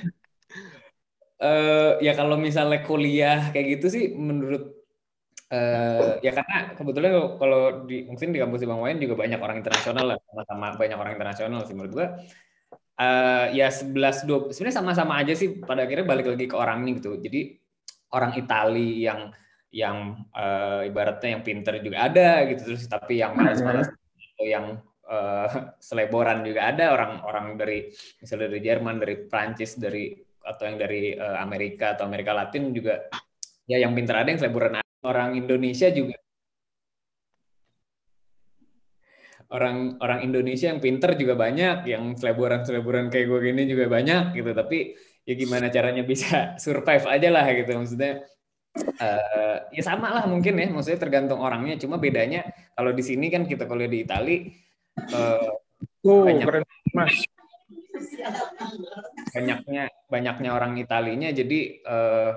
[1.38, 4.74] Uh, ya kalau misalnya kuliah kayak gitu sih menurut
[5.48, 7.08] Uh, ya karena kebetulan
[7.40, 10.98] kalau di mungkin di kampus di Bang Wayan juga banyak orang internasional lah sama-sama banyak
[11.00, 12.08] orang internasional sih menurut gua.
[12.98, 17.16] Uh, ya 11 dua sebenarnya sama-sama aja sih pada akhirnya balik lagi ke orangnya gitu.
[17.16, 17.56] Jadi
[18.12, 19.32] orang Itali yang
[19.72, 24.66] yang uh, ibaratnya yang pinter juga ada gitu terus tapi yang malas-malas atau yang
[25.08, 25.48] uh,
[25.80, 26.92] seleboran juga ada.
[26.92, 27.88] Orang-orang dari
[28.20, 30.12] misalnya dari Jerman dari Prancis dari
[30.44, 33.08] atau yang dari uh, Amerika atau Amerika Latin juga
[33.64, 36.18] ya yang pinter ada yang seleboran ada orang Indonesia juga
[39.48, 44.50] orang orang Indonesia yang pinter juga banyak, yang seleburan-seleburan kayak gue gini juga banyak gitu.
[44.52, 44.78] Tapi
[45.24, 47.70] ya gimana caranya bisa survive aja lah gitu.
[47.72, 48.12] Maksudnya
[49.00, 50.68] uh, ya sama lah mungkin ya.
[50.68, 51.80] Maksudnya tergantung orangnya.
[51.80, 52.44] Cuma bedanya
[52.76, 54.36] kalau di sini kan kita kuliah di Itali
[55.16, 55.50] uh,
[56.04, 56.46] oh, banyak
[56.92, 57.24] mas.
[59.34, 62.30] banyaknya banyaknya orang Italinya jadi uh,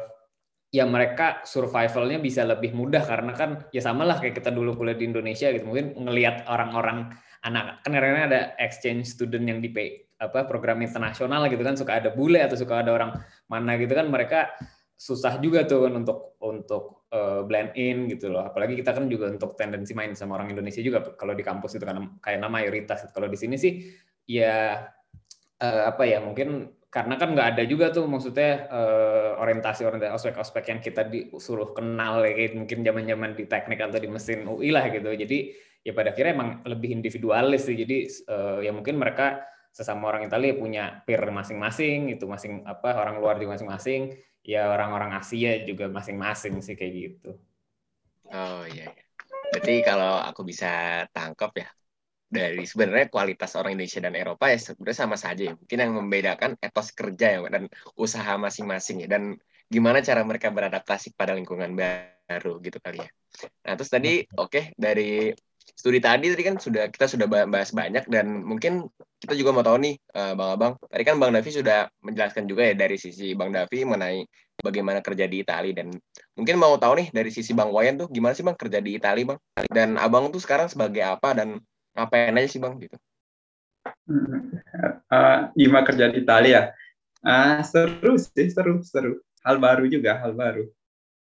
[0.72, 4.96] ya mereka survivalnya bisa lebih mudah karena kan ya sama lah kayak kita dulu kuliah
[4.96, 5.68] di Indonesia gitu.
[5.68, 7.12] Mungkin ngelihat orang-orang
[7.44, 9.70] anak kan karena ada exchange student yang di
[10.18, 11.76] apa program internasional gitu kan.
[11.76, 13.12] Suka ada bule atau suka ada orang
[13.52, 14.08] mana gitu kan.
[14.08, 14.48] Mereka
[14.96, 18.48] susah juga tuh kan untuk untuk uh, blend in gitu loh.
[18.48, 21.04] Apalagi kita kan juga untuk tendensi main sama orang Indonesia juga.
[21.20, 23.12] Kalau di kampus itu kan kayak mayoritas.
[23.12, 23.92] Kalau di sini sih
[24.24, 24.88] ya
[25.60, 30.76] uh, apa ya mungkin karena kan nggak ada juga tuh maksudnya uh, orientasi orientasi ospek-ospek
[30.76, 34.92] yang kita disuruh kenal ya, kayak mungkin zaman-zaman di teknik atau di mesin UI lah
[34.92, 35.08] gitu.
[35.08, 35.56] Jadi
[35.88, 37.80] ya pada akhirnya emang lebih individualis sih.
[37.80, 39.40] Jadi uh, ya mungkin mereka
[39.72, 44.12] sesama orang Italia punya peer masing-masing itu masing apa orang luar juga masing-masing.
[44.44, 47.40] Ya orang-orang Asia juga masing-masing sih kayak gitu.
[48.36, 49.04] Oh iya, iya.
[49.52, 51.68] berarti kalau aku bisa tangkap ya
[52.32, 55.54] dari sebenarnya kualitas orang Indonesia dan Eropa ya sebenarnya sama saja ya.
[55.60, 57.68] Mungkin yang membedakan etos kerja ya dan
[58.00, 59.36] usaha masing-masing ya dan
[59.68, 63.10] gimana cara mereka beradaptasi pada lingkungan baru gitu kali ya.
[63.68, 65.36] Nah, terus tadi oke okay, dari
[65.76, 68.88] studi tadi tadi kan sudah kita sudah bahas banyak dan mungkin
[69.22, 70.74] kita juga mau tahu nih uh, Bang Abang.
[70.82, 74.24] Tadi kan Bang Davi sudah menjelaskan juga ya dari sisi Bang Davi mengenai
[74.62, 75.94] bagaimana kerja di Italia dan
[76.38, 79.36] mungkin mau tahu nih dari sisi Bang Wayan tuh gimana sih Bang kerja di Italia
[79.36, 79.40] Bang?
[79.70, 81.62] Dan Abang tuh sekarang sebagai apa dan
[81.96, 82.98] ngapain aja sih bang gitu?
[85.12, 86.72] Uh, gimana kerja di Italia
[87.26, 89.22] uh, seru sih seru seru.
[89.42, 90.70] Hal baru juga hal baru.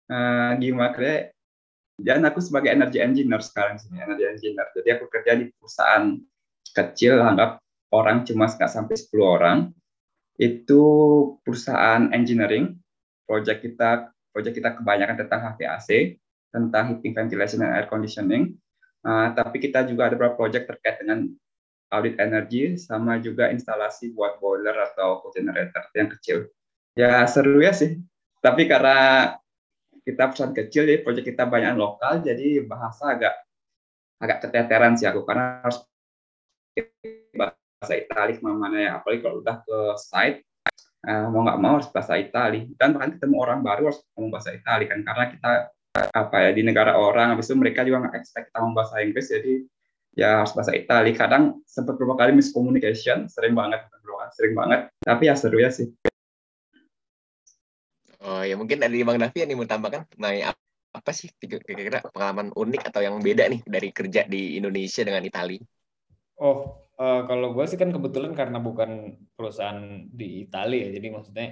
[0.06, 1.34] Uh, gimana kerja
[1.96, 4.68] dan aku sebagai energy engineer sekarang sini energy engineer.
[4.76, 6.14] Jadi aku kerja di perusahaan
[6.76, 7.58] kecil anggap
[7.96, 9.58] orang cuma nggak sampai 10 orang.
[10.36, 10.82] Itu
[11.40, 12.76] perusahaan engineering.
[13.26, 16.20] Project kita project kita kebanyakan tentang HVAC
[16.54, 18.54] tentang heating ventilation dan air conditioning
[19.06, 21.30] Uh, tapi kita juga ada beberapa proyek terkait dengan
[21.94, 26.50] audit energi sama juga instalasi buat boiler atau generator yang kecil.
[26.98, 28.02] Ya seru ya sih.
[28.42, 29.30] Tapi karena
[30.02, 33.34] kita perusahaan kecil jadi proyek kita banyak lokal jadi bahasa agak
[34.22, 35.82] agak keteteran sih aku karena harus
[37.34, 40.46] bahasa Itali ke mana-mana ya apalagi kalau udah ke site
[41.10, 44.54] uh, mau nggak mau harus bahasa Itali dan bahkan ketemu orang baru harus ngomong bahasa
[44.54, 45.50] Itali kan karena kita
[46.12, 49.26] apa ya di negara orang habis itu mereka juga nggak expect kita ngomong bahasa Inggris
[49.32, 49.54] jadi
[50.16, 51.12] ya harus bahasa Itali.
[51.12, 53.84] Kadang sempat beberapa kali miscommunication sering banget
[54.36, 55.88] sering banget tapi ya seru ya sih.
[58.26, 60.34] Oh ya mungkin dari Bang Davi yang mau tambahkan nah
[60.96, 65.60] apa sih kira-kira pengalaman unik atau yang beda nih dari kerja di Indonesia dengan Italia
[66.40, 71.46] oh uh, kalau gue sih kan kebetulan karena bukan perusahaan di Italia ya jadi maksudnya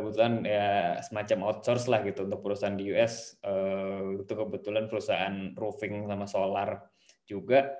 [0.00, 6.08] kebetulan ya semacam outsource lah gitu untuk perusahaan di US uh, itu kebetulan perusahaan roofing
[6.08, 6.82] sama solar
[7.28, 7.74] juga.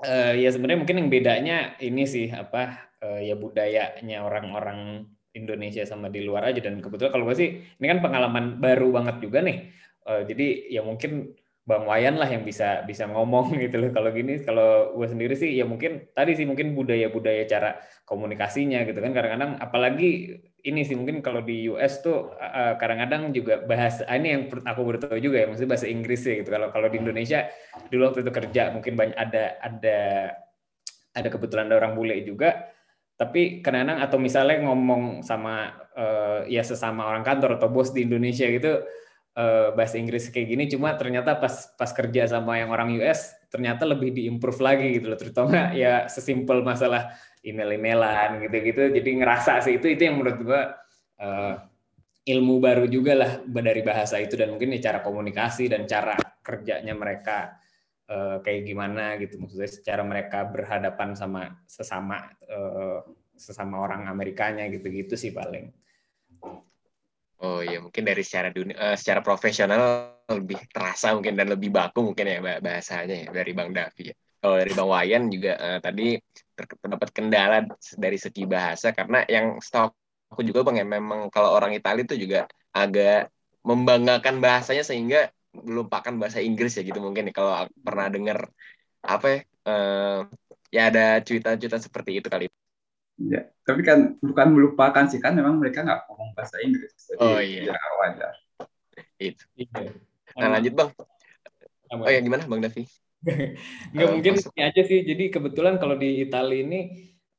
[0.00, 5.04] Uh, ya sebenarnya mungkin yang bedanya ini sih apa uh, ya budayanya orang-orang
[5.36, 6.60] Indonesia sama di luar aja.
[6.60, 9.70] Dan kebetulan kalau gue sih ini kan pengalaman baru banget juga nih.
[10.10, 11.38] Jadi ya mungkin
[11.70, 13.94] Bang Wayan lah yang bisa bisa ngomong gitu loh.
[13.94, 18.98] Kalau gini, kalau gue sendiri sih ya mungkin tadi sih mungkin budaya-budaya cara komunikasinya gitu
[18.98, 19.14] kan.
[19.14, 22.34] Kadang-kadang apalagi ini sih mungkin kalau di US tuh
[22.76, 26.50] kadang-kadang juga bahasa ah, ini yang aku baru juga ya maksudnya bahasa Inggris ya gitu.
[26.50, 27.46] Kalau kalau di Indonesia
[27.86, 29.98] dulu waktu itu kerja mungkin banyak ada ada
[31.14, 32.66] ada kebetulan ada orang bule juga.
[33.14, 38.48] Tapi kadang-kadang atau misalnya ngomong sama uh, ya sesama orang kantor atau bos di Indonesia
[38.48, 38.80] gitu
[39.36, 43.86] uh, bahasa Inggris kayak gini cuma ternyata pas pas kerja sama yang orang US ternyata
[43.86, 45.18] lebih diimprove lagi gitu loh.
[45.18, 48.90] Terutama ya sesimpel masalah email-emailan gitu-gitu.
[48.94, 50.62] Jadi ngerasa sih itu itu yang menurut gua
[51.20, 51.54] uh,
[52.24, 56.14] ilmu baru juga lah dari bahasa itu dan mungkin ya cara komunikasi dan cara
[56.44, 57.58] kerjanya mereka
[58.06, 59.40] uh, kayak gimana gitu.
[59.40, 63.02] Maksudnya secara mereka berhadapan sama sesama uh,
[63.40, 65.72] sesama orang Amerikanya gitu-gitu sih paling.
[67.40, 72.12] Oh iya, mungkin dari secara dunia, uh, secara profesional lebih terasa mungkin dan lebih baku
[72.12, 74.14] mungkin ya bahasanya ya dari Bang Davi ya.
[74.40, 76.20] Kalau dari Bang Wayan juga uh, tadi
[76.52, 77.64] terdapat kendala
[77.96, 79.96] dari segi bahasa karena yang stok
[80.28, 82.44] aku juga Bang ya memang kalau orang Italia itu juga
[82.76, 83.32] agak
[83.64, 87.32] membanggakan bahasanya sehingga melupakan bahasa Inggris ya gitu mungkin ya.
[87.34, 88.52] kalau pernah dengar
[89.00, 90.18] apa ya, uh,
[90.70, 92.46] ya ada cerita-cerita seperti itu kali.
[93.20, 96.92] Ya, tapi kan bukan melupakan sih kan memang mereka nggak ngomong bahasa Inggris.
[96.96, 97.62] Jadi oh iya.
[97.68, 98.34] Ya wajar.
[99.20, 99.44] Itu.
[99.60, 99.92] Iya.
[100.40, 100.90] Nah lanjut bang.
[101.92, 102.82] Oh ya gimana bang Davi?
[103.92, 105.04] Nggak uh, mungkin ini aja sih.
[105.04, 106.80] Jadi kebetulan kalau di Italia ini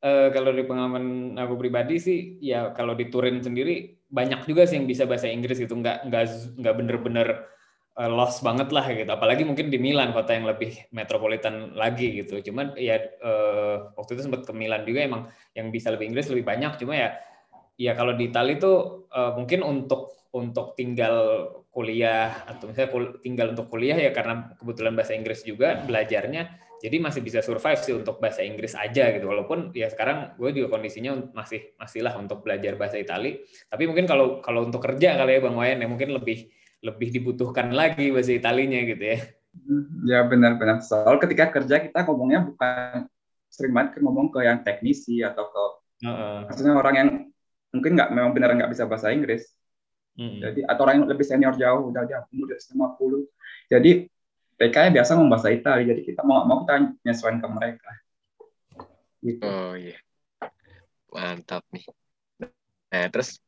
[0.05, 4.77] uh, kalau di pengalaman aku pribadi sih ya kalau di Turin sendiri banyak juga sih
[4.77, 5.73] yang bisa bahasa Inggris gitu.
[5.73, 6.23] Nggak nggak
[6.61, 7.27] nggak bener-bener
[7.97, 9.09] uh, lost banget lah gitu.
[9.09, 12.37] Apalagi mungkin di Milan kota yang lebih metropolitan lagi gitu.
[12.45, 16.45] Cuman ya uh, waktu itu sempat ke Milan juga emang yang bisa lebih Inggris lebih
[16.45, 16.77] banyak.
[16.77, 17.17] Cuma ya
[17.81, 18.73] ya kalau di Italia itu
[19.09, 24.93] uh, mungkin untuk untuk tinggal kuliah atau misalnya kul tinggal untuk kuliah ya karena kebetulan
[24.93, 29.73] bahasa Inggris juga belajarnya jadi masih bisa survive sih untuk bahasa Inggris aja gitu walaupun
[29.73, 34.39] ya sekarang gue juga kondisinya masih masih lah untuk belajar bahasa Italia tapi mungkin kalau
[34.39, 36.47] kalau untuk kerja kali ya Bang Wayan ya mungkin lebih
[36.81, 39.17] lebih dibutuhkan lagi bahasa Italinya gitu ya.
[40.01, 40.81] Ya benar-benar.
[40.81, 43.05] Soal ketika kerja kita ngomongnya bukan
[43.51, 45.63] sering banget ngomong ke yang teknisi atau ke
[46.07, 46.47] uh-uh.
[46.47, 47.09] maksudnya orang yang
[47.71, 49.47] mungkin nggak memang benar nggak bisa bahasa Inggris.
[50.15, 50.43] Hmm.
[50.43, 53.23] Jadi atau orang yang lebih senior jauh udah dia umur lima puluh.
[53.71, 54.11] Jadi
[54.59, 55.95] mereka biasa ngomong bahasa Italia.
[55.95, 57.91] Jadi kita mau mau kita nyesuaikan ke mereka.
[59.23, 59.43] Gitu.
[59.47, 59.97] Oh iya.
[61.11, 61.87] Mantap nih.
[62.91, 63.39] Nah, terus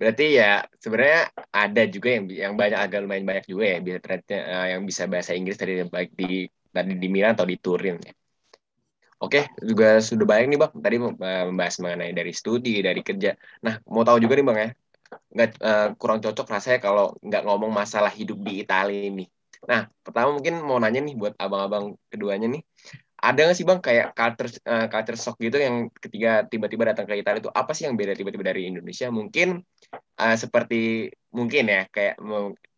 [0.00, 4.66] Berarti ya sebenarnya ada juga yang yang banyak agak lumayan banyak juga ya bisa uh,
[4.76, 8.12] yang bisa bahasa Inggris tadi baik di tadi di Milan atau di Turin ya.
[9.20, 10.72] Oke, juga sudah banyak nih bang.
[10.80, 13.36] Tadi membahas mengenai dari studi, dari kerja.
[13.60, 14.68] Nah, mau tahu juga nih bang ya,
[15.36, 19.28] nggak uh, kurang cocok rasanya kalau nggak ngomong masalah hidup di Italia ini.
[19.68, 22.64] Nah, pertama mungkin mau nanya nih buat abang-abang keduanya nih,
[23.20, 27.20] ada nggak sih bang kayak culture uh, culture shock gitu yang ketika tiba-tiba datang ke
[27.20, 29.60] Italia itu apa sih yang beda tiba-tiba dari Indonesia mungkin
[30.16, 32.16] uh, seperti mungkin ya kayak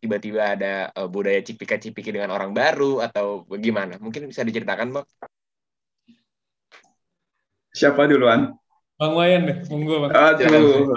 [0.03, 5.07] tiba-tiba ada uh, budaya cipika-cipiki dengan orang baru atau bagaimana mungkin bisa diceritakan bang
[7.73, 8.53] siapa duluan
[9.01, 10.93] bang Wayan deh monggo bang aduh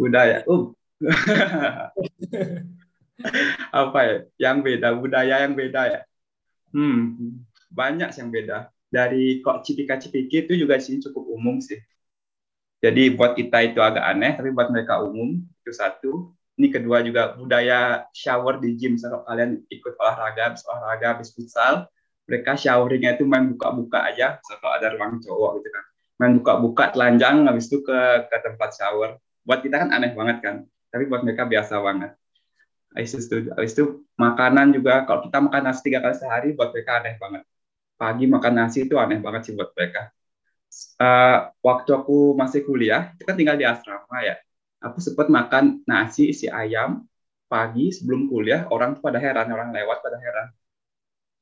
[0.00, 0.64] budaya uh.
[3.70, 4.16] apa ya
[4.50, 6.00] yang beda budaya yang beda ya
[6.74, 8.58] hmm banyak yang beda.
[8.88, 11.76] Dari kok cipika-cipiki itu juga sih cukup umum sih.
[12.80, 16.32] Jadi buat kita itu agak aneh, tapi buat mereka umum itu satu.
[16.58, 18.96] Ini kedua juga budaya shower di gym.
[18.98, 21.86] Kalau kalian ikut olahraga, habis olahraga, habis futsal,
[22.26, 24.40] mereka showeringnya itu main buka-buka aja.
[24.42, 25.84] Kalau ada ruang cowok gitu kan,
[26.18, 27.98] main buka-buka telanjang, habis itu ke
[28.28, 29.18] ke tempat shower.
[29.46, 30.56] Buat kita kan aneh banget kan,
[30.92, 32.12] tapi buat mereka biasa banget.
[32.92, 37.00] Habis itu, habis itu makanan juga, kalau kita makan nasi tiga kali sehari, buat mereka
[37.00, 37.42] aneh banget
[37.98, 40.14] pagi makan nasi itu aneh banget sih buat mereka.
[41.02, 44.38] Uh, waktu aku masih kuliah, kita tinggal di asrama ya.
[44.78, 47.02] Aku sempat makan nasi isi ayam
[47.50, 50.48] pagi sebelum kuliah, orang tuh pada heran, orang lewat pada heran.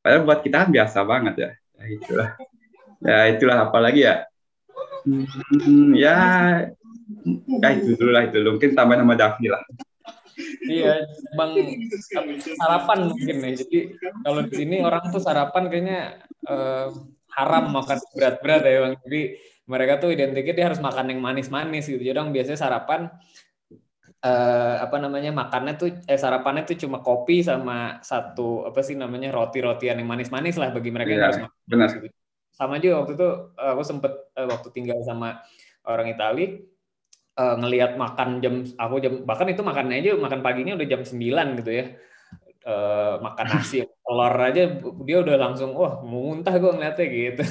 [0.01, 1.51] Padahal buat kita kan biasa banget ya.
[1.77, 2.29] Ya itulah.
[3.05, 4.25] Ya itulah apalagi ya.
[5.07, 6.19] Hmm, ya,
[7.63, 8.43] ya itu dulu lah itu.
[8.43, 9.63] Mungkin tambah nama Davi lah.
[10.67, 11.53] Iya, bang
[12.59, 13.55] sarapan mungkin nih.
[13.63, 13.79] Jadi
[14.21, 16.01] kalau di sini orang tuh sarapan kayaknya
[16.51, 16.91] uh,
[17.39, 18.95] haram makan berat-berat ya bang.
[19.07, 19.21] Jadi
[19.71, 22.03] mereka tuh identiknya dia harus makan yang manis-manis gitu.
[22.03, 23.09] Jadi orang biasanya sarapan
[24.27, 29.31] uh, apa namanya makannya tuh eh sarapannya tuh cuma kopi sama satu apa sih namanya
[29.31, 31.89] roti-rotian yang manis-manis lah bagi mereka yang Iya, harus makan benar.
[31.95, 32.09] gitu.
[32.57, 35.45] Sama juga waktu itu uh, aku sempet uh, waktu tinggal sama
[35.85, 36.65] orang Itali
[37.37, 41.61] uh, ngelihat makan jam aku jam bahkan itu makannya aja makan paginya udah jam 9
[41.63, 41.87] gitu ya.
[42.67, 44.63] Uh, makan nasi telur aja
[45.07, 47.45] dia udah langsung wah mau muntah gue ngeliatnya gitu.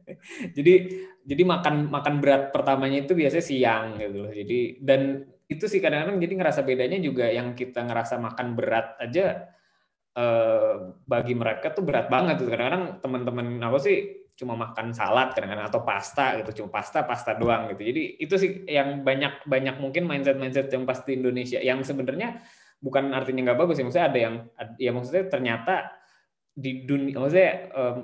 [0.56, 0.74] jadi
[1.22, 4.32] jadi makan makan berat pertamanya itu biasanya siang gitu loh.
[4.32, 9.46] Jadi dan itu sih kadang-kadang jadi ngerasa bedanya juga yang kita ngerasa makan berat aja
[10.18, 10.74] eh,
[11.06, 15.80] bagi mereka tuh berat banget tuh kadang-kadang teman-teman aku sih cuma makan salad kadang-kadang atau
[15.80, 17.82] pasta gitu cuma pasta pasta doang gitu.
[17.88, 22.44] Jadi itu sih yang banyak banyak mungkin mindset mindset yang pasti Indonesia yang sebenarnya
[22.76, 24.34] bukan artinya nggak bagus ya maksudnya ada yang
[24.76, 25.74] ya maksudnya ternyata
[26.56, 27.96] di dunia maksudnya um,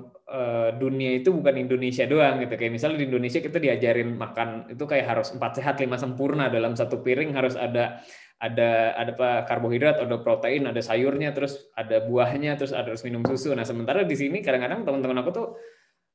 [0.77, 2.53] dunia itu bukan Indonesia doang gitu.
[2.57, 6.49] Kayak misalnya di Indonesia kita diajarin makan itu kayak harus empat sehat lima sempurna.
[6.49, 8.01] Dalam satu piring harus ada
[8.41, 13.21] ada ada apa karbohidrat ada protein ada sayurnya terus ada buahnya terus ada harus minum
[13.25, 13.53] susu.
[13.53, 15.47] Nah sementara di sini kadang-kadang teman-teman aku tuh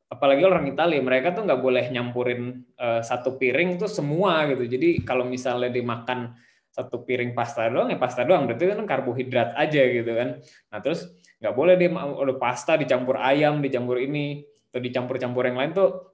[0.09, 4.65] apalagi orang Italia mereka tuh nggak boleh nyampurin uh, satu piring tuh semua gitu.
[4.65, 6.33] Jadi kalau misalnya dimakan
[6.73, 8.49] satu piring pasta doang ya pasta doang.
[8.49, 10.41] Berarti kan karbohidrat aja gitu kan.
[10.73, 15.73] Nah terus nggak boleh dia udah pasta dicampur ayam dicampur ini atau dicampur-campur yang lain
[15.77, 16.13] tuh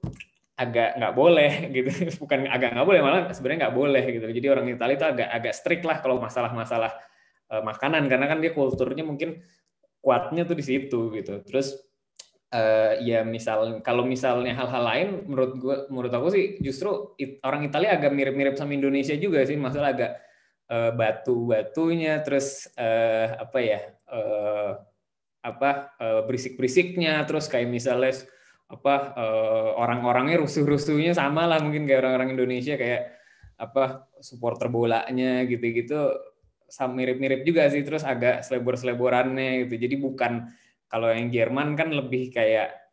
[0.55, 1.89] agak nggak boleh gitu.
[2.19, 4.27] Bukan agak nggak boleh malah sebenarnya nggak boleh gitu.
[4.27, 6.91] Jadi orang Italia itu agak agak strict lah kalau masalah-masalah
[7.47, 8.11] uh, makanan.
[8.11, 9.39] Karena kan dia kulturnya mungkin
[10.03, 11.39] kuatnya tuh di situ gitu.
[11.47, 11.79] Terus
[12.53, 17.97] uh, ya misal kalau misalnya hal-hal lain menurut gue menurut aku sih justru orang Italia
[17.97, 19.57] agak mirip-mirip sama Indonesia juga sih.
[19.57, 20.11] Masalah agak
[20.69, 23.79] uh, batu-batunya terus uh, apa ya
[24.11, 24.71] uh,
[25.45, 25.93] apa
[26.25, 28.17] berisik-berisiknya terus kayak misalnya
[28.65, 29.13] apa
[29.77, 33.13] orang-orangnya rusuh-rusuhnya sama lah mungkin kayak orang-orang Indonesia kayak
[33.61, 36.17] apa supporter bolanya gitu-gitu.
[36.65, 39.85] Mirip-mirip juga sih terus agak selebor-seleborannya gitu.
[39.85, 40.49] Jadi bukan
[40.95, 42.87] kalau yang Jerman kan lebih kayak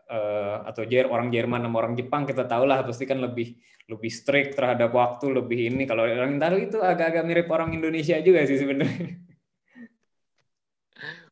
[0.66, 3.54] atau Jer orang Jerman sama orang Jepang kita tahu lah pasti kan lebih
[3.86, 8.44] lebih strict terhadap waktu lebih ini kalau orang Italia itu agak-agak mirip orang Indonesia juga
[8.44, 9.08] sih sebenarnya.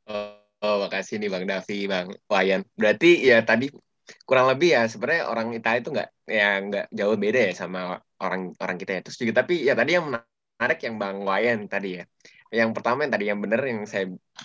[0.08, 2.64] Oh, oh, makasih nih Bang Davi, Bang Wayan.
[2.72, 3.68] Berarti ya tadi
[4.24, 8.54] kurang lebih ya sebenarnya orang Italia itu nggak ya nggak jauh beda ya sama orang
[8.62, 9.00] orang kita ya.
[9.04, 12.04] Terus juga tapi ya tadi yang menarik yang Bang Wayan tadi ya.
[12.50, 14.04] Yang pertama yang tadi yang benar yang saya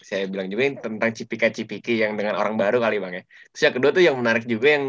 [0.09, 3.23] saya bilang juga yang tentang cipika-cipiki yang dengan orang baru kali Bang ya.
[3.51, 4.85] Terus yang kedua tuh yang menarik juga yang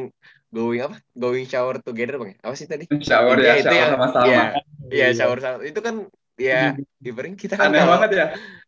[0.53, 0.97] going apa?
[1.17, 2.37] Going shower together Bang.
[2.45, 2.85] Apa sih tadi?
[3.01, 4.29] Shower ya, itu shower yang sama-sama.
[4.29, 4.43] Iya,
[4.93, 5.57] iya shower sama.
[5.65, 5.97] Itu kan
[6.37, 6.77] ya
[7.09, 8.27] ibaratnya kita kan Aneh kalau- banget ya.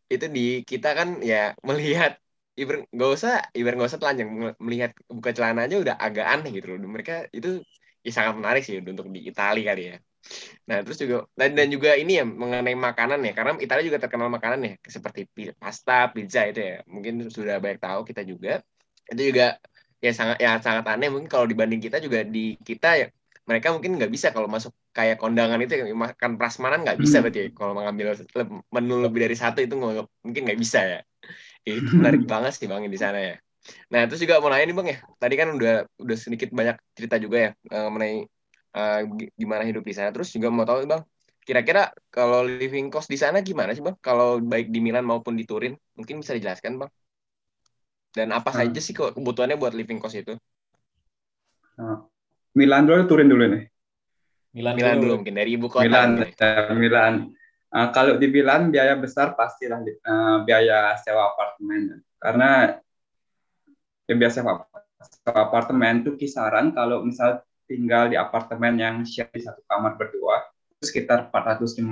[0.09, 2.16] itu di kita kan ya melihat
[2.57, 6.51] ibarat nggak usah ibarat nggak usah telanjang mel- melihat buka celana aja udah agak aneh
[6.57, 7.61] gitu loh mereka itu
[8.01, 9.96] ya sangat menarik sih untuk di Italia kali ya
[10.69, 14.29] nah terus juga dan, dan juga ini ya mengenai makanan ya karena Italia juga terkenal
[14.37, 15.21] makanan ya seperti
[15.57, 18.61] pasta pizza itu ya mungkin sudah banyak tahu kita juga
[19.12, 19.45] itu juga
[20.05, 23.07] ya sangat ya sangat aneh mungkin kalau dibanding kita juga di kita ya
[23.49, 27.25] mereka mungkin nggak bisa kalau masuk kayak kondangan itu ya, makan prasmanan nggak bisa Hmm.
[27.25, 27.49] berarti ya.
[27.57, 28.07] kalau mengambil
[28.75, 29.75] menu lebih dari satu itu
[30.25, 30.99] mungkin nggak bisa ya
[31.69, 33.35] itu menarik banget sih bang di sana ya
[33.93, 35.73] nah terus juga mau nanya nih bang ya tadi kan udah
[36.05, 38.14] udah sedikit banyak cerita juga ya eh, mengenai
[38.79, 41.03] eh, gi- gimana hidup di sana terus juga mau tahu bang
[41.47, 45.45] kira-kira kalau living cost di sana gimana sih bang kalau baik di Milan maupun di
[45.51, 46.91] Turin mungkin bisa dijelaskan bang
[48.16, 48.59] dan apa Hmm.
[48.68, 50.35] saja sih kok kebutuhannya buat living cost itu
[52.59, 53.64] Milan dulu, Turin dulu nih.
[54.51, 55.03] Milan, Milan dulu.
[55.07, 56.26] dulu mungkin dari ibu kota Milan, ya.
[56.74, 57.14] Milan.
[57.68, 62.03] Uh, kalau di Milan biaya besar pastilah uh, biaya sewa apartemen.
[62.18, 62.81] Karena
[64.11, 64.66] ya, biaya sewa,
[64.99, 70.49] sewa apartemen itu kisaran kalau misal tinggal di apartemen yang share di satu kamar berdua
[70.81, 71.85] itu sekitar 450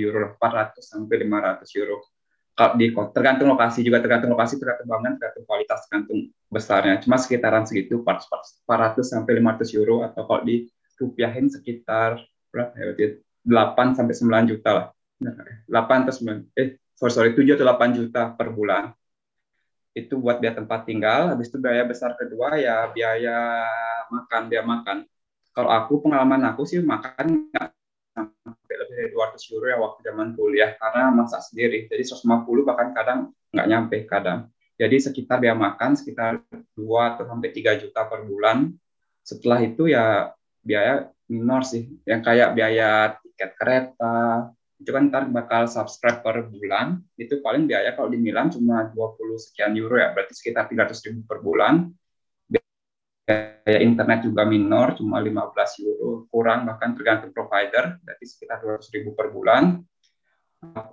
[0.00, 2.00] euro, 400 sampai 500 euro.
[2.56, 6.18] Kalau di tergantung lokasi juga tergantung lokasi, tergantung bangunan, tergantung kualitas, tergantung
[6.48, 7.00] besarnya.
[7.00, 10.68] Cuma sekitaran segitu 400 sampai 500 euro atau kalau di
[11.00, 12.20] rupiahin sekitar
[12.52, 13.04] berapa ya berarti
[13.48, 14.86] 8 sampai 9 juta lah.
[15.68, 18.92] 8 atau 9 eh sorry 7 atau 8 juta per bulan.
[19.90, 23.66] Itu buat biaya tempat tinggal, habis itu biaya besar kedua ya biaya
[24.06, 24.98] makan, biaya makan.
[25.50, 27.66] Kalau aku pengalaman aku sih makan nggak
[28.14, 31.90] sampai lebih dari 200 euro ya waktu zaman kuliah karena masak sendiri.
[31.90, 33.18] Jadi 150 bahkan kadang
[33.50, 34.46] nggak nyampe kadang.
[34.78, 36.40] Jadi sekitar biaya makan sekitar
[36.78, 38.70] 2 atau sampai 3 juta per bulan.
[39.26, 40.32] Setelah itu ya
[40.62, 44.50] biaya minor sih yang kayak biaya tiket kereta
[44.80, 47.04] itu kan ntar bakal subscribe per bulan.
[47.20, 50.16] Itu paling biaya kalau di Milan cuma 20 sekian euro ya.
[50.16, 51.92] Berarti sekitar 300 ribu per bulan.
[52.48, 56.24] Biaya internet juga minor cuma 15 euro.
[56.32, 58.00] Kurang bahkan tergantung provider.
[58.00, 59.84] Berarti sekitar 200 ribu per bulan.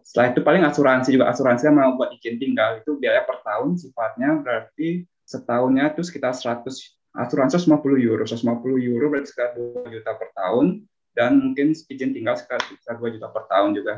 [0.04, 1.32] Setelah itu paling asuransi juga.
[1.32, 6.68] Asuransi mau buat izin tinggal itu biaya per tahun sifatnya berarti setahunnya itu sekitar 100
[7.16, 8.28] asuransi 150 euro.
[8.28, 10.84] 150 euro berarti sekitar 2 juta per tahun
[11.18, 13.98] dan mungkin izin tinggal sekitar 2 juta per tahun juga.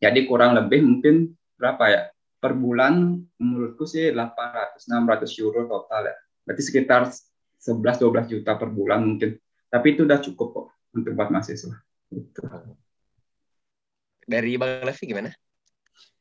[0.00, 2.02] Jadi kurang lebih mungkin berapa ya?
[2.40, 6.16] Per bulan menurutku sih 800 600 euro total ya.
[6.48, 7.12] Berarti sekitar
[7.60, 9.36] 11 12 juta per bulan mungkin.
[9.68, 11.76] Tapi itu udah cukup kok untuk buat mahasiswa.
[12.08, 12.40] Itu.
[14.24, 15.30] Dari Bang Levi gimana?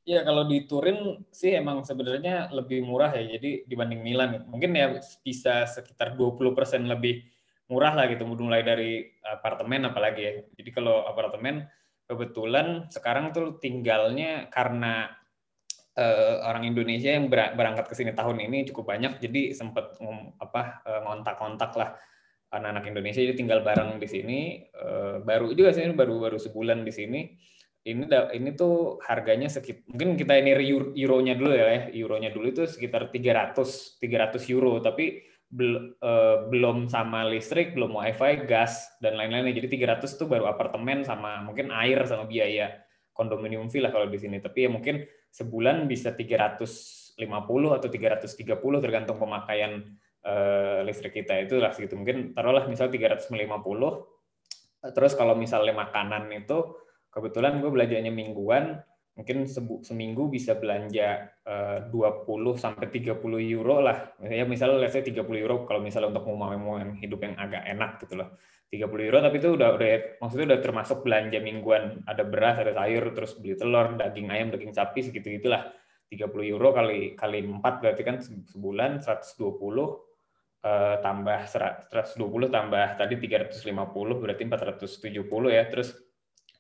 [0.06, 3.40] Ya kalau di Turin sih emang sebenarnya lebih murah ya.
[3.40, 7.26] Jadi dibanding Milan mungkin ya bisa sekitar 20% lebih
[7.66, 10.34] murah lah gitu mulai dari apartemen apalagi ya.
[10.54, 11.66] Jadi kalau apartemen
[12.06, 15.10] kebetulan sekarang tuh tinggalnya karena
[15.98, 19.98] uh, orang Indonesia yang berangkat ke sini tahun ini cukup banyak jadi sempat
[20.38, 21.98] apa uh, ngontak-kontak lah
[22.54, 23.20] anak-anak Indonesia.
[23.20, 24.40] Jadi tinggal bareng di sini
[24.78, 27.22] uh, baru juga sih baru baru sebulan di sini.
[27.86, 30.58] Ini ini tuh harganya sekitar mungkin kita ini
[30.98, 34.82] euronya dulu ya euronya dulu itu sekitar 300 300 euro.
[34.82, 35.22] Tapi
[35.56, 39.56] bel, uh, belum sama listrik belum wifi gas dan lain-lainnya.
[39.56, 42.76] Jadi 300 tuh baru apartemen sama mungkin air sama biaya
[43.16, 44.44] kondominium lah kalau di sini.
[44.44, 47.16] Tapi ya mungkin sebulan bisa 350
[47.80, 49.80] atau 330 tergantung pemakaian
[50.28, 51.40] uh, listrik kita.
[51.40, 51.96] Itu lah segitu.
[51.96, 53.32] Mungkin taruhlah misal 350
[54.94, 56.78] terus kalau misalnya makanan itu
[57.10, 58.84] kebetulan gue belajarnya mingguan
[59.16, 59.48] mungkin
[59.80, 61.32] seminggu bisa belanja
[61.88, 63.16] 20 eh, sampai 30
[63.56, 64.12] euro lah.
[64.20, 68.04] Ya misalnya let's say 30 euro kalau misalnya untuk mau yang hidup yang agak enak
[68.04, 68.36] gitu loh.
[68.68, 72.04] 30 euro tapi itu udah udah maksudnya udah termasuk belanja mingguan.
[72.04, 75.72] Ada beras, ada sayur, terus beli telur, daging ayam, daging sapi segitu gitulah.
[76.12, 79.48] 30 euro kali kali 4 berarti kan sebulan 120
[80.60, 83.64] eh, tambah 120 tambah tadi 350
[84.20, 85.64] berarti 470 ya.
[85.72, 85.96] Terus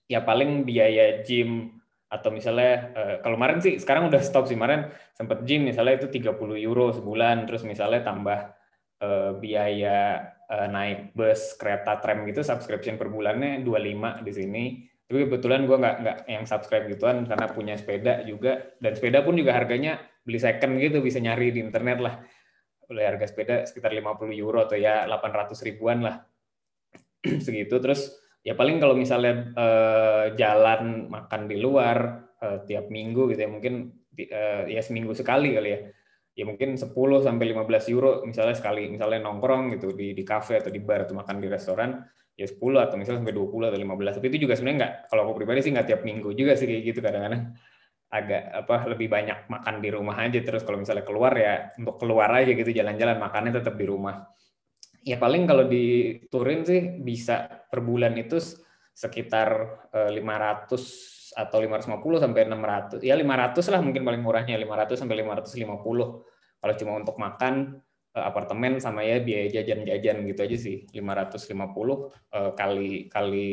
[0.08, 4.56] ya paling biaya gym atau misalnya uh, kalau kemarin sih sekarang udah stop sih.
[4.56, 7.50] Kemarin sempat gym misalnya itu 30 euro sebulan.
[7.50, 8.40] Terus misalnya tambah
[9.02, 14.66] uh, biaya uh, naik bus kereta tram gitu subscription per bulannya 25 di sini.
[15.06, 18.74] Tapi kebetulan gue nggak nggak yang subscribe gituan karena punya sepeda juga.
[18.78, 22.16] Dan sepeda pun juga harganya beli second gitu bisa nyari di internet lah.
[22.90, 26.22] Oleh harga sepeda sekitar 50 euro atau ya 800 ribuan lah.
[27.46, 27.82] Segitu.
[27.82, 33.50] Terus ya paling kalau misalnya uh, jalan makan di luar uh, tiap minggu gitu ya
[33.50, 35.80] mungkin uh, ya seminggu sekali kali ya.
[36.36, 36.92] Ya mungkin 10
[37.24, 38.92] sampai 15 euro misalnya sekali.
[38.92, 41.96] Misalnya nongkrong gitu di di kafe atau di bar atau makan di restoran
[42.36, 45.34] ya 10 atau misalnya sampai 20 atau 15 tapi itu juga sebenarnya nggak kalau aku
[45.40, 47.56] pribadi sih nggak tiap minggu juga sih kayak gitu kadang-kadang.
[48.12, 50.40] Agak apa lebih banyak makan di rumah aja.
[50.44, 54.28] Terus kalau misalnya keluar ya untuk keluar aja gitu jalan-jalan makannya tetap di rumah
[55.06, 58.42] ya paling kalau di Turin sih bisa per bulan itu
[58.90, 59.50] sekitar
[59.94, 63.06] 500 eh, atau 550 sampai 600.
[63.06, 65.62] Ya 500 lah mungkin paling murahnya 500 sampai 550
[66.58, 67.54] kalau cuma untuk makan
[68.18, 71.54] eh, apartemen sama ya biaya jajan-jajan gitu aja sih 550
[72.34, 73.50] eh, kali kali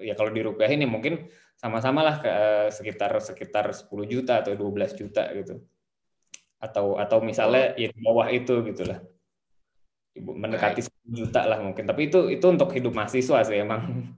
[0.00, 2.32] ya kalau dirupiahin ya mungkin sama-sama lah ke
[2.72, 5.60] sekitar sekitar 10 juta atau 12 juta gitu.
[6.56, 8.96] Atau atau misalnya ya di bawah itu gitulah
[10.20, 10.92] mendekati baik.
[11.06, 11.84] juta lah mungkin.
[11.84, 14.12] Tapi itu itu untuk hidup mahasiswa sih emang.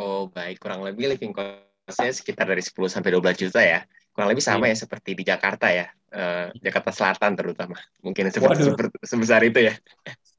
[0.00, 0.62] Oh baik.
[0.62, 3.84] Kurang lebih living costnya sekitar dari 10 sampai 12 juta ya.
[4.10, 4.74] Kurang lebih sama yeah.
[4.74, 5.86] ya seperti di Jakarta ya.
[6.10, 7.78] Uh, Jakarta Selatan terutama.
[8.02, 9.74] Mungkin seperti seperti sebesar itu ya.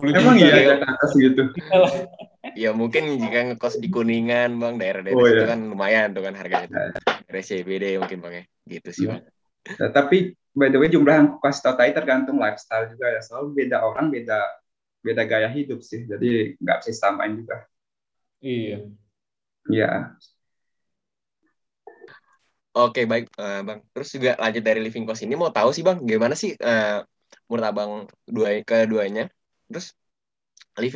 [0.01, 0.65] Emang iya ya.
[0.75, 1.41] Jakarta segitu
[2.51, 5.51] ya mungkin jika ngekos di Kuningan bang daerah-daerah oh, itu iya.
[5.55, 6.91] kan lumayan tuh kan harganya.
[7.29, 8.45] Dari CBD mungkin bang ya.
[8.67, 9.11] Gitu sih iya.
[9.15, 9.21] bang.
[9.77, 13.21] Nah, tapi by the way jumlah yang kasih tau tadi tergantung lifestyle juga ya.
[13.23, 14.39] Soal beda orang beda
[15.01, 16.03] beda gaya hidup sih.
[16.05, 17.65] Jadi nggak bisa samain juga.
[18.41, 18.89] Iya.
[19.69, 19.89] Iya.
[22.71, 23.79] Oke baik uh, bang.
[23.91, 27.03] Terus juga lanjut dari living cost ini mau tahu sih bang, gimana sih uh,
[27.51, 27.91] menurut abang
[28.23, 29.27] dua keduanya?
[29.67, 29.91] Terus
[30.79, 30.95] live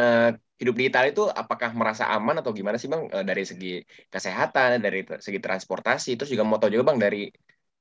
[0.00, 3.04] uh, hidup di Italia itu apakah merasa aman atau gimana sih bang?
[3.12, 7.28] Uh, dari segi kesehatan, dari segi transportasi, terus juga mau tahu juga bang dari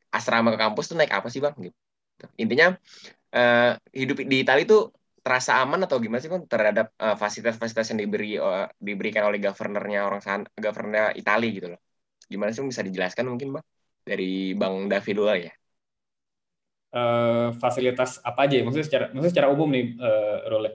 [0.09, 1.55] asrama ke kampus tuh naik apa sih bang?
[1.57, 1.77] Gitu.
[2.41, 2.75] Intinya
[3.33, 4.79] uh, hidup di Italia itu
[5.19, 10.07] terasa aman atau gimana sih bang terhadap uh, fasilitas-fasilitas yang diberi uh, diberikan oleh governornya
[10.07, 11.79] orang sana, governornya Italia gitu loh.
[12.29, 13.65] Gimana sih bisa dijelaskan mungkin bang
[14.05, 15.53] dari bang David dulu ya?
[16.89, 18.57] Uh, fasilitas apa aja?
[18.57, 18.63] Ya?
[18.65, 20.71] Maksudnya secara maksudnya secara umum nih uh, Role.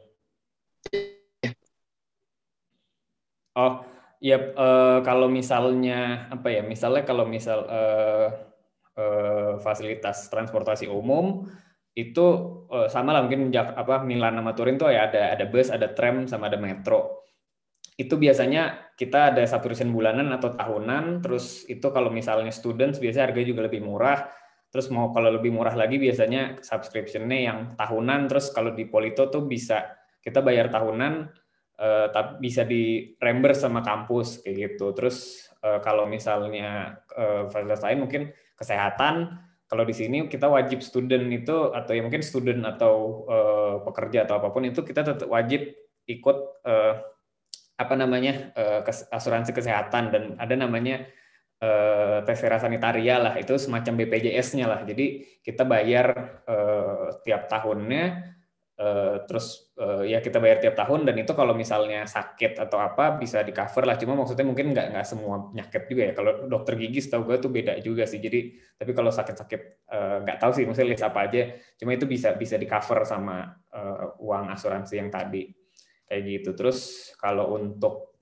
[3.54, 3.86] Oh,
[4.18, 6.62] ya uh, kalau misalnya apa ya?
[6.62, 8.53] Misalnya kalau misal uh,
[8.94, 11.46] eh, fasilitas transportasi umum
[11.94, 12.26] itu
[12.74, 16.26] eh, sama lah mungkin apa Milan sama Turin tuh ya ada ada bus, ada tram
[16.26, 17.22] sama ada metro.
[17.94, 23.42] itu biasanya kita ada subscription bulanan atau tahunan, terus itu kalau misalnya students biasanya harga
[23.46, 24.26] juga lebih murah,
[24.74, 29.46] terus mau kalau lebih murah lagi biasanya subscription-nya yang tahunan, terus kalau di Polito tuh
[29.46, 31.12] bisa kita bayar tahunan,
[31.78, 34.90] eh, tapi bisa di reimburse sama kampus kayak gitu.
[34.90, 36.98] Terus kalau misalnya
[37.48, 38.22] fasilitas lain mungkin
[38.54, 44.28] kesehatan, kalau di sini kita wajib student itu atau ya mungkin student atau eh, pekerja
[44.28, 45.74] atau apa pun itu kita tetap wajib
[46.06, 46.94] ikut eh,
[47.74, 50.14] apa namanya uh, asuransi kesehatan.
[50.14, 51.02] Dan ada namanya
[51.62, 53.34] uh, tes sanitaria lah.
[53.38, 54.80] Itu semacam BPJS-nya lah.
[54.86, 58.34] Jadi kita bayar uh, tiap tahunnya
[58.78, 63.14] uh, terus uh, ya kita bayar tiap tahun dan itu kalau misalnya sakit atau apa
[63.18, 63.96] bisa di cover lah.
[63.98, 66.12] Cuma maksudnya mungkin nggak nggak semua penyakit juga ya.
[66.16, 68.18] Kalau dokter gigi setahu gue tuh beda juga sih.
[68.18, 69.60] Jadi tapi kalau sakit-sakit
[70.24, 70.64] nggak uh, tahu sih.
[70.66, 71.42] Maksudnya list apa aja.
[71.78, 75.46] Cuma itu bisa bisa di cover sama uh, uang asuransi yang tadi.
[76.04, 76.50] Kayak gitu.
[76.58, 76.78] Terus
[77.16, 78.18] kalau untuk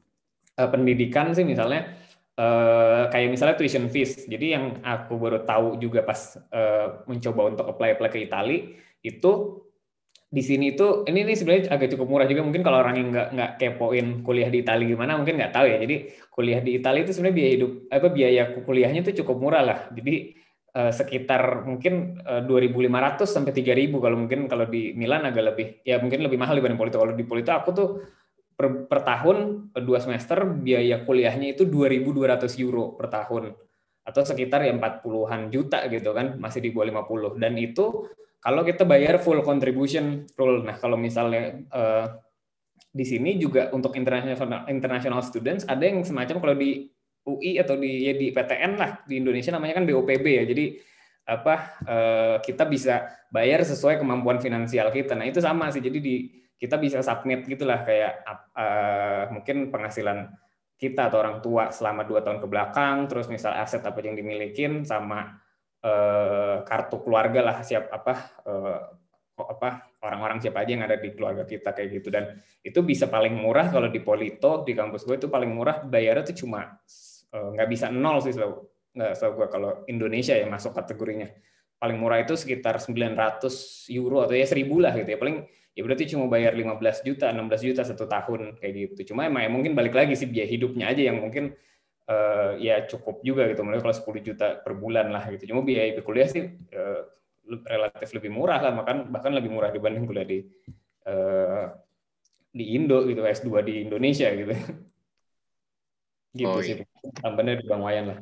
[0.56, 2.02] uh, pendidikan sih misalnya
[2.36, 4.28] uh, kayak misalnya tuition fees.
[4.28, 9.32] Jadi yang aku baru tahu juga pas uh, mencoba untuk apply apply ke Itali itu
[10.32, 12.40] di sini itu ini ini sebenarnya agak cukup murah juga.
[12.40, 15.76] Mungkin kalau orang yang nggak nggak kepoin kuliah di Italia gimana mungkin nggak tahu ya.
[15.76, 15.96] Jadi
[16.32, 19.78] kuliah di Italia itu sebenarnya biaya hidup apa biaya kuliahnya itu cukup murah lah.
[19.92, 25.66] Jadi Eh, sekitar mungkin 2.500 eh, sampai 3.000 kalau mungkin kalau di Milan agak lebih
[25.84, 26.96] ya mungkin lebih mahal dibanding Polito.
[26.96, 27.88] Kalau di Polito aku tuh
[28.56, 33.52] per, per tahun eh, dua semester biaya kuliahnya itu 2.200 euro per tahun.
[34.00, 38.08] Atau sekitar ya 40-an juta gitu kan masih di bawah 50 dan itu
[38.42, 40.66] kalau kita bayar full contribution rule.
[40.66, 42.10] Nah, kalau misalnya uh,
[42.92, 48.10] di sini juga untuk international international students ada yang semacam kalau di UI atau di
[48.10, 50.44] ya di PTN lah di Indonesia namanya kan BOPB ya.
[50.44, 50.64] Jadi
[51.22, 51.54] apa
[51.86, 55.14] eh, kita bisa bayar sesuai kemampuan finansial kita.
[55.14, 55.78] Nah, itu sama sih.
[55.78, 56.14] Jadi di
[56.58, 58.26] kita bisa submit gitulah kayak
[58.58, 60.34] eh, mungkin penghasilan
[60.76, 64.82] kita atau orang tua selama dua tahun ke belakang, terus misal aset apa yang dimilikin
[64.82, 65.38] sama
[65.82, 68.14] eh, kartu keluarga lah siap apa
[69.42, 72.08] apa orang-orang siapa aja yang ada di keluarga kita kayak gitu.
[72.14, 76.30] Dan itu bisa paling murah kalau di Polito di kampus gue itu paling murah bayarnya
[76.30, 76.78] tuh cuma
[77.32, 78.60] Eh, nggak bisa nol sih selalu
[78.92, 81.32] nggak selalu gua kalau Indonesia yang masuk kategorinya.
[81.80, 85.18] Paling murah itu sekitar 900 euro atau ya 1000 lah gitu ya.
[85.18, 85.36] Paling
[85.72, 89.12] ya berarti cuma bayar 15 juta 16 juta satu tahun kayak gitu.
[89.12, 91.56] Cuma emang ya mungkin balik lagi sih biaya hidupnya aja yang mungkin
[92.08, 95.94] uh, ya cukup juga gitu mulai kalau 10 juta per bulan lah gitu cuma biaya
[96.02, 97.02] kuliah sih uh,
[97.66, 100.38] relatif lebih murah lah makan bahkan lebih murah dibanding kuliah di
[101.10, 101.68] uh,
[102.52, 104.52] di Indo gitu S2 di Indonesia gitu
[106.32, 106.80] Gitu oh, sih.
[106.80, 106.84] Iya.
[107.20, 108.18] Tambahannya dari Bang Wayan lah.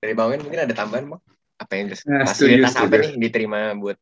[0.00, 1.22] Dari Bang Wayan mungkin ada tambahan, Bang?
[1.56, 3.96] Apa yang nah, fasilitas apa nih diterima buat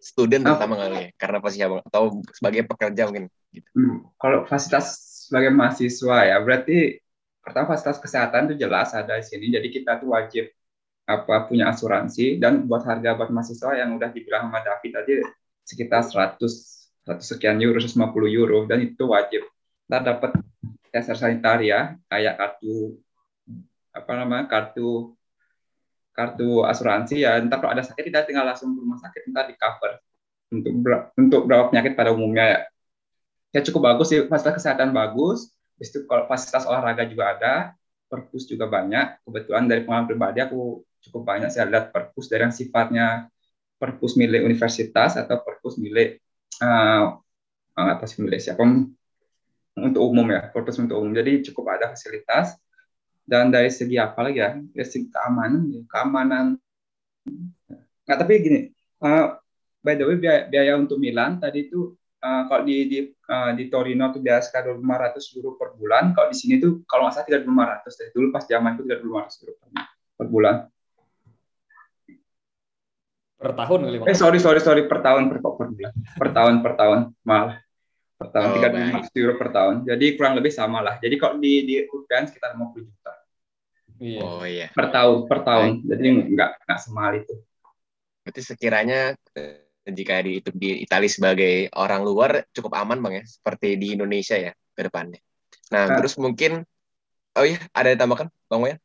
[0.00, 0.56] student oh.
[0.56, 1.08] terutama kali ya?
[1.20, 3.68] Karena pasti abang atau sebagai pekerja mungkin gitu.
[3.76, 4.96] Hmm, kalau fasilitas
[5.28, 7.04] sebagai mahasiswa ya, berarti
[7.46, 9.54] pertama fasilitas kesehatan itu jelas ada di sini.
[9.54, 10.50] Jadi kita tuh wajib
[11.06, 12.42] apa punya asuransi.
[12.42, 15.12] Dan buat harga buat mahasiswa yang udah dibilang sama David tadi
[15.62, 16.42] sekitar 100
[17.06, 18.66] 100 sekian euro, 150 euro.
[18.66, 19.46] Dan itu wajib.
[19.86, 20.34] Kita dapat
[20.90, 22.98] tes sanitaria kayak kartu
[23.94, 25.14] apa namanya kartu
[26.10, 27.38] kartu asuransi ya.
[27.38, 30.02] Entar kalau ada sakit kita tinggal langsung ke rumah sakit entar di cover
[30.50, 30.72] untuk
[31.14, 32.60] untuk berapa penyakit pada umumnya ya.
[33.54, 34.26] Ya cukup bagus sih.
[34.26, 37.54] Fasilitas kesehatan bagus Habis itu kalau fasilitas olahraga juga ada
[38.06, 42.54] perpus juga banyak kebetulan dari pengalaman pribadi aku cukup banyak saya lihat perpus dari yang
[42.54, 43.26] sifatnya
[43.76, 46.22] perpus milik universitas atau perpus milik
[46.62, 47.18] uh,
[47.76, 48.64] atas milik siapa
[49.76, 51.12] untuk umum ya, purpose untuk umum.
[51.12, 52.56] Jadi cukup ada fasilitas
[53.28, 56.46] dan dari segi apa lagi ya, dari segi keamanan, keamanan.
[58.08, 58.60] Nggak tapi gini,
[59.04, 59.36] uh,
[59.84, 61.92] by the way biaya, biaya untuk Milan tadi itu
[62.26, 66.10] uh, kalau di di, uh, di Torino itu biasa sekitar 500 euro per bulan.
[66.10, 69.52] Kalau di sini tuh kalau nggak salah 3.500 dari dulu pas zaman itu 3.500 euro
[69.54, 69.68] per,
[70.18, 70.56] per bulan.
[73.36, 76.72] Per tahun kali Eh sorry sorry sorry per tahun per, per bulan per tahun per
[76.74, 77.60] tahun malah
[78.16, 79.84] per tahun, tiga oh, euro per tahun.
[79.84, 80.96] Jadi kurang lebih sama lah.
[80.96, 83.12] Jadi kalau di di UPN sekitar 50 juta.
[84.00, 84.20] Iya.
[84.24, 84.66] Oh iya.
[84.72, 85.84] Per tahun, per tahun.
[85.84, 85.88] Baik.
[85.92, 87.34] Jadi nggak nggak semahal itu.
[88.24, 93.24] Berarti sekiranya eh, jika di itu di Italia sebagai orang luar cukup aman bang ya,
[93.26, 95.22] seperti di Indonesia ya ke depannya.
[95.70, 96.66] Nah, nah terus mungkin,
[97.38, 98.78] oh iya ada yang tambahkan bang Wayan?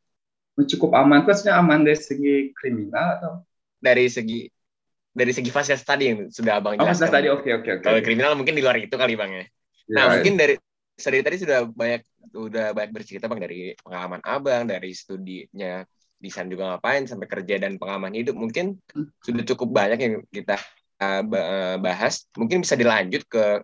[0.68, 3.32] Cukup aman, maksudnya aman dari segi kriminal atau?
[3.82, 4.46] Dari segi
[5.12, 7.12] dari segi fasilitas tadi yang sudah abang oh, jelaskan.
[7.12, 7.84] tadi, oke okay, oke okay, oke.
[7.84, 9.38] Kalau kriminal mungkin di luar itu kali bang ya.
[9.38, 9.46] Yeah.
[9.92, 10.54] Nah mungkin dari
[10.96, 12.00] dari tadi sudah banyak
[12.32, 15.82] sudah banyak bercerita bang dari pengalaman abang, dari studinya
[16.22, 18.78] di sana juga ngapain sampai kerja dan pengalaman hidup mungkin
[19.26, 20.54] sudah cukup banyak yang kita
[21.80, 22.26] bahas.
[22.36, 23.60] Mungkin bisa dilanjut ke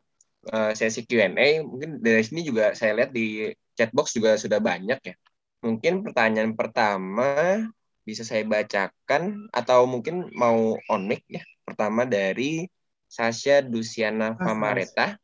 [0.52, 1.62] uh, sesi Q&A.
[1.64, 5.14] Mungkin dari sini juga saya lihat di chatbox juga sudah banyak ya.
[5.62, 7.66] Mungkin pertanyaan pertama
[8.06, 11.42] bisa saya bacakan atau mungkin mau on mic ya.
[11.66, 12.64] Pertama dari
[13.08, 15.18] Sasha Dusiana Famareta.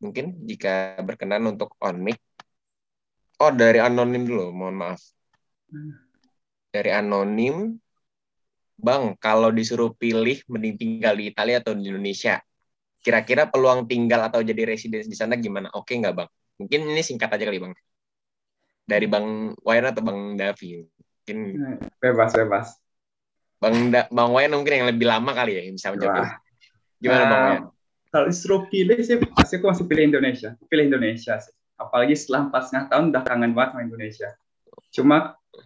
[0.00, 2.18] Mungkin jika berkenan untuk on mic.
[3.40, 5.00] Oh, dari anonim dulu, mohon maaf.
[6.68, 7.72] Dari anonim,
[8.80, 12.40] Bang, kalau disuruh pilih mending tinggal di Italia atau di Indonesia,
[13.04, 15.68] kira-kira peluang tinggal atau jadi residence di sana gimana?
[15.76, 16.28] Oke nggak, Bang?
[16.56, 17.72] Mungkin ini singkat aja kali, Bang.
[18.88, 20.80] Dari Bang Wayan atau Bang Davi?
[20.84, 21.38] Mungkin
[22.00, 22.66] bebas bebas.
[23.60, 26.40] Bang da Bang Wayan mungkin yang lebih lama kali ya yang bisa menjawab.
[26.96, 27.62] Gimana Bang Wayan?
[28.10, 30.58] Kalau disuruh pilih sih pasti aku masih pilih Indonesia.
[30.66, 31.54] Pilih Indonesia sih.
[31.78, 34.28] Apalagi setelah empat setengah tahun udah kangen banget sama Indonesia.
[34.90, 35.16] Cuma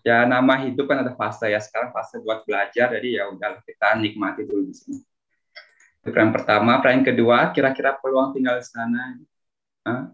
[0.04, 1.60] ya nama hidup kan ada fase ya.
[1.60, 4.98] Sekarang fase buat belajar, jadi ya udah kita nikmati dulu di sini.
[6.04, 9.16] Pertanyaan pertama, pertanyaan kedua, kira-kira peluang tinggal di sana.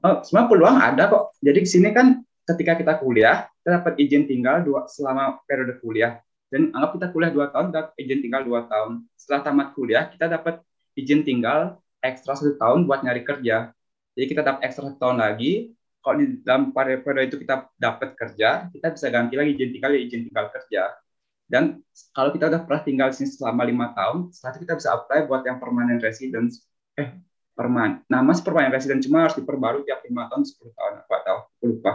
[0.03, 1.35] Oh, semua peluang ada kok.
[1.43, 6.23] Jadi di sini kan ketika kita kuliah, kita dapat izin tinggal dua, selama periode kuliah.
[6.51, 9.07] Dan anggap kita kuliah dua tahun, dapat izin tinggal dua tahun.
[9.15, 10.63] Setelah tamat kuliah, kita dapat
[10.99, 13.71] izin tinggal ekstra satu tahun buat nyari kerja.
[14.19, 15.75] Jadi kita dapat ekstra satu tahun lagi.
[16.01, 20.23] Kalau di dalam periode itu kita dapat kerja, kita bisa ganti lagi izin tinggal, izin
[20.33, 20.97] tinggal kerja.
[21.45, 21.85] Dan
[22.17, 25.43] kalau kita udah pernah tinggal sini selama lima tahun, setelah itu kita bisa apply buat
[25.45, 26.65] yang permanent residence.
[26.97, 27.21] Eh,
[27.53, 28.01] perman.
[28.09, 31.39] Nama sih permanent resident cuma harus diperbarui tiap lima tahun, sepuluh tahun, apa tahu,
[31.69, 31.93] lupa.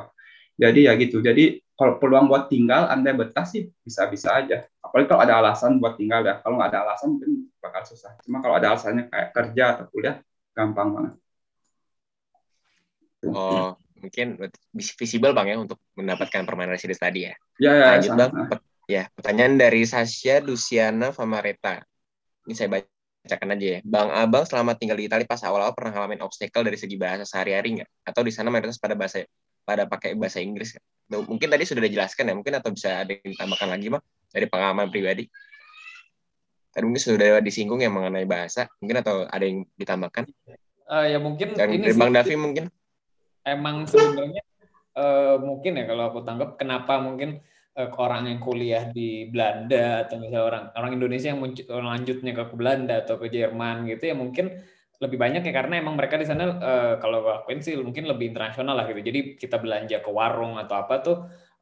[0.60, 1.24] Jadi ya gitu.
[1.24, 4.68] Jadi kalau peluang buat tinggal, anda betah sih bisa-bisa aja.
[4.80, 6.40] Apalagi kalau ada alasan buat tinggal ya.
[6.44, 8.16] Kalau nggak ada alasan mungkin bakal susah.
[8.24, 10.16] Cuma kalau ada alasannya kayak kerja atau kuliah,
[10.56, 11.14] gampang banget.
[13.26, 14.38] Oh, mungkin
[14.74, 17.34] visible bang ya untuk mendapatkan permanent residence tadi ya.
[17.60, 18.32] Ya, ya Lanjut bang.
[18.86, 21.82] Ya, pertanyaan dari Sasha Luciana Famareta.
[22.46, 23.80] Ini saya bacakan aja ya.
[23.82, 27.82] Bang Abang selama tinggal di Italia pas awal-awal pernah ngalamin obstacle dari segi bahasa sehari-hari
[27.82, 27.90] nggak?
[28.06, 29.26] Atau di sana mayoritas pada bahasa
[29.66, 30.78] pada pakai bahasa Inggris?
[31.10, 34.88] Mungkin tadi sudah dijelaskan ya, mungkin atau bisa ada yang ditambahkan lagi bang dari pengalaman
[34.94, 35.26] pribadi?
[36.70, 40.30] Tadi mungkin sudah disinggung yang mengenai bahasa, mungkin atau ada yang ditambahkan?
[40.86, 42.70] Uh, ya mungkin Dan ini Bang Davi mungkin.
[43.46, 44.42] Emang sebenarnya
[44.98, 47.40] uh, mungkin ya kalau aku tangkap kenapa mungkin
[47.78, 53.06] uh, orang yang kuliah di Belanda atau misalnya orang orang Indonesia yang lanjutnya ke Belanda
[53.06, 54.50] atau ke Jerman gitu ya mungkin
[54.96, 58.80] lebih banyak ya karena emang mereka di sana uh, kalau aku sih mungkin lebih internasional
[58.80, 59.04] lah gitu.
[59.04, 61.18] Jadi kita belanja ke warung atau apa tuh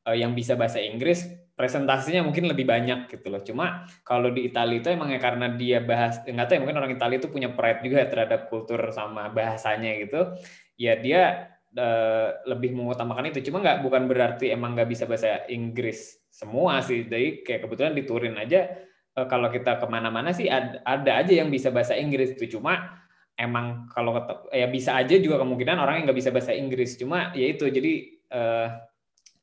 [0.06, 3.42] uh, yang bisa bahasa Inggris presentasinya mungkin lebih banyak gitu loh.
[3.42, 6.94] Cuma kalau di Italia itu emang ya karena dia bahas nggak tahu ya mungkin orang
[6.94, 10.38] Italia itu punya pride juga ya terhadap kultur sama bahasanya gitu.
[10.78, 13.46] Ya dia uh, lebih mengutamakan itu.
[13.50, 17.06] Cuma nggak bukan berarti emang nggak bisa bahasa Inggris semua sih.
[17.06, 18.70] Jadi kayak kebetulan di Turin aja
[19.18, 22.58] uh, kalau kita ke mana-mana sih ada, ada aja yang bisa bahasa Inggris itu.
[22.58, 23.04] Cuma
[23.38, 24.22] emang kalau
[24.54, 27.94] ya bisa aja juga kemungkinan orang yang nggak bisa bahasa Inggris cuma ya itu jadi
[28.30, 28.68] uh,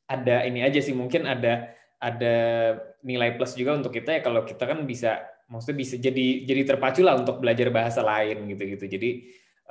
[0.07, 2.35] ada ini aja sih mungkin ada ada
[3.03, 5.21] nilai plus juga untuk kita ya kalau kita kan bisa
[5.51, 9.09] maksudnya bisa jadi jadi terpacu lah untuk belajar bahasa lain gitu gitu jadi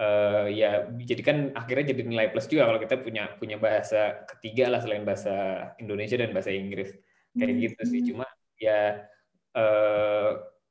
[0.01, 4.72] uh, ya jadi kan akhirnya jadi nilai plus juga kalau kita punya punya bahasa ketiga
[4.72, 6.90] lah selain bahasa Indonesia dan bahasa Inggris.
[7.36, 8.26] Kayak gitu sih cuma
[8.59, 9.07] ya
[9.55, 10.30] uh,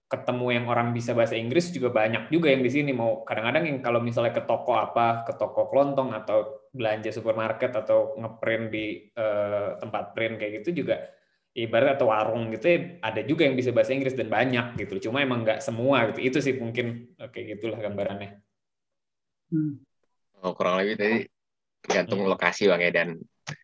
[0.09, 2.91] ketemu yang orang bisa bahasa Inggris juga banyak juga yang di sini.
[2.91, 8.17] Mau kadang-kadang yang kalau misalnya ke toko apa ke toko kelontong atau belanja supermarket atau
[8.17, 11.05] ngeprint di uh, tempat print kayak gitu juga
[11.57, 15.09] ibarat atau warung gitu ya, ada juga yang bisa bahasa Inggris dan banyak gitu.
[15.09, 16.19] Cuma emang nggak semua gitu.
[16.21, 18.48] Itu sih mungkin kayak gitulah gambarannya
[19.51, 19.73] hmm.
[20.45, 21.17] oh, kurang lebih tadi
[21.79, 22.29] tergantung hmm.
[22.31, 23.09] lokasi bang ya dan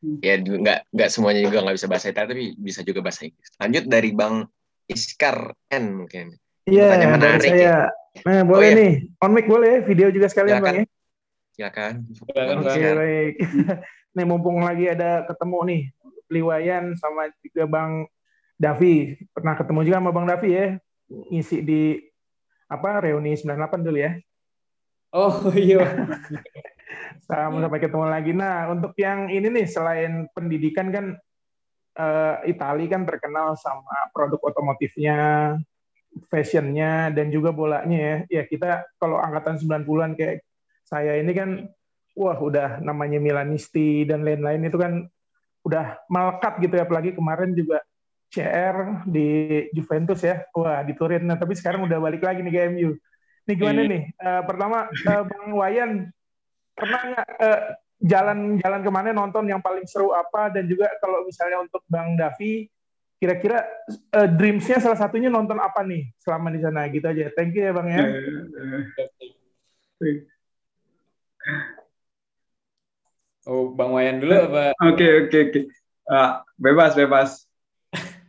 [0.02, 0.18] hmm.
[0.24, 3.84] ya nggak nggak semuanya juga nggak bisa bahasa Italia tapi bisa juga bahasa Inggris lanjut
[3.86, 4.36] dari bang
[4.86, 6.38] Iskar N mungkin.
[6.66, 7.42] Iya, yeah, menarik.
[7.46, 7.62] Saya.
[7.62, 7.78] Ya.
[8.26, 8.82] Nah, boleh oh, iya.
[8.82, 8.94] nih.
[9.22, 10.66] On mic boleh, video juga sekalian Silakan.
[10.66, 10.86] Bang ya.
[11.54, 11.94] Silakan.
[12.14, 12.56] Silakan.
[12.62, 13.34] Oke, okay, baik.
[14.16, 15.82] nih mumpung lagi ada ketemu nih
[16.32, 17.92] Liwayan sama juga Bang
[18.58, 19.20] Davi.
[19.34, 20.68] Pernah ketemu juga sama Bang Davi ya.
[21.10, 21.82] Ngisi di
[22.66, 24.18] apa reuni 98 dulu ya.
[25.14, 25.84] Oh iya.
[27.26, 28.32] sama sampai ketemu lagi.
[28.38, 31.06] Nah, untuk yang ini nih selain pendidikan kan
[31.98, 35.18] uh, Itali kan terkenal sama produk otomotifnya,
[36.30, 38.18] fashionnya, dan juga bolanya ya.
[38.42, 40.46] Ya kita kalau angkatan 90-an kayak
[40.86, 41.50] saya ini kan,
[42.14, 44.94] wah udah namanya Milanisti dan lain-lain itu kan
[45.66, 46.86] udah melekat gitu ya.
[46.86, 47.82] Apalagi kemarin juga
[48.30, 49.28] CR di
[49.74, 50.46] Juventus ya.
[50.54, 51.26] Wah di Turin.
[51.26, 52.92] Nah, tapi sekarang udah balik lagi nih ke MU.
[53.46, 53.92] Ini gimana iya.
[53.94, 54.04] nih?
[54.18, 55.92] Uh, pertama, uh, Bang Wayan,
[56.74, 57.62] pernah nggak uh,
[58.04, 62.68] jalan-jalan ke mana nonton yang paling seru apa dan juga kalau misalnya untuk Bang Davi
[63.16, 63.64] kira-kira
[64.12, 67.72] uh, dreamsnya salah satunya nonton apa nih selama di sana gitu aja thank you ya
[67.72, 68.04] bang ya
[73.46, 74.74] Oh, Bang Wayan dulu apa?
[74.90, 75.62] Oke, oke, oke.
[76.10, 77.46] Ah, bebas, bebas.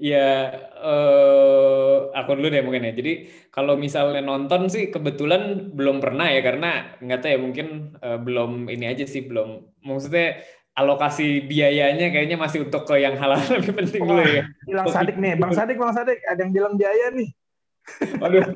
[0.00, 2.94] Ya, eh, aku dulu deh mungkin ya.
[2.96, 7.66] Jadi kalau misalnya nonton sih kebetulan belum pernah ya karena nggak tahu ya mungkin
[7.98, 9.66] eh, belum ini aja sih belum.
[9.82, 10.38] Maksudnya
[10.78, 14.46] alokasi biayanya kayaknya masih untuk ke yang halal lebih penting dulu ya.
[14.64, 17.30] Bilang Sadik nih, Bang Sadik, Bang Sadik, ada yang bilang biaya nih.
[18.22, 18.54] Waduh.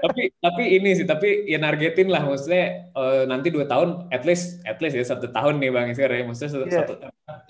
[0.00, 4.64] tapi tapi ini sih tapi ya nargetin lah maksudnya eh, nanti dua tahun at least
[4.64, 6.78] at least ya satu tahun nih bang Iskar ya maksudnya satu, Iya.
[6.80, 6.94] satu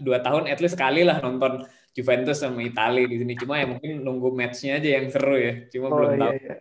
[0.03, 1.62] dua tahun at least sekali lah nonton
[1.95, 5.86] Juventus sama Italia di sini cuma ya mungkin nunggu matchnya aja yang seru ya cuma
[5.91, 6.55] Oh belum iya, tahu iya.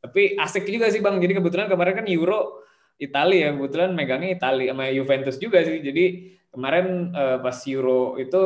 [0.00, 1.20] Tapi asik juga sih bang.
[1.20, 2.64] Jadi kebetulan kemarin kan Euro
[2.96, 3.50] Italia ya.
[3.52, 5.84] Kebetulan megangnya Italia sama Juventus juga sih.
[5.84, 6.04] Jadi
[6.48, 8.42] kemarin eh, pas Euro itu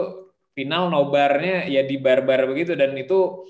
[0.54, 2.74] final nobarnya ya di bar-bar begitu.
[2.74, 3.46] Dan itu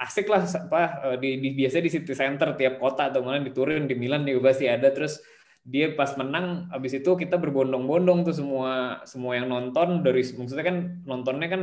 [0.00, 0.82] asik lah apa
[1.12, 4.24] eh, di, di biasanya di city center tiap kota atau mana di Turin di Milan
[4.24, 4.88] juga pasti ada.
[4.88, 5.20] Terus
[5.62, 10.76] dia pas menang habis itu kita berbondong-bondong tuh semua semua yang nonton dari maksudnya kan
[11.06, 11.62] nontonnya kan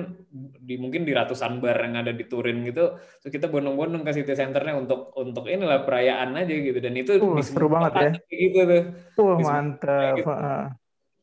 [0.64, 4.40] di mungkin di ratusan bar yang ada di Turin gitu terus kita bondong-bondong ke city
[4.40, 8.12] centernya untuk untuk inilah perayaan aja gitu dan itu Uh, seru banget ya.
[8.32, 8.84] gitu tuh
[9.20, 10.16] semua mantap.
[10.16, 10.32] gitu.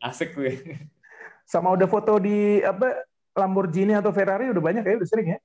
[0.05, 0.61] Asik gue
[1.49, 5.39] Sama udah foto di apa Lamborghini atau Ferrari udah banyak ya, udah sering ya?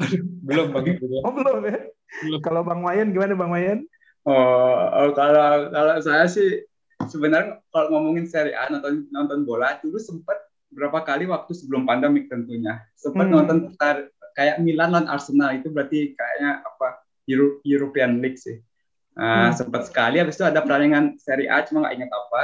[0.48, 1.20] belum bang belum.
[1.28, 1.78] Oh belum ya?
[2.24, 2.40] Belum.
[2.40, 3.84] Kalau Bang Wayan gimana Bang Wayan?
[4.22, 6.62] Oh, oh, kalau kalau saya sih
[7.10, 10.38] sebenarnya kalau ngomongin Serie A nonton nonton bola dulu sempat
[10.70, 13.34] berapa kali waktu sebelum pandemik tentunya sempat Hmm.
[13.42, 14.06] nonton putar
[14.38, 18.62] kayak Milan lawan Arsenal itu berarti kayaknya apa Euro- European League sih.
[19.12, 19.58] Nah, Hmm.
[19.58, 22.42] sempat sekali habis itu ada pertandingan Serie A cuma nggak ingat apa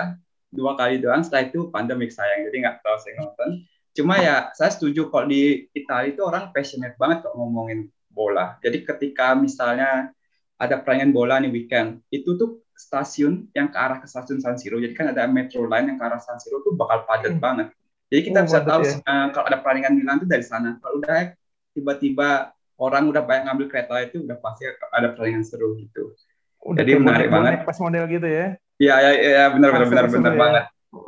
[0.52, 3.48] dua kali doang setelah itu pandemik sayang jadi nggak tahu saya nonton
[3.96, 8.80] cuma ya saya setuju kalau di Italia itu orang passionate banget kok ngomongin bola jadi
[8.84, 10.12] ketika misalnya
[10.58, 14.76] ada pertandingan bola nih weekend itu tuh stasiun yang ke arah ke stasiun San Siro
[14.76, 17.42] jadi kan ada metro line yang ke arah San Siro tuh bakal padat Hmm.
[17.42, 17.66] banget
[18.08, 18.94] jadi kita Oh, bisa tahu ya.
[18.98, 21.30] eh, kalau ada pertandingan Milan tuh dari sana kalau udah
[21.72, 26.14] tiba-tiba orang udah banyak ngambil kereta itu udah pasti ada pertandingan seru gitu
[26.58, 27.62] Udah Jadi menarik banget.
[27.62, 28.58] Pas model gitu ya?
[28.82, 30.40] Iya, iya, iya, benar, benar, benar, benar ya.
[30.42, 30.64] banget.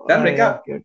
[0.06, 0.78] Dan Oh, mereka- iya.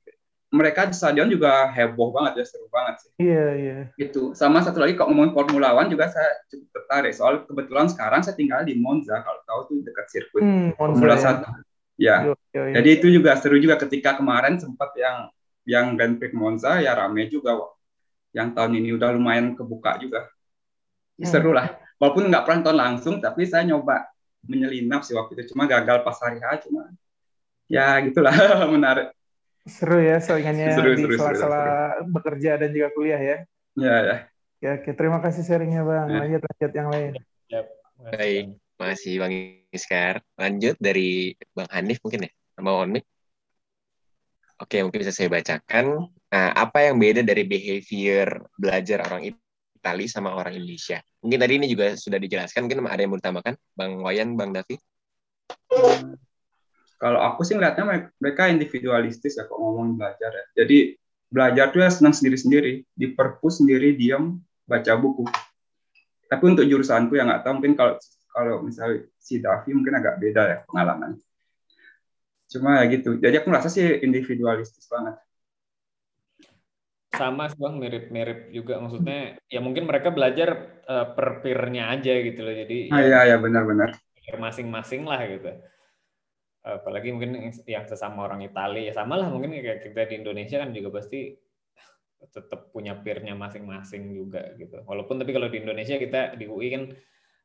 [0.55, 3.11] Mereka di stadion juga heboh banget ya, seru banget sih.
[3.19, 3.77] Iya, iya.
[3.99, 4.31] Gitu.
[4.31, 7.11] Sama satu lagi kalau ngomongin Formula One juga saya cukup tertarik.
[7.11, 11.27] Soal kebetulan sekarang saya tinggal di Monza, kalau tahu tuh dekat sirkuit Hmm, Formula Monza
[11.27, 11.35] ya.
[11.43, 11.51] 1.
[11.95, 12.73] Ya, Yo, yo, yo.
[12.75, 15.31] jadi itu juga seru juga ketika kemarin sempat yang
[15.63, 17.55] yang Grand Prix Monza ya rame juga.
[17.55, 17.71] Wak.
[18.35, 20.27] Yang tahun ini udah lumayan kebuka juga.
[21.15, 21.31] Ya, Hmm.
[21.31, 21.71] Seru lah.
[21.95, 24.03] Walaupun nggak pernah nonton langsung, tapi saya nyoba
[24.43, 25.55] menyelinap sih waktu itu.
[25.55, 26.91] Cuma gagal pas hari H, cuma
[27.65, 28.35] ya gitulah
[28.75, 29.15] menarik.
[29.65, 33.37] Seru ya saingannya Seru, di sela-sela bekerja dan juga kuliah ya.
[33.73, 34.17] Ya, ya.
[34.61, 34.89] Oke, oke.
[34.93, 36.07] Terima kasih sharingnya Bang.
[36.07, 36.17] Ya.
[36.21, 37.11] Lanjut, lanjut yang lain.
[38.13, 38.45] Baik.
[38.77, 39.33] Masih Bang
[39.73, 40.21] Iskar.
[40.37, 43.03] Lanjut dari Bang Hanif mungkin ya, sama On Mic.
[44.61, 46.07] Oke, mungkin bisa saya bacakan.
[46.31, 51.03] Nah, apa yang beda dari behavior belajar orang Itali sama orang Indonesia?
[51.19, 53.55] Mungkin tadi ini juga sudah dijelaskan, mungkin ada yang mau ditambahkan?
[53.75, 54.79] Bang Wayan, Bang Davi?
[56.95, 60.45] Kalau aku sih ngeliatnya me- mereka individualistis ya kok ngomong belajar ya.
[60.63, 60.95] Jadi
[61.27, 65.25] belajar tuh ya senang sendiri-sendiri, di perpus sendiri diam baca buku.
[66.31, 67.93] Tapi untuk jurusanku ya nggak tahu mungkin kalau
[68.35, 71.11] kalau misalnya si Davi mungkin agak beda ya pengalaman.
[72.51, 73.09] Cuma ya gitu.
[73.23, 75.15] Jadi aku merasa sih individualistis banget.
[77.19, 80.49] sama sih bang mirip-mirip juga maksudnya ya mungkin mereka belajar
[80.83, 83.89] eh, per peer-nya aja gitu loh jadi Ah ya iya ya benar-benar.
[84.43, 85.49] masing-masing lah gitu
[86.65, 90.73] apalagi mungkin yang sesama orang Italia ya sama lah mungkin kayak kita di Indonesia kan
[90.73, 91.37] juga pasti
[92.25, 94.81] tetap punya peer-nya masing-masing juga gitu.
[94.81, 96.83] Walaupun tapi kalau di Indonesia kita di UI kan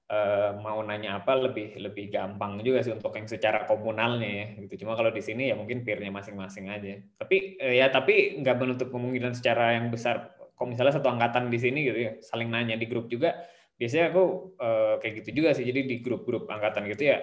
[0.09, 4.87] eh, mau nanya apa lebih lebih gampang juga sih untuk yang secara komunalnya ya gitu.
[4.87, 6.97] Cuma kalau di sini ya mungkin peer-nya masing-masing aja.
[7.21, 10.33] Tapi eh, ya tapi nggak menutup kemungkinan secara yang besar.
[10.57, 13.37] Kalau misalnya satu angkatan di sini gitu ya saling nanya di grup juga
[13.77, 14.25] biasanya aku
[14.61, 15.69] eh, kayak gitu juga sih.
[15.69, 17.21] Jadi di grup-grup angkatan gitu ya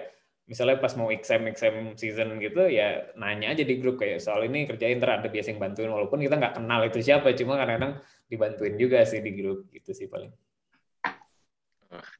[0.48, 4.64] misalnya pas mau exam exam season gitu ya nanya aja di grup kayak soal ini
[4.64, 8.00] kerjain ntar ada biasa yang bantuin walaupun kita nggak kenal itu siapa cuma kadang-kadang
[8.32, 10.32] dibantuin juga sih di grup gitu sih paling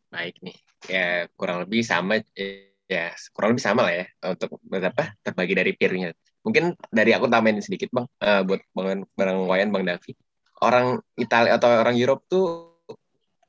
[0.09, 0.57] Baik nih.
[0.89, 5.73] Ya, kurang lebih sama eh, ya, kurang lebih sama lah ya untuk berapa terbagi dari
[5.77, 6.17] peer-nya.
[6.41, 10.17] Mungkin dari aku tambahin sedikit, Bang, eh, buat Bang Bang Wayan, Bang Davi.
[10.65, 12.47] Orang Italia atau orang Europe tuh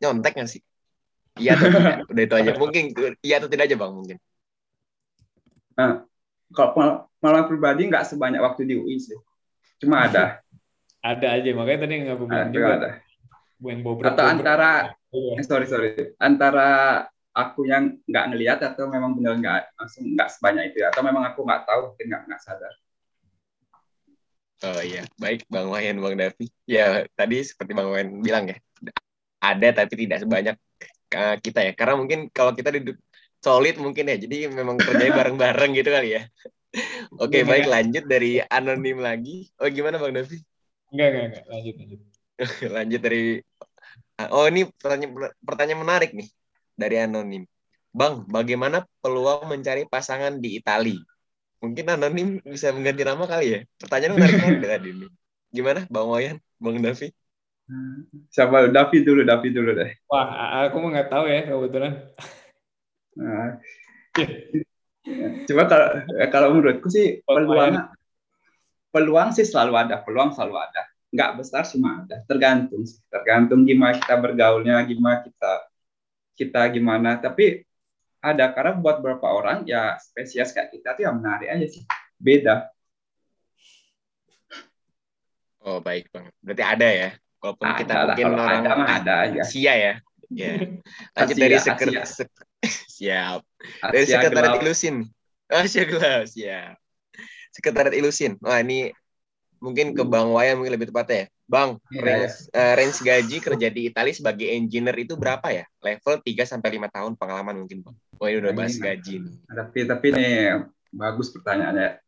[0.03, 0.61] nyontek nggak sih?
[1.39, 1.95] Iya atau tidak?
[2.11, 2.51] Udah itu aja.
[2.59, 2.83] Mungkin
[3.23, 4.17] iya atau tidak aja, Bang, mungkin.
[6.49, 6.69] Kalau
[7.21, 9.15] pengalaman pribadi nggak sebanyak waktu di UI sih.
[9.79, 10.43] Cuma ada,
[10.99, 12.89] ada aja makanya tadi yang aku bilang ada, juga ada.
[13.59, 14.71] yang bobrok Atau antara
[15.09, 15.41] Iya.
[15.41, 15.89] Eh, sorry sorry
[16.21, 16.69] antara
[17.33, 21.25] aku yang nggak ngelihat atau memang benar nggak langsung nggak sebanyak itu ya atau memang
[21.33, 22.73] aku nggak tahu mungkin nggak nggak sadar
[24.59, 26.51] Oh iya, baik Bang Wayan, Bang Davi.
[26.67, 28.59] Ya, tadi seperti Bang Wayan bilang ya,
[29.39, 30.59] ada tapi tidak sebanyak
[31.15, 31.71] uh, kita ya.
[31.71, 32.99] Karena mungkin kalau kita duduk
[33.39, 36.21] solid mungkin ya, jadi memang kerjanya bareng-bareng gitu kali ya.
[37.17, 39.49] Oke, okay, baik lanjut dari anonim lagi.
[39.59, 40.37] Oh, gimana Bang Davi?
[40.91, 41.43] Enggak, enggak, enggak.
[41.49, 41.99] Lanjut, lanjut.
[42.75, 43.23] lanjut dari
[44.35, 46.27] Oh, ini pertanyaan pertanyaan menarik nih
[46.75, 47.43] dari anonim.
[47.95, 50.99] Bang, bagaimana peluang mencari pasangan di Italia?
[51.63, 53.59] Mungkin anonim bisa mengganti nama kali ya.
[53.81, 55.07] Pertanyaan menarik banget ini.
[55.55, 57.09] Gimana, Bang Wayan, Bang Davi?
[58.33, 59.91] Siapa Davi dulu, Davi dulu deh.
[60.09, 60.25] Wah,
[60.65, 61.93] aku mau nggak tahu ya kebetulan.
[63.19, 63.59] Nah,
[65.43, 65.87] coba kalau
[66.31, 67.91] kalau menurutku sih peluang
[68.95, 70.87] peluang sih selalu ada, peluang selalu ada.
[71.09, 73.03] Nggak besar cuma ada, tergantung sih.
[73.11, 75.51] Tergantung gimana kita bergaulnya, gimana kita
[76.39, 77.19] kita gimana.
[77.19, 77.67] Tapi
[78.23, 81.83] ada karena buat beberapa orang ya spesies kayak kita tuh yang menarik aja sih.
[82.15, 82.71] Beda.
[85.59, 87.09] Oh baik bang berarti ada ya?
[87.39, 89.41] Walaupun ada kita lah, mungkin orang ada, ada aja.
[89.43, 89.93] Asia ya?
[90.31, 90.51] Ya.
[91.15, 92.23] Lanjut dari seker se
[92.99, 93.41] siap
[93.91, 94.95] dari Asia sekretariat ilusin
[95.47, 96.75] Asia gelas ya
[97.55, 98.93] sekretariat ilusin wah ini
[99.59, 101.29] mungkin ke Bang Wayan mungkin lebih tepatnya ya.
[101.49, 102.35] Bang, yeah, range.
[102.53, 105.65] Uh, range gaji kerja di Italia sebagai engineer itu berapa ya?
[105.83, 107.95] Level 3 sampai 5 tahun pengalaman mungkin, Bang.
[108.17, 109.35] Oh, ini udah bahas gaji nih.
[109.49, 110.33] Tapi tapi nih
[110.93, 111.99] bagus pertanyaannya.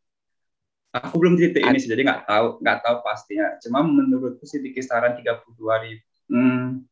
[0.92, 3.56] Aku belum titik ini sih, jadi nggak tahu nggak tahu pastinya.
[3.64, 5.48] Cuma menurutku sih di kisaran 32
[5.88, 6.84] ribu, hmm,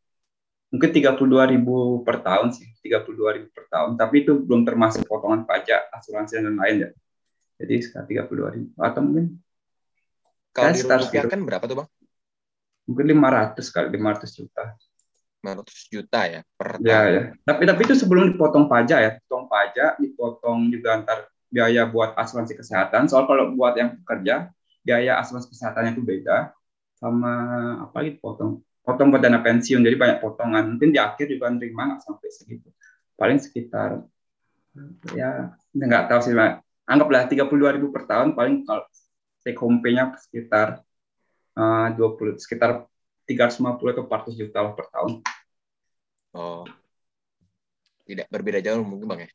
[0.70, 3.98] mungkin 32 ribu per tahun sih, 32 ribu per tahun.
[3.98, 6.90] Tapi itu belum termasuk potongan pajak, asuransi dan lain ya.
[7.60, 9.36] Jadi sekitar 32 ribu atau mungkin
[10.50, 10.74] kalau
[11.30, 11.88] kan berapa tuh bang?
[12.90, 14.64] Mungkin 500 kali 500 juta.
[15.46, 17.10] 500 juta ya per ya, tahun.
[17.14, 17.22] Ya.
[17.46, 21.18] Tapi tapi itu sebelum dipotong pajak ya, potong pajak, dipotong juga antar
[21.50, 23.06] biaya buat asuransi kesehatan.
[23.06, 24.50] Soal kalau buat yang pekerja,
[24.82, 26.50] biaya asuransi kesehatannya itu beda
[26.98, 27.32] sama
[27.88, 31.94] apa lagi potong potong buat dana pensiun jadi banyak potongan mungkin di akhir juga nerima
[31.94, 32.68] nggak sampai segitu
[33.14, 34.04] paling sekitar
[35.12, 36.34] ya nggak tahu sih
[36.90, 38.82] anggaplah 32 ribu per tahun paling kalau
[39.44, 40.82] take home pay-nya sekitar
[41.56, 42.90] uh, 20 sekitar
[43.30, 45.12] 350 atau 400 juta per tahun.
[46.34, 46.66] Oh.
[48.02, 49.30] Tidak berbeda jauh mungkin Bang ya.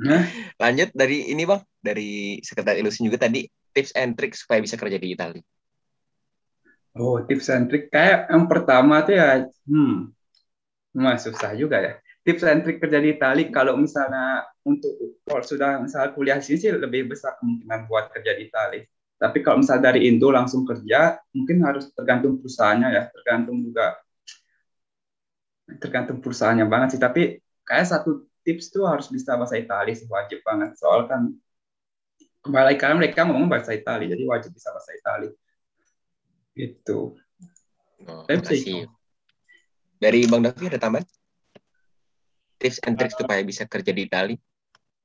[0.00, 0.24] Nah.
[0.62, 3.44] Lanjut dari ini Bang, dari sekretaris ilusin juga tadi
[3.76, 5.44] tips and trick supaya bisa kerja di Italia.
[6.98, 10.10] Oh, tips and trick kayak yang pertama tuh ya hmm,
[10.98, 11.94] Mas susah juga ya.
[12.26, 14.92] Tips and trick kerja di Italia kalau misalnya untuk
[15.22, 18.84] kalau sudah misalnya kuliah sini sih lebih besar kemungkinan buat kerja di Italia
[19.18, 23.98] tapi kalau misalnya dari Indo langsung kerja, mungkin harus tergantung perusahaannya ya, tergantung juga
[25.82, 27.00] tergantung perusahaannya banget sih.
[27.02, 30.78] Tapi kayak satu tips tuh harus bisa bahasa Italia sih wajib banget.
[30.78, 31.34] Soal kan
[32.46, 35.34] kembali karena mereka ngomong bahasa Italia, jadi wajib bisa bahasa Italia.
[36.58, 37.14] Gitu.
[38.02, 38.90] Oh, kasih.
[40.02, 41.06] Dari Bang Davi ada tambahan?
[42.58, 44.38] Tips and tricks supaya bisa kerja di Italia?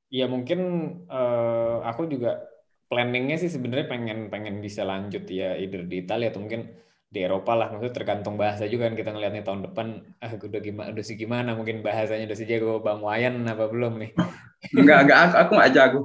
[0.10, 0.60] Ya mungkin
[1.10, 2.42] uh, aku juga
[2.90, 6.70] planningnya sih sebenarnya pengen pengen bisa lanjut ya either di Italia atau mungkin
[7.14, 9.88] di Eropa lah maksudnya tergantung bahasa juga kan kita ngelihatnya tahun depan
[10.22, 14.12] ah udah gimana udah sih gimana mungkin bahasanya udah jago Bang Wayan apa belum nih
[14.82, 16.02] enggak enggak aku, aku nggak jago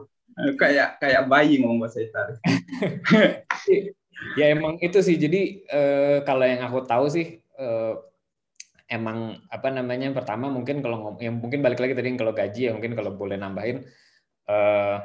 [0.57, 2.37] kayak kayak bayi ngomong bahasa Italia
[4.39, 5.17] ya emang itu sih.
[5.17, 7.95] Jadi eh, kalau yang aku tahu sih eh,
[8.89, 12.97] emang apa namanya pertama mungkin kalau yang mungkin balik lagi tadi kalau gaji ya mungkin
[12.97, 13.85] kalau boleh nambahin
[14.49, 14.97] eh,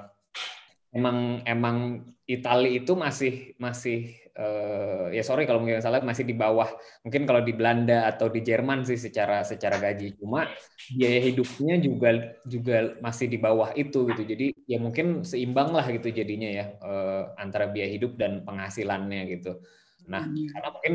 [0.95, 6.69] emang emang Italia itu masih masih uh, ya sorry kalau mungkin salah masih di bawah.
[7.05, 10.17] Mungkin kalau di Belanda atau di Jerman sih secara secara gaji.
[10.17, 10.49] Cuma
[10.93, 12.09] biaya hidupnya juga
[12.45, 14.23] juga masih di bawah itu gitu.
[14.25, 19.61] Jadi ya mungkin seimbang lah gitu jadinya ya uh, antara biaya hidup dan penghasilannya gitu.
[20.09, 20.47] Nah hmm.
[20.51, 20.93] karena mungkin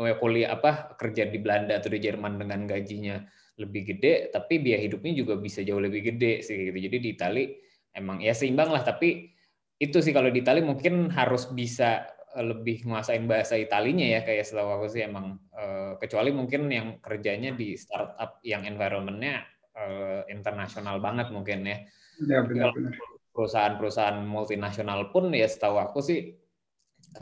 [0.00, 3.20] uh, kuliah apa kerja di Belanda atau di Jerman dengan gajinya
[3.54, 6.78] lebih gede tapi biaya hidupnya juga bisa jauh lebih gede sih gitu.
[6.90, 7.46] Jadi di Italia
[7.94, 9.34] emang ya seimbang lah tapi
[9.78, 14.42] itu sih kalau di Italia mungkin harus bisa eh, lebih menguasain bahasa Italinya ya kayak
[14.42, 19.46] setahu aku sih emang uh, kecuali mungkin yang kerjanya di startup yang environmentnya
[19.78, 21.78] uh, internasional banget mungkin ya.
[22.26, 22.94] Ya benar-benar.
[23.34, 26.38] Perusahaan-perusahaan multinasional pun ya setahu aku sih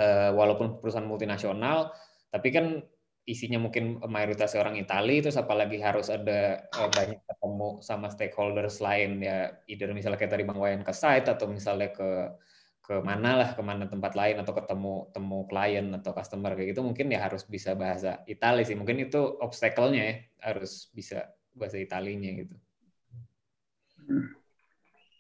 [0.01, 1.93] uh, walaupun perusahaan multinasional
[2.33, 2.81] tapi kan
[3.23, 9.23] isinya mungkin mayoritas orang Italia terus apalagi harus ada uh, banyak ketemu sama stakeholders lain
[9.23, 12.11] ya either misalnya kayak tadi Bang Wayan ke site atau misalnya ke
[12.83, 16.83] ke mana lah ke mana tempat lain atau ketemu temu klien atau customer kayak gitu
[16.83, 22.35] mungkin ya harus bisa bahasa Italia sih mungkin itu obstacle-nya ya harus bisa bahasa Italinya
[22.35, 22.55] gitu.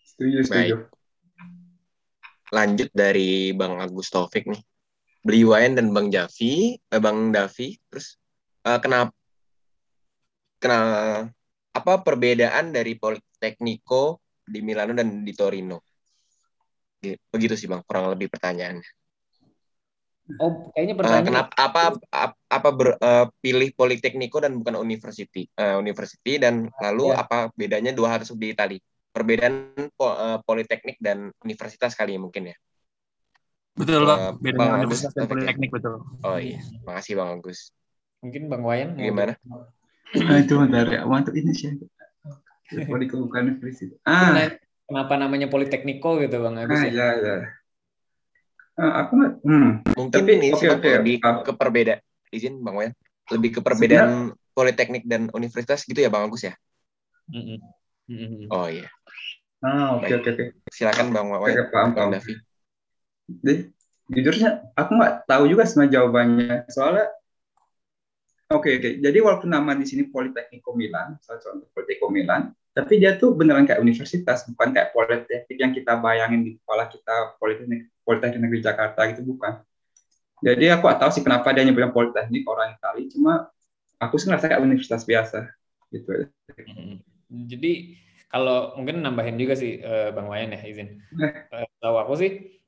[0.03, 0.77] Setuju, setuju.
[0.83, 0.91] Baik.
[2.53, 4.61] Lanjut dari Bang Agus Taufik nih
[5.23, 8.19] beli Wayan dan Bang Javi, eh, Bang Davi, terus
[8.67, 9.15] uh, kenapa
[10.59, 11.31] kenapa
[11.73, 15.92] apa perbedaan dari Politecnico di Milano dan di Torino?
[17.03, 18.87] Begitu sih Bang, kurang lebih pertanyaannya.
[20.39, 21.23] Oh, kayaknya pertanyaan.
[21.23, 25.51] Uh, kenapa apa apa, apa ber, uh, pilih Politecnico dan bukan university?
[25.59, 27.27] Uh, university dan lalu ya.
[27.27, 28.79] apa bedanya dua harus di Itali?
[29.13, 32.57] Perbedaan po, uh, politeknik dan universitas kali ya mungkin ya.
[33.77, 34.39] Betul, Bang.
[34.41, 36.01] Beda bang universitas dan politeknik betul.
[36.23, 37.75] Oh iya, makasih Bang Agus.
[38.23, 39.35] Mungkin Bang Wayan gimana?
[40.13, 41.77] Nah, itu dari untuk ini sih.
[42.73, 43.99] Politeknik bukan universitas.
[44.07, 44.55] Ah.
[44.87, 46.79] Kenapa namanya Politekniko gitu Bang Agus?
[46.79, 47.37] Ah, ya, ya.
[48.73, 49.33] Uh, aku nggak.
[49.45, 49.71] Hmm.
[49.95, 50.93] Mungkin Tapi, ini okay, okay.
[51.01, 52.01] lebih uh, ke perbedaan.
[52.33, 52.97] Izin Bang Wayan.
[53.29, 56.55] Lebih ke perbedaan Sebenarnya, politeknik dan universitas gitu ya Bang Agus ya?
[57.29, 57.61] Mm
[58.09, 58.49] -hmm.
[58.49, 58.89] Oh iya.
[59.63, 60.45] Ah oke oke oke.
[60.73, 61.45] Silakan Bang Wayan.
[61.45, 62.35] Okay, paham, Bang Davi.
[63.29, 63.55] Jadi,
[64.13, 66.55] jujurnya aku nggak tahu juga sebenarnya jawabannya.
[66.73, 67.07] Soalnya
[68.53, 68.81] Oke, okay, oke.
[68.85, 68.93] Okay.
[69.01, 73.69] Jadi walaupun nama di sini Politekniko Milan, salah contoh Politekniko Milan, tapi dia tuh beneran
[73.69, 79.01] kayak universitas, bukan kayak politeknik yang kita bayangin di kepala kita Politeknik Politeknik Negeri Jakarta
[79.13, 79.61] gitu bukan.
[80.43, 83.53] Jadi aku gak tahu sih kenapa dia nyebutnya Politeknik orang Itali, cuma
[84.01, 85.53] aku sih ngerasa kayak universitas biasa
[85.93, 86.33] gitu.
[86.65, 86.99] Hmm.
[87.47, 88.01] Jadi
[88.33, 90.99] kalau mungkin nambahin juga sih eh, Bang Wayan ya izin.
[91.53, 92.62] Eh, tahu aku sih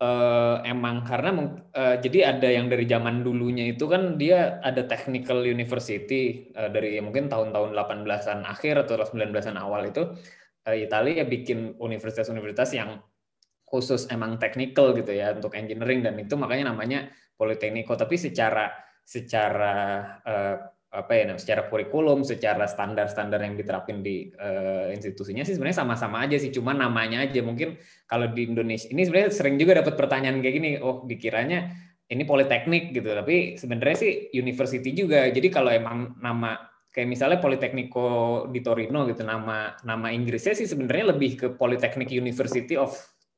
[0.00, 1.30] uh, emang karena
[1.76, 6.98] uh, jadi ada yang dari zaman dulunya itu kan dia ada technical university uh, dari
[7.04, 10.02] mungkin tahun-tahun 18-an akhir atau 19-an awal itu
[10.66, 12.98] uh, Italia bikin universitas-universitas yang
[13.70, 17.06] khusus emang technical gitu ya untuk engineering dan itu makanya namanya
[17.38, 18.68] Politecnico tapi secara
[19.06, 19.74] secara
[20.26, 20.56] uh,
[20.90, 26.34] apa ya secara kurikulum, secara standar-standar yang diterapin di uh, institusinya sih sebenarnya sama-sama aja
[26.34, 27.38] sih, cuma namanya aja.
[27.46, 27.78] Mungkin
[28.10, 31.70] kalau di Indonesia ini sebenarnya sering juga dapat pertanyaan kayak gini, oh dikiranya
[32.10, 35.30] ini politeknik gitu, tapi sebenarnya sih university juga.
[35.30, 36.58] Jadi kalau emang nama
[36.90, 42.74] kayak misalnya Politecnico di Torino gitu, nama nama Inggrisnya sih sebenarnya lebih ke Polytechnic University
[42.74, 42.90] of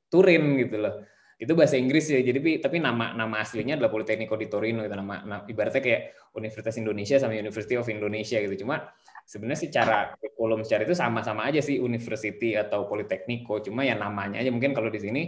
[0.08, 1.11] Turin gitu loh
[1.42, 4.94] itu bahasa Inggris ya jadi tapi nama nama aslinya adalah Politecnico di Torino gitu.
[4.94, 8.62] Nama, nama ibaratnya kayak Universitas Indonesia sama University of Indonesia gitu.
[8.62, 8.94] Cuma
[9.26, 14.50] sebenarnya secara kurikulum secara itu sama-sama aja sih university atau Politecnico cuma ya namanya aja
[14.54, 15.22] mungkin kalau di sini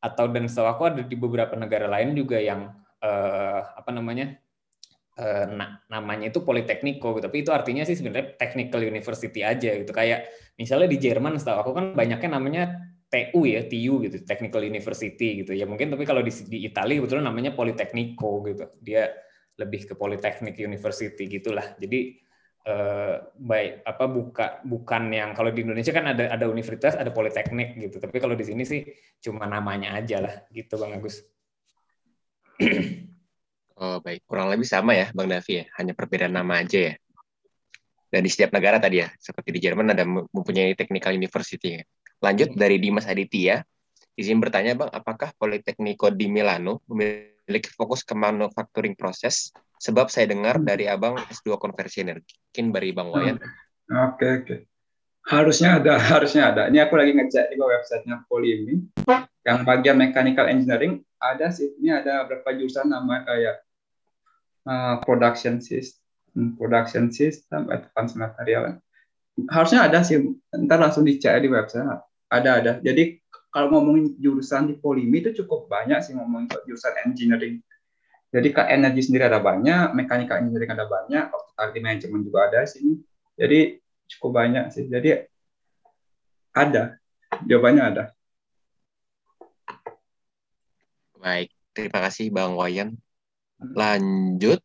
[0.00, 2.72] atau dan setahu aku ada di beberapa negara lain juga yang
[3.04, 4.32] eh, apa namanya
[5.20, 7.28] eh, nah, namanya itu Politecnico gitu.
[7.28, 9.92] tapi itu artinya sih sebenarnya technical university aja gitu.
[9.92, 12.64] Kayak misalnya di Jerman setahu aku kan banyaknya namanya
[13.10, 15.50] TU ya, TU gitu, Technical University gitu.
[15.50, 18.70] Ya mungkin tapi kalau di, di Italia betul namanya Politecnico gitu.
[18.78, 19.10] Dia
[19.58, 21.74] lebih ke Polytechnic University gitulah.
[21.74, 22.22] Jadi
[22.70, 27.82] eh, baik apa buka bukan yang kalau di Indonesia kan ada ada universitas, ada politeknik
[27.82, 27.98] gitu.
[27.98, 28.86] Tapi kalau di sini sih
[29.18, 31.26] cuma namanya aja lah gitu Bang Agus.
[33.80, 34.28] Oh, baik.
[34.28, 35.64] Kurang lebih sama ya Bang Davi ya.
[35.80, 36.94] Hanya perbedaan nama aja ya.
[38.12, 41.82] Dan di setiap negara tadi ya, seperti di Jerman ada mempunyai technical university ya
[42.20, 43.64] Lanjut dari Dimas Aditya,
[44.12, 49.48] izin bertanya Bang, apakah Politekniko di Milano memiliki fokus ke manufacturing proses?
[49.80, 50.66] Sebab saya dengar hmm.
[50.68, 52.36] dari Abang S2 konversi energi.
[52.36, 53.40] Mungkin dari Bang Wayan.
[53.40, 54.12] Hmm.
[54.12, 54.56] Oke, oke.
[55.24, 56.62] Harusnya ada, harusnya ada.
[56.68, 58.84] Ini aku lagi ngecek di websitenya Polimi.
[59.40, 61.72] Yang bagian mechanical engineering ada sih.
[61.80, 63.56] Ini ada beberapa jurusan nama kayak
[64.68, 68.76] uh, production system, production system, advanced material.
[69.48, 70.20] Harusnya ada sih.
[70.52, 71.88] Ntar langsung dicek di website
[72.30, 72.72] ada ada.
[72.78, 73.18] Jadi
[73.50, 77.58] kalau ngomongin jurusan di Polimi itu cukup banyak sih ngomongin jurusan engineering.
[78.30, 83.02] Jadi ke energi sendiri ada banyak mekanika engineering ada banyak hospitality management juga ada sih.
[83.34, 84.86] Jadi cukup banyak sih.
[84.86, 85.26] Jadi
[86.54, 86.94] ada.
[87.42, 88.04] Jawabannya ada.
[91.18, 91.50] Baik.
[91.74, 92.90] Terima kasih bang Wayan.
[93.58, 94.62] Lanjut.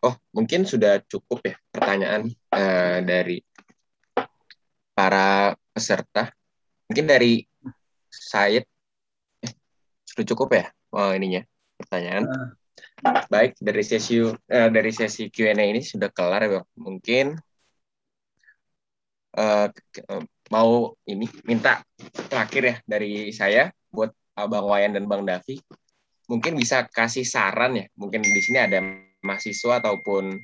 [0.00, 3.44] Oh, mungkin sudah cukup ya pertanyaan uh, dari
[5.00, 6.28] para peserta.
[6.92, 7.40] Mungkin dari
[8.12, 8.68] Said,
[9.40, 9.52] eh,
[10.04, 11.40] sudah cukup ya oh, ininya
[11.80, 12.28] pertanyaan.
[13.32, 14.36] Baik dari sesi uh,
[14.68, 17.32] dari sesi Q&A ini sudah kelar ya, Mungkin
[19.40, 19.68] uh,
[20.52, 21.80] mau ini minta
[22.28, 25.56] terakhir ya dari saya buat Abang Wayan dan Bang Davi.
[26.28, 27.86] Mungkin bisa kasih saran ya.
[27.96, 28.84] Mungkin di sini ada
[29.24, 30.36] mahasiswa ataupun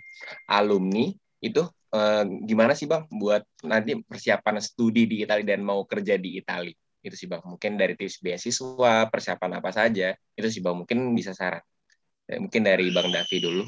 [0.48, 1.12] alumni
[1.44, 1.62] itu
[1.96, 6.76] eh, gimana sih bang buat nanti persiapan studi di Italia dan mau kerja di Italia
[7.00, 7.42] itu sih bang.
[7.42, 10.76] Mungkin dari tips beasiswa persiapan apa saja itu sih bang.
[10.76, 11.62] Mungkin bisa saran.
[12.26, 13.64] Ya, mungkin dari bang Davi dulu.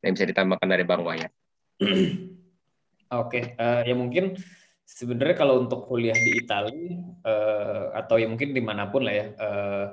[0.00, 1.32] Dan bisa ditambahkan dari bang Wayan
[3.20, 4.36] oke uh, ya mungkin
[4.84, 9.26] sebenarnya kalau untuk kuliah di Italia uh, atau ya mungkin di mana pun lah ya,
[9.38, 9.86] uh,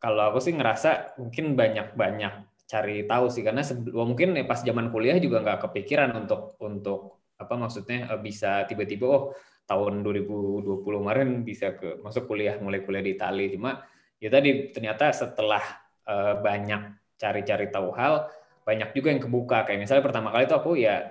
[0.00, 4.94] kalau aku sih ngerasa mungkin banyak-banyak cari tahu sih karena sebelum mungkin ya pas zaman
[4.94, 9.24] kuliah juga nggak kepikiran untuk untuk apa maksudnya uh, bisa tiba-tiba oh
[9.66, 13.82] tahun 2020 kemarin bisa ke masuk kuliah mulai kuliah di Italia cuma
[14.22, 15.62] ya tadi ternyata setelah
[16.06, 18.30] uh, banyak cari-cari tahu hal
[18.64, 19.58] banyak juga yang kebuka.
[19.66, 21.10] Kayak misalnya pertama kali itu aku ya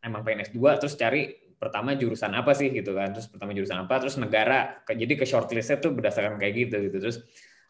[0.00, 3.12] emang pengen S2 terus cari pertama jurusan apa sih gitu kan.
[3.12, 4.80] Terus pertama jurusan apa terus negara.
[4.88, 6.96] Jadi ke shortlistnya tuh berdasarkan kayak gitu gitu.
[6.96, 7.16] Terus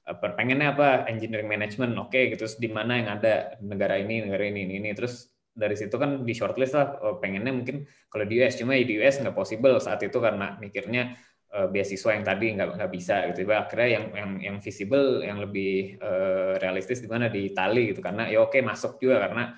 [0.09, 4.45] eh, pengennya apa engineering management oke okay, gitu di mana yang ada negara ini negara
[4.45, 4.91] ini ini, ini.
[4.93, 8.95] terus dari situ kan di shortlist lah oh, pengennya mungkin kalau di US cuma di
[8.99, 11.15] US nggak possible saat itu karena mikirnya
[11.55, 13.47] uh, beasiswa yang tadi nggak nggak bisa gitu.
[13.55, 17.31] Akhirnya yang yang yang visible yang lebih uh, realistis di mana?
[17.31, 18.03] Di Itali gitu.
[18.03, 19.55] Karena ya oke masuk juga karena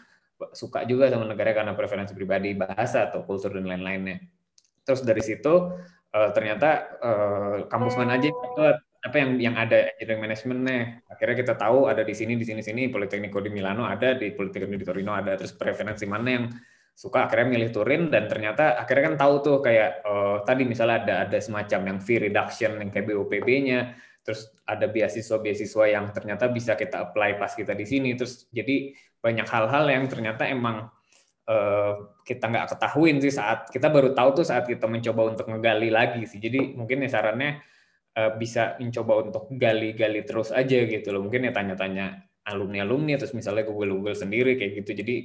[0.52, 4.20] suka juga sama negara karena preferensi pribadi bahasa atau kultur dan lain-lainnya.
[4.84, 5.72] Terus dari situ
[6.12, 8.62] uh, ternyata uh, kampus mana aja itu
[9.02, 10.80] apa yang yang ada engineering manajemennya.
[11.10, 14.78] Akhirnya kita tahu ada di sini di sini sini Politecnico di Milano ada, di Politecnico
[14.78, 15.34] di Torino ada.
[15.34, 16.44] Terus preferensi mana yang
[16.96, 21.14] suka akhirnya milih Turin dan ternyata akhirnya kan tahu tuh kayak uh, tadi misalnya ada
[21.28, 23.92] ada semacam yang fee reduction yang kayak BOPB-nya
[24.24, 29.44] terus ada beasiswa-beasiswa yang ternyata bisa kita apply pas kita di sini terus jadi banyak
[29.44, 30.88] hal-hal yang ternyata emang
[31.50, 31.92] uh,
[32.26, 36.22] kita nggak ketahuin sih saat kita baru tahu tuh saat kita mencoba untuk ngegali lagi
[36.26, 36.42] sih.
[36.42, 37.62] Jadi mungkin ya sarannya
[38.16, 41.28] uh, bisa mencoba untuk gali-gali terus aja gitu loh.
[41.28, 44.90] Mungkin ya tanya-tanya alumni-alumni terus misalnya Google-Google sendiri kayak gitu.
[45.04, 45.16] Jadi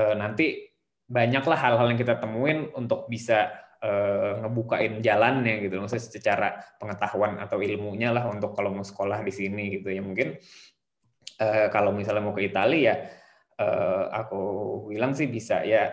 [0.00, 0.72] uh, nanti
[1.06, 3.52] banyaklah hal-hal yang kita temuin untuk bisa
[3.82, 6.48] uh, ngebukain jalannya gitu maksudnya secara
[6.78, 10.38] pengetahuan atau ilmunya lah untuk kalau mau sekolah di sini gitu ya mungkin
[11.42, 12.94] uh, kalau misalnya mau ke Italia ya
[13.60, 14.42] uh, aku
[14.88, 15.90] bilang sih bisa ya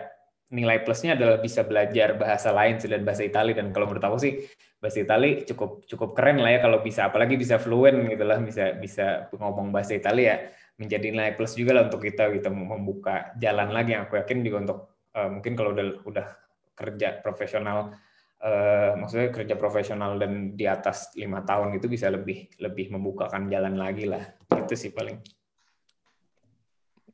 [0.50, 4.32] nilai plusnya adalah bisa belajar bahasa lain selain bahasa Italia dan kalau menurut aku sih
[4.80, 7.06] bahasa Italia cukup cukup keren lah ya kalau bisa.
[7.06, 10.36] Apalagi bisa fluent gitu lah bisa bisa ngomong bahasa Italia ya.
[10.80, 13.92] Menjadi nilai plus juga lah untuk kita kita membuka jalan lagi.
[13.92, 14.78] Yang aku yakin juga untuk
[15.12, 16.26] uh, mungkin kalau udah udah
[16.72, 17.92] kerja profesional
[18.40, 23.76] uh, maksudnya kerja profesional dan di atas lima tahun itu bisa lebih lebih membukakan jalan
[23.76, 24.24] lagi lah.
[24.48, 25.20] Itu sih paling.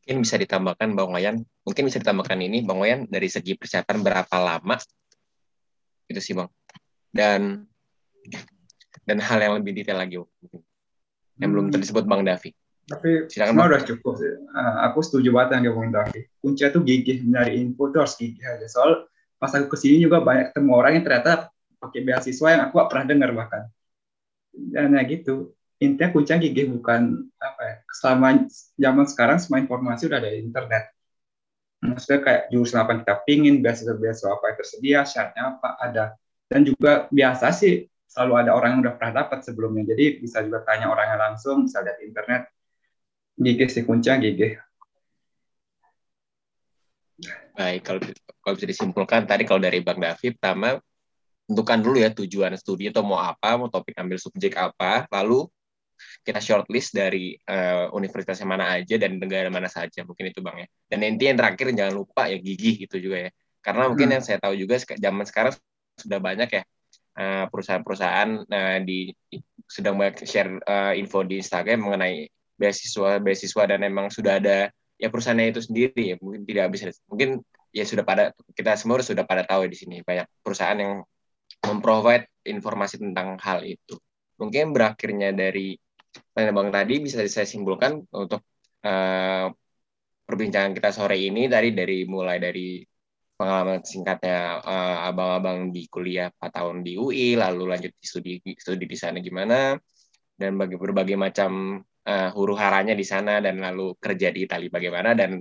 [0.06, 4.36] Mungkin bisa ditambahkan Bang Wayan, mungkin bisa ditambahkan ini Bang Wayan dari segi persiapan berapa
[4.38, 4.78] lama?
[6.06, 6.46] Itu sih Bang.
[7.16, 7.64] Dan
[9.06, 10.60] dan hal yang lebih detail lagi mungkin.
[11.36, 11.80] yang belum hmm.
[11.84, 12.50] disebut Bang Davi.
[12.86, 14.32] Tapi Silakan, semua udah cukup sih.
[14.56, 16.20] Uh, aku setuju banget yang ngomongin Davi.
[16.40, 18.66] Kunci itu gigih nyari info tuh harus gigih aja.
[18.70, 19.04] Soal
[19.36, 22.88] pas aku ke sini juga banyak ketemu orang yang ternyata pakai beasiswa yang aku gak
[22.88, 23.62] pernah dengar bahkan.
[24.56, 28.48] Dan ya gitu intinya kuncinya gigih bukan apa ya selama
[28.80, 30.88] zaman sekarang semua informasi udah ada di internet
[31.84, 36.04] maksudnya kayak jurusan apa yang kita pingin beasiswa-beasiswa apa yang tersedia syaratnya apa ada
[36.46, 39.92] dan juga biasa sih selalu ada orang yang udah pernah dapat sebelumnya.
[39.92, 42.42] Jadi bisa juga tanya orangnya langsung bisa lihat internet.
[43.36, 44.56] Gigih sih kuncinya gigih.
[47.56, 48.00] Baik kalau
[48.40, 50.80] kalau bisa disimpulkan tadi kalau dari Bang David pertama
[51.46, 55.04] tentukan dulu ya tujuan studi atau mau apa mau topik ambil subjek apa.
[55.12, 55.44] Lalu
[56.24, 60.04] kita shortlist dari uh, universitas yang mana aja dan negara mana saja.
[60.08, 60.66] Mungkin itu bang ya.
[60.88, 63.30] Dan nanti yang terakhir jangan lupa ya gigih gitu juga ya.
[63.60, 64.14] Karena mungkin hmm.
[64.16, 65.52] yang saya tahu juga zaman sekarang
[65.96, 66.62] sudah banyak ya
[67.16, 69.10] uh, perusahaan-perusahaan uh, di
[69.66, 75.08] sedang banyak share uh, info di Instagram mengenai beasiswa beasiswa dan memang sudah ada ya
[75.12, 77.44] perusahaannya itu sendiri ya mungkin tidak bisa mungkin
[77.74, 81.04] ya sudah pada kita semua sudah pada tahu ya di sini banyak perusahaan yang
[81.66, 83.96] memprovide informasi tentang hal itu.
[84.40, 85.76] Mungkin berakhirnya dari
[86.32, 88.40] Bang tadi bisa saya simpulkan untuk
[88.84, 89.52] uh,
[90.24, 92.80] perbincangan kita sore ini tadi dari mulai dari
[93.36, 98.84] pengalaman singkatnya uh, abang-abang di kuliah 4 tahun di UI lalu lanjut di studi studi
[98.88, 99.76] di sana gimana
[100.36, 105.12] dan bagi berbagai macam uh, huru haranya di sana dan lalu kerja di Italia bagaimana
[105.12, 105.40] dan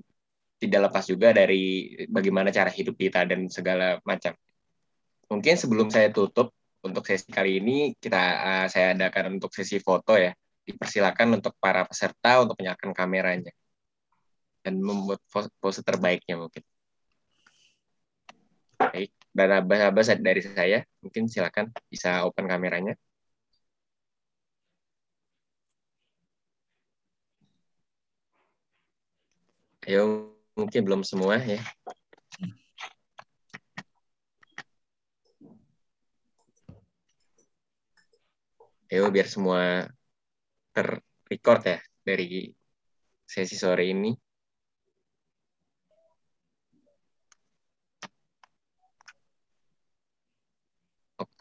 [0.55, 4.33] tidak lepas juga dari bagaimana cara hidup kita dan segala macam.
[5.27, 6.55] Mungkin sebelum saya tutup
[6.85, 10.31] untuk sesi kali ini kita uh, saya adakan untuk sesi foto ya
[10.65, 13.51] dipersilakan untuk para peserta untuk menyalakan kameranya
[14.65, 15.21] dan membuat
[15.61, 16.63] pose terbaiknya mungkin.
[18.75, 22.93] Baik, abas-abas dari saya, mungkin silakan bisa open kameranya.
[29.85, 31.61] Ayo, mungkin belum semua ya.
[38.89, 39.89] Ayo biar semua
[40.73, 42.49] terrecord ya dari
[43.25, 44.24] sesi sore ini.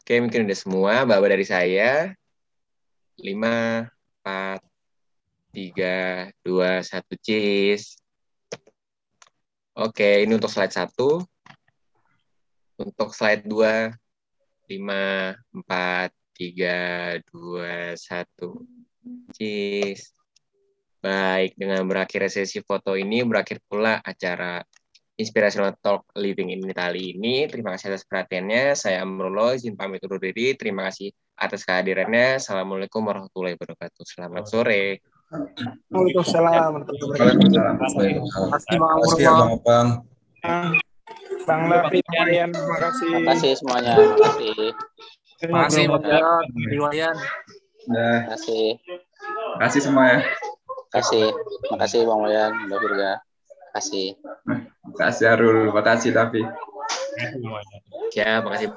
[0.05, 1.01] Oke, mungkin udah semua.
[1.01, 2.13] Bapak dari saya.
[3.17, 3.89] 5,
[4.21, 4.61] 4,
[5.49, 7.97] 3, 2, 1, cheese.
[9.73, 11.25] Oke, ini untuk slide 1.
[12.85, 13.97] Untuk slide 2,
[14.69, 15.41] 5,
[15.73, 18.61] 4, 3, 2, 1.
[19.33, 20.13] Cheese.
[21.01, 24.61] Baik, dengan berakhir sesi foto ini, berakhir pula acara
[25.15, 27.47] Inspirational Talk Living in Italy ini.
[27.47, 28.75] Terima kasih atas perhatiannya.
[28.75, 30.51] Saya Amrullah, izin pamit undur diri.
[30.59, 32.39] Terima kasih atas kehadirannya.
[32.39, 34.03] Assalamualaikum warahmatullahi wabarakatuh.
[34.03, 34.99] Selamat sore.
[35.87, 36.83] Waalaikumsalam.
[36.83, 37.75] Waalaikumsalam.
[37.79, 39.87] Terima kasih Bang Terima kasih ya Bang Opang.
[41.47, 41.99] Bang Lafi.
[42.03, 43.07] Terima kasih.
[43.07, 43.93] Terima kasih semuanya.
[43.95, 44.55] Terima kasih.
[45.39, 46.87] Terima kasih Bang Terima
[48.35, 48.65] kasih.
[48.75, 50.19] terima kasih semua ya.
[50.19, 51.25] Terima kasih.
[51.63, 53.13] Terima kasih Bang Wayan, Mbak Virga.
[53.75, 54.15] Kasih.
[54.15, 56.43] Terima kasih Arul, terima kasih Davi.
[57.19, 57.59] Terima.
[58.15, 58.71] Ya, makasih.